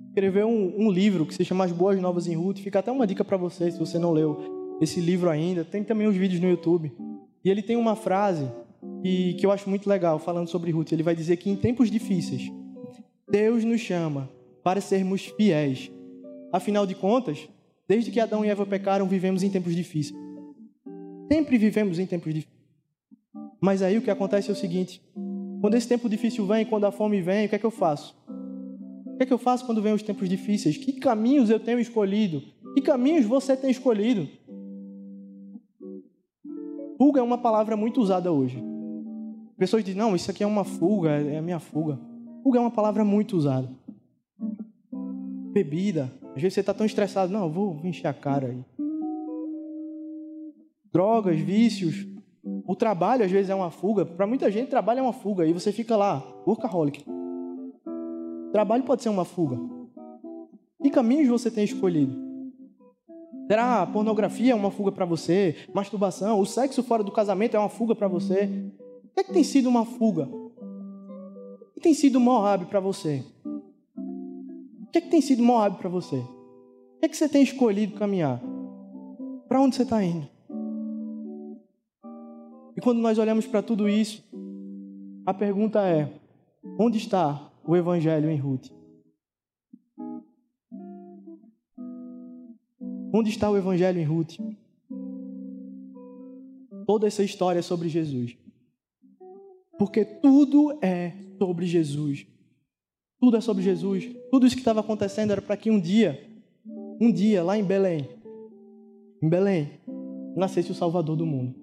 escreveu 0.09 0.47
um, 0.47 0.85
um, 0.85 0.91
livro 0.91 1.25
que 1.25 1.33
se 1.33 1.45
chama 1.45 1.63
As 1.63 1.71
Boas 1.71 1.99
Novas 1.99 2.27
em 2.27 2.35
Ruth. 2.35 2.59
Fica 2.59 2.79
até 2.79 2.91
uma 2.91 3.07
dica 3.07 3.23
para 3.23 3.37
você, 3.37 3.71
se 3.71 3.79
você 3.79 3.97
não 3.97 4.11
leu 4.11 4.77
esse 4.81 4.99
livro 4.99 5.29
ainda. 5.29 5.63
Tem 5.63 5.83
também 5.83 6.07
os 6.07 6.15
vídeos 6.15 6.41
no 6.41 6.49
YouTube. 6.49 6.91
E 7.43 7.49
ele 7.49 7.61
tem 7.61 7.75
uma 7.75 7.95
frase 7.95 8.49
que, 9.01 9.33
que 9.35 9.45
eu 9.45 9.51
acho 9.51 9.69
muito 9.69 9.89
legal, 9.89 10.19
falando 10.19 10.47
sobre 10.47 10.71
Ruth. 10.71 10.91
Ele 10.91 11.03
vai 11.03 11.15
dizer 11.15 11.37
que 11.37 11.49
em 11.49 11.55
tempos 11.55 11.89
difíceis, 11.89 12.51
Deus 13.29 13.63
nos 13.63 13.81
chama 13.81 14.29
para 14.63 14.81
sermos 14.81 15.25
fiéis. 15.25 15.91
Afinal 16.51 16.85
de 16.85 16.95
contas, 16.95 17.47
desde 17.87 18.11
que 18.11 18.19
Adão 18.19 18.43
e 18.43 18.49
Eva 18.49 18.65
pecaram, 18.65 19.07
vivemos 19.07 19.43
em 19.43 19.49
tempos 19.49 19.75
difíceis. 19.75 20.19
Sempre 21.31 21.57
vivemos 21.57 21.99
em 21.99 22.05
tempos 22.05 22.33
difíceis. 22.33 22.59
Mas 23.61 23.81
aí 23.81 23.97
o 23.97 24.01
que 24.01 24.11
acontece 24.11 24.49
é 24.49 24.53
o 24.53 24.55
seguinte: 24.55 25.01
quando 25.61 25.75
esse 25.75 25.87
tempo 25.87 26.09
difícil 26.09 26.45
vem, 26.45 26.65
quando 26.65 26.85
a 26.85 26.91
fome 26.91 27.21
vem, 27.21 27.45
o 27.45 27.49
que 27.49 27.55
é 27.55 27.59
que 27.59 27.65
eu 27.65 27.71
faço? 27.71 28.15
O 29.05 29.17
que 29.17 29.23
é 29.23 29.25
que 29.25 29.33
eu 29.33 29.37
faço 29.37 29.65
quando 29.65 29.81
vem 29.81 29.93
os 29.93 30.01
tempos 30.01 30.29
difíceis? 30.29 30.77
Que 30.77 30.93
caminhos 30.93 31.49
eu 31.49 31.59
tenho 31.59 31.79
escolhido? 31.79 32.41
Que 32.73 32.81
caminhos 32.81 33.25
você 33.25 33.55
tem 33.55 33.69
escolhido? 33.69 34.27
Fuga 36.97 37.19
é 37.19 37.23
uma 37.23 37.37
palavra 37.37 37.75
muito 37.75 38.01
usada 38.01 38.31
hoje. 38.31 38.63
Pessoas 39.57 39.83
dizem, 39.83 39.99
não, 39.99 40.15
isso 40.15 40.31
aqui 40.31 40.43
é 40.43 40.47
uma 40.47 40.63
fuga, 40.63 41.09
é 41.09 41.37
a 41.37 41.41
minha 41.41 41.59
fuga. 41.59 41.99
Fuga 42.43 42.59
é 42.59 42.61
uma 42.61 42.71
palavra 42.71 43.03
muito 43.03 43.35
usada 43.35 43.69
bebida. 45.51 46.11
Às 46.35 46.41
vezes 46.41 46.53
você 46.53 46.59
está 46.59 46.73
tão 46.73 46.85
estressado, 46.85 47.31
não, 47.33 47.49
vou 47.49 47.79
encher 47.83 48.07
a 48.07 48.13
cara 48.13 48.47
aí. 48.47 48.63
Drogas, 50.91 51.39
vícios. 51.39 52.07
O 52.43 52.75
trabalho 52.75 53.25
às 53.25 53.31
vezes 53.31 53.49
é 53.49 53.55
uma 53.55 53.69
fuga. 53.69 54.05
Para 54.05 54.27
muita 54.27 54.49
gente, 54.49 54.69
trabalho 54.69 54.99
é 54.99 55.01
uma 55.01 55.13
fuga. 55.13 55.45
E 55.45 55.53
você 55.53 55.71
fica 55.71 55.95
lá, 55.97 56.23
workaholic. 56.47 57.05
Trabalho 58.51 58.83
pode 58.83 59.03
ser 59.03 59.09
uma 59.09 59.25
fuga. 59.25 59.57
Que 60.81 60.89
caminhos 60.89 61.27
você 61.27 61.51
tem 61.51 61.63
escolhido? 61.63 62.29
Será 63.47 63.81
a 63.81 63.87
pornografia 63.87 64.51
é 64.51 64.55
uma 64.55 64.71
fuga 64.71 64.91
para 64.91 65.05
você? 65.05 65.55
Masturbação? 65.73 66.39
O 66.39 66.45
sexo 66.45 66.83
fora 66.83 67.03
do 67.03 67.11
casamento 67.11 67.57
é 67.57 67.59
uma 67.59 67.67
fuga 67.67 67.95
para 67.95 68.07
você? 68.07 68.43
O 69.05 69.13
que, 69.15 69.19
é 69.21 69.23
que 69.23 69.33
tem 69.33 69.43
sido 69.43 69.67
uma 69.67 69.85
fuga? 69.85 70.29
O 70.29 71.73
que 71.73 71.79
tem 71.81 71.93
sido 71.93 72.19
Moab 72.19 72.65
para 72.65 72.79
você? 72.79 73.23
O 73.45 74.91
que, 74.91 74.99
é 74.99 75.01
que 75.01 75.09
tem 75.09 75.21
sido 75.21 75.43
Moab 75.43 75.77
para 75.77 75.89
você? 75.89 76.17
O 76.17 76.99
que, 76.99 77.05
é 77.05 77.09
que 77.09 77.17
você 77.17 77.27
tem 77.27 77.41
escolhido 77.41 77.97
caminhar? 77.97 78.41
Para 79.47 79.61
onde 79.61 79.75
você 79.75 79.83
está 79.83 80.03
indo? 80.03 80.27
E 82.79 82.81
quando 82.81 83.01
nós 83.01 83.17
olhamos 83.17 83.45
para 83.45 83.61
tudo 83.61 83.89
isso, 83.89 84.23
a 85.25 85.33
pergunta 85.33 85.85
é: 85.85 86.13
onde 86.79 86.97
está 86.97 87.51
o 87.67 87.75
Evangelho 87.75 88.29
em 88.29 88.37
Ruth? 88.37 88.69
Onde 93.13 93.31
está 93.31 93.51
o 93.51 93.57
Evangelho 93.57 93.99
em 93.99 94.05
Ruth? 94.05 94.37
Toda 96.85 97.05
essa 97.05 97.21
história 97.21 97.59
é 97.59 97.61
sobre 97.61 97.89
Jesus. 97.89 98.37
Porque 99.77 100.05
tudo 100.05 100.79
é 100.81 101.11
sobre 101.37 101.65
Jesus. 101.65 102.25
Tudo 103.19 103.35
é 103.35 103.41
sobre 103.41 103.61
Jesus. 103.61 104.09
Tudo 104.31 104.47
isso 104.47 104.55
que 104.55 104.61
estava 104.61 104.79
acontecendo 104.79 105.31
era 105.31 105.41
para 105.41 105.57
que 105.57 105.69
um 105.69 105.81
dia, 105.81 106.17
um 107.01 107.11
dia, 107.11 107.43
lá 107.43 107.57
em 107.57 107.63
Belém, 107.65 108.07
em 109.21 109.27
Belém, 109.27 109.69
nascesse 110.33 110.71
o 110.71 110.75
Salvador 110.75 111.17
do 111.17 111.25
mundo. 111.25 111.58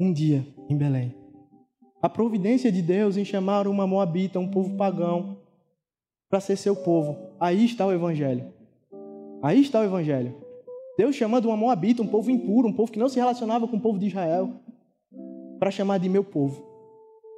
Um 0.00 0.12
dia, 0.12 0.46
em 0.68 0.76
Belém. 0.76 1.14
A 2.00 2.08
providência 2.08 2.70
de 2.70 2.80
Deus 2.80 3.16
em 3.16 3.24
chamar 3.24 3.66
uma 3.66 3.86
Moabita, 3.86 4.38
um 4.38 4.48
povo 4.48 4.76
pagão, 4.76 5.38
para 6.30 6.38
ser 6.38 6.56
seu 6.56 6.76
povo. 6.76 7.16
Aí 7.40 7.64
está 7.64 7.84
o 7.84 7.92
Evangelho. 7.92 8.52
Aí 9.42 9.60
está 9.60 9.80
o 9.80 9.84
Evangelho. 9.84 10.36
Deus 10.96 11.16
chamando 11.16 11.46
uma 11.46 11.56
Moabita, 11.56 12.02
um 12.02 12.06
povo 12.06 12.30
impuro, 12.30 12.68
um 12.68 12.72
povo 12.72 12.92
que 12.92 12.98
não 12.98 13.08
se 13.08 13.18
relacionava 13.18 13.66
com 13.66 13.76
o 13.76 13.80
povo 13.80 13.98
de 13.98 14.06
Israel, 14.06 14.52
para 15.58 15.72
chamar 15.72 15.98
de 15.98 16.08
meu 16.08 16.22
povo. 16.22 16.64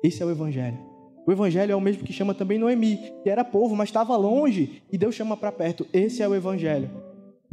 Esse 0.04 0.22
é 0.22 0.26
o 0.26 0.30
Evangelho. 0.30 0.90
O 1.26 1.32
evangelho 1.32 1.72
é 1.72 1.76
o 1.76 1.80
mesmo 1.80 2.02
que 2.02 2.12
chama 2.12 2.34
também 2.34 2.58
Noemi, 2.58 2.98
que 3.22 3.30
era 3.30 3.44
povo, 3.44 3.76
mas 3.76 3.88
estava 3.88 4.16
longe, 4.16 4.82
e 4.90 4.98
Deus 4.98 5.14
chama 5.14 5.36
para 5.36 5.52
perto. 5.52 5.86
Esse 5.92 6.22
é 6.22 6.28
o 6.28 6.34
evangelho. 6.34 6.90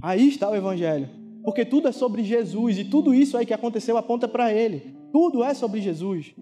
Aí 0.01 0.27
está 0.27 0.49
o 0.49 0.55
evangelho. 0.55 1.09
Porque 1.43 1.63
tudo 1.63 1.87
é 1.87 1.91
sobre 1.91 2.23
Jesus 2.23 2.79
e 2.79 2.85
tudo 2.85 3.13
isso 3.13 3.37
aí 3.37 3.45
que 3.45 3.53
aconteceu 3.53 3.95
aponta 3.95 4.27
para 4.27 4.51
ele. 4.51 4.96
Tudo 5.17 5.43
é 5.43 5.51
sobre 5.55 5.81
Jesus. 5.81 6.35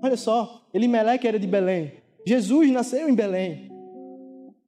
Olha 0.00 0.16
só, 0.16 0.64
Elimeleque 0.72 1.26
era 1.26 1.40
de 1.40 1.46
Belém. 1.48 1.94
Jesus 2.24 2.70
nasceu 2.70 3.08
em 3.08 3.14
Belém. 3.16 3.68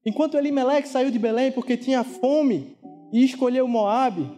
Enquanto 0.05 0.37
Elimeleque 0.37 0.89
saiu 0.89 1.09
de 1.09 1.21
Belém 1.21 1.53
porque 1.53 1.77
tinha 1.77 2.03
fome 2.03 2.77
e 3.13 3.25
escolheu 3.25 3.69
Moabe, 3.69 4.29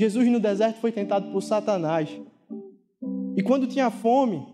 Jesus 0.00 0.26
no 0.28 0.40
deserto 0.40 0.80
foi 0.80 0.90
tentado 0.90 1.30
por 1.30 1.42
Satanás. 1.42 2.08
E 3.36 3.42
quando 3.42 3.66
tinha 3.66 3.90
fome, 3.90 4.46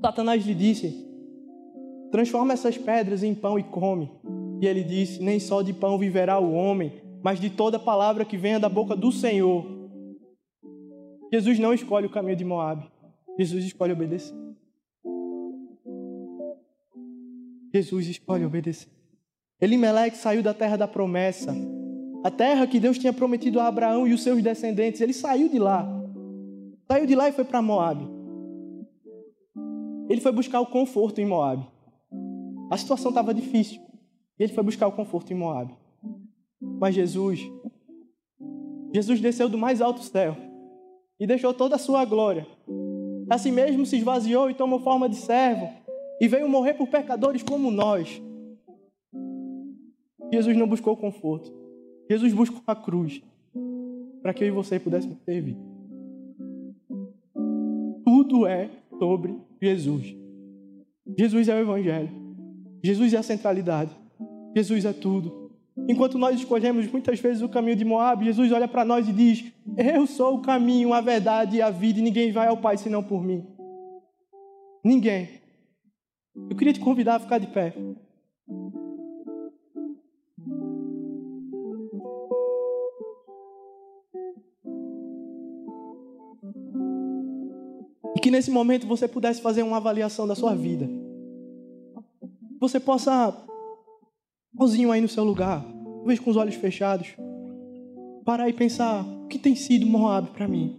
Satanás 0.00 0.46
lhe 0.46 0.54
disse: 0.54 1.04
Transforma 2.12 2.52
essas 2.52 2.78
pedras 2.78 3.24
em 3.24 3.34
pão 3.34 3.58
e 3.58 3.64
come. 3.64 4.08
E 4.60 4.68
ele 4.68 4.84
disse: 4.84 5.20
Nem 5.20 5.40
só 5.40 5.62
de 5.62 5.72
pão 5.72 5.98
viverá 5.98 6.38
o 6.38 6.52
homem, 6.52 6.92
mas 7.24 7.40
de 7.40 7.50
toda 7.50 7.76
palavra 7.76 8.24
que 8.24 8.36
venha 8.36 8.60
da 8.60 8.68
boca 8.68 8.94
do 8.94 9.10
Senhor. 9.10 9.81
Jesus 11.32 11.58
não 11.58 11.72
escolhe 11.72 12.06
o 12.06 12.10
caminho 12.10 12.36
de 12.36 12.44
Moab. 12.44 12.86
Jesus 13.38 13.64
escolhe 13.64 13.94
obedecer. 13.94 14.36
Jesus 17.72 18.06
escolhe 18.06 18.44
obedecer. 18.44 18.92
Elimeleque 19.58 20.18
saiu 20.18 20.42
da 20.42 20.52
terra 20.52 20.76
da 20.76 20.86
promessa, 20.86 21.54
a 22.22 22.30
terra 22.30 22.66
que 22.66 22.78
Deus 22.78 22.98
tinha 22.98 23.14
prometido 23.14 23.60
a 23.60 23.66
Abraão 23.66 24.06
e 24.06 24.12
os 24.12 24.22
seus 24.22 24.42
descendentes. 24.42 25.00
Ele 25.00 25.14
saiu 25.14 25.48
de 25.48 25.58
lá. 25.58 25.88
Saiu 26.86 27.06
de 27.06 27.14
lá 27.14 27.30
e 27.30 27.32
foi 27.32 27.44
para 27.44 27.62
Moab. 27.62 28.06
Ele 30.10 30.20
foi 30.20 30.32
buscar 30.32 30.60
o 30.60 30.66
conforto 30.66 31.18
em 31.18 31.24
Moab. 31.24 31.66
A 32.70 32.76
situação 32.76 33.08
estava 33.08 33.32
difícil. 33.32 33.80
E 34.38 34.42
ele 34.42 34.52
foi 34.52 34.62
buscar 34.62 34.86
o 34.86 34.92
conforto 34.92 35.32
em 35.32 35.36
Moab. 35.36 35.74
Mas 36.60 36.94
Jesus, 36.94 37.40
Jesus 38.92 39.18
desceu 39.18 39.48
do 39.48 39.56
mais 39.56 39.80
alto 39.80 40.02
céu 40.02 40.51
e 41.18 41.26
deixou 41.26 41.54
toda 41.54 41.76
a 41.76 41.78
sua 41.78 42.04
glória. 42.04 42.46
Assim 43.30 43.50
mesmo 43.50 43.86
se 43.86 43.96
esvaziou 43.96 44.50
e 44.50 44.54
tomou 44.54 44.80
forma 44.80 45.08
de 45.08 45.16
servo 45.16 45.68
e 46.20 46.28
veio 46.28 46.48
morrer 46.48 46.74
por 46.74 46.88
pecadores 46.88 47.42
como 47.42 47.70
nós. 47.70 48.22
Jesus 50.32 50.56
não 50.56 50.66
buscou 50.66 50.96
conforto. 50.96 51.52
Jesus 52.08 52.32
buscou 52.32 52.62
a 52.66 52.74
cruz 52.74 53.22
para 54.22 54.32
que 54.32 54.44
eu 54.44 54.48
e 54.48 54.50
você 54.50 54.78
pudéssemos 54.78 55.18
servir. 55.24 55.56
Tudo 58.04 58.46
é 58.46 58.70
sobre 58.98 59.34
Jesus. 59.60 60.16
Jesus 61.18 61.48
é 61.48 61.54
o 61.54 61.58
Evangelho. 61.58 62.10
Jesus 62.82 63.12
é 63.14 63.18
a 63.18 63.22
centralidade. 63.22 63.90
Jesus 64.54 64.84
é 64.84 64.92
tudo. 64.92 65.41
Enquanto 65.88 66.16
nós 66.16 66.38
escolhemos 66.38 66.86
muitas 66.90 67.18
vezes 67.18 67.42
o 67.42 67.48
caminho 67.48 67.76
de 67.76 67.84
Moab, 67.84 68.24
Jesus 68.24 68.52
olha 68.52 68.68
para 68.68 68.84
nós 68.84 69.08
e 69.08 69.12
diz: 69.12 69.52
Eu 69.76 70.06
sou 70.06 70.36
o 70.36 70.42
caminho, 70.42 70.92
a 70.92 71.00
verdade 71.00 71.56
e 71.56 71.62
a 71.62 71.70
vida, 71.70 71.98
e 71.98 72.02
ninguém 72.02 72.30
vai 72.32 72.46
ao 72.46 72.56
Pai 72.56 72.76
senão 72.76 73.02
por 73.02 73.24
mim. 73.24 73.46
Ninguém. 74.84 75.40
Eu 76.34 76.56
queria 76.56 76.72
te 76.72 76.80
convidar 76.80 77.16
a 77.16 77.20
ficar 77.20 77.38
de 77.38 77.46
pé. 77.48 77.74
E 88.16 88.20
que 88.20 88.30
nesse 88.30 88.50
momento 88.50 88.86
você 88.86 89.06
pudesse 89.06 89.42
fazer 89.42 89.62
uma 89.62 89.76
avaliação 89.76 90.26
da 90.26 90.34
sua 90.34 90.54
vida. 90.54 90.88
Você 92.60 92.78
possa, 92.78 93.36
sozinho 94.56 94.92
aí 94.92 95.00
no 95.00 95.08
seu 95.08 95.24
lugar, 95.24 95.64
talvez 96.02 96.18
com 96.18 96.30
os 96.30 96.36
olhos 96.36 96.56
fechados, 96.56 97.14
parar 98.24 98.48
e 98.48 98.52
pensar: 98.52 99.04
o 99.24 99.28
que 99.28 99.38
tem 99.38 99.54
sido 99.54 99.86
Moab 99.86 100.30
para 100.30 100.48
mim? 100.48 100.76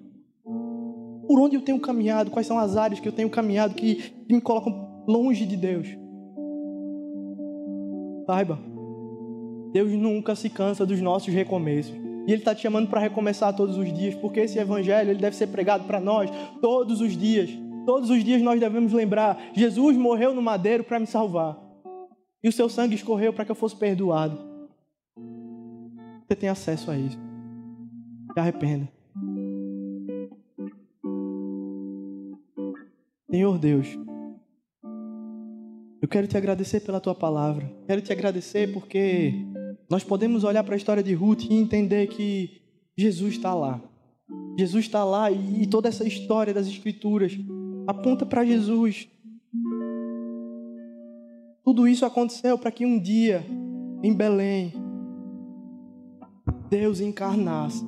Por 1.26 1.40
onde 1.40 1.56
eu 1.56 1.62
tenho 1.62 1.80
caminhado? 1.80 2.30
Quais 2.30 2.46
são 2.46 2.60
as 2.60 2.76
áreas 2.76 3.00
que 3.00 3.08
eu 3.08 3.14
tenho 3.14 3.30
caminhado 3.30 3.74
que, 3.74 4.14
me 4.30 4.42
colocam 4.42 5.04
longe 5.08 5.46
de 5.46 5.56
Deus? 5.56 5.88
Saiba, 8.26 8.60
Deus 9.72 9.92
nunca 9.94 10.36
se 10.36 10.50
cansa 10.50 10.86
dos 10.86 11.00
nossos 11.02 11.34
recomeços. 11.34 11.96
E 12.28 12.32
Ele 12.32 12.42
está 12.42 12.54
te 12.54 12.62
chamando 12.62 12.90
para 12.90 13.02
recomeçar 13.02 13.56
todos 13.56 13.78
os 13.78 13.92
dias, 13.92 14.16
porque 14.16 14.42
esse 14.42 14.60
Evangelho 14.60 15.10
ele 15.10 15.20
deve 15.20 15.36
ser 15.36 15.48
pregado 15.48 15.86
para 15.86 16.00
nós 16.00 16.30
todos 16.62 17.02
os 17.02 17.18
dias. 17.18 17.50
Todos 17.86 18.10
os 18.10 18.24
dias 18.24 18.42
nós 18.42 18.60
devemos 18.60 18.92
lembrar: 18.92 19.42
Jesus 19.54 19.96
morreu 19.96 20.34
no 20.34 20.42
madeiro 20.42 20.84
para 20.84 21.00
me 21.00 21.08
salvar, 21.08 21.58
e 22.44 22.50
o 22.50 22.52
seu 22.52 22.68
sangue 22.68 22.96
escorreu 22.96 23.32
para 23.32 23.46
que 23.46 23.52
eu 23.52 23.56
fosse 23.56 23.76
perdoado. 23.76 24.53
Você 26.34 26.38
tem 26.38 26.50
acesso 26.50 26.90
a 26.90 26.98
isso. 26.98 27.20
Se 28.34 28.40
arrependa. 28.40 28.90
Senhor 33.30 33.60
Deus, 33.60 33.88
eu 36.02 36.08
quero 36.08 36.26
te 36.26 36.36
agradecer 36.36 36.80
pela 36.80 37.00
tua 37.00 37.14
palavra. 37.14 37.72
Quero 37.86 38.02
te 38.02 38.12
agradecer 38.12 38.74
porque 38.74 39.46
nós 39.88 40.04
podemos 40.04 40.44
olhar 40.44 40.64
para 40.64 40.74
a 40.74 40.78
história 40.78 41.04
de 41.04 41.14
Ruth 41.14 41.44
e 41.44 41.54
entender 41.54 42.08
que 42.08 42.64
Jesus 42.98 43.36
está 43.36 43.54
lá. 43.54 43.80
Jesus 44.58 44.86
está 44.86 45.04
lá 45.04 45.30
e 45.30 45.68
toda 45.68 45.88
essa 45.88 46.04
história 46.04 46.52
das 46.52 46.66
Escrituras 46.66 47.38
aponta 47.86 48.26
para 48.26 48.44
Jesus. 48.44 49.08
Tudo 51.64 51.88
isso 51.88 52.04
aconteceu 52.04 52.58
para 52.58 52.72
que 52.72 52.88
um 52.88 53.00
dia, 53.00 53.46
em 54.02 54.16
Belém, 54.16 54.83
Deus 56.74 57.00
encarnasse. 57.00 57.86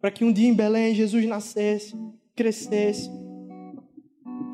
Para 0.00 0.12
que 0.12 0.24
um 0.24 0.32
dia 0.32 0.48
em 0.48 0.54
Belém 0.54 0.94
Jesus 0.94 1.26
nascesse, 1.26 1.92
crescesse 2.36 3.10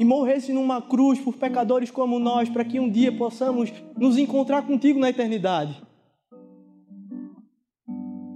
e 0.01 0.05
morresse 0.07 0.55
numa 0.55 0.81
cruz 0.81 1.21
por 1.21 1.37
pecadores 1.37 1.91
como 1.91 2.19
nós, 2.19 2.49
para 2.49 2.65
que 2.65 2.81
um 2.81 2.91
dia 2.91 3.15
possamos 3.15 3.71
nos 3.95 4.17
encontrar 4.17 4.63
contigo 4.63 4.99
na 4.99 5.11
eternidade. 5.11 5.83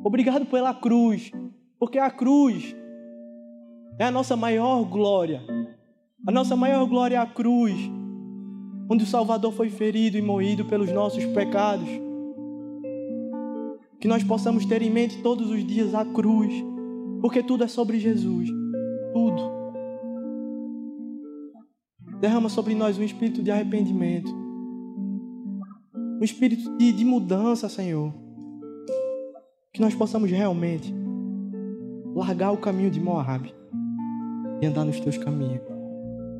Obrigado 0.05 0.45
pela 0.45 0.75
cruz, 0.75 1.31
porque 1.79 1.99
a 1.99 2.11
cruz 2.11 2.77
é 3.99 4.05
a 4.05 4.11
nossa 4.11 4.37
maior 4.37 4.85
glória. 4.85 5.43
A 6.27 6.31
nossa 6.31 6.55
maior 6.55 6.85
glória 6.85 7.17
é 7.17 7.19
a 7.19 7.27
cruz, 7.27 7.75
onde 8.87 9.05
o 9.05 9.07
Salvador 9.07 9.53
foi 9.53 9.71
ferido 9.71 10.19
e 10.19 10.23
moído 10.23 10.67
pelos 10.67 10.93
nossos 10.93 11.25
pecados. 11.25 11.89
Que 14.03 14.09
nós 14.09 14.23
possamos 14.23 14.67
ter 14.67 14.83
em 14.83 14.91
mente 14.91 15.23
todos 15.23 15.49
os 15.49 15.67
dias 15.67 15.95
a 15.95 16.05
cruz, 16.05 16.53
porque 17.23 17.43
tudo 17.43 17.65
é 17.65 17.69
sobre 17.69 17.99
Jesus. 17.99 18.51
Tudo. 19.15 19.43
Derrama 22.21 22.51
sobre 22.51 22.75
nós 22.75 22.99
um 22.99 23.03
espírito 23.03 23.43
de 23.43 23.51
arrependimento, 23.51 24.31
um 26.21 26.23
espírito 26.23 26.77
de, 26.77 26.93
de 26.93 27.05
mudança, 27.05 27.67
Senhor 27.67 28.13
que 29.73 29.81
nós 29.81 29.95
possamos 29.95 30.31
realmente 30.31 30.95
largar 32.15 32.53
o 32.53 32.59
caminho 32.59 32.91
de 32.91 33.01
Moab 33.01 33.53
e 34.61 34.67
andar 34.67 34.85
nos 34.85 35.01
teus 35.01 35.17
caminhos. 35.17 35.63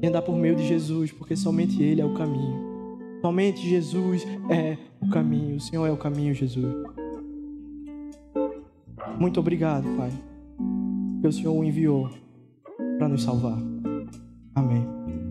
E 0.03 0.07
andar 0.07 0.21
por 0.21 0.37
meio 0.37 0.55
de 0.55 0.67
Jesus, 0.67 1.13
porque 1.13 1.35
somente 1.35 1.83
Ele 1.83 2.01
é 2.01 2.05
o 2.05 2.13
caminho. 2.13 2.61
Somente 3.23 3.67
Jesus 3.67 4.27
é 4.51 4.77
o 5.01 5.09
caminho. 5.09 5.57
O 5.57 5.61
Senhor 5.61 5.87
é 5.87 5.91
o 5.91 5.97
caminho, 5.97 6.35
Jesus. 6.35 6.92
Muito 9.19 9.41
obrigado, 9.41 9.85
Pai, 9.97 10.11
que 11.21 11.27
o 11.27 11.33
Senhor 11.33 11.53
o 11.53 11.65
enviou 11.65 12.11
para 12.99 13.09
nos 13.09 13.23
salvar. 13.23 13.59
Amém. 14.55 15.22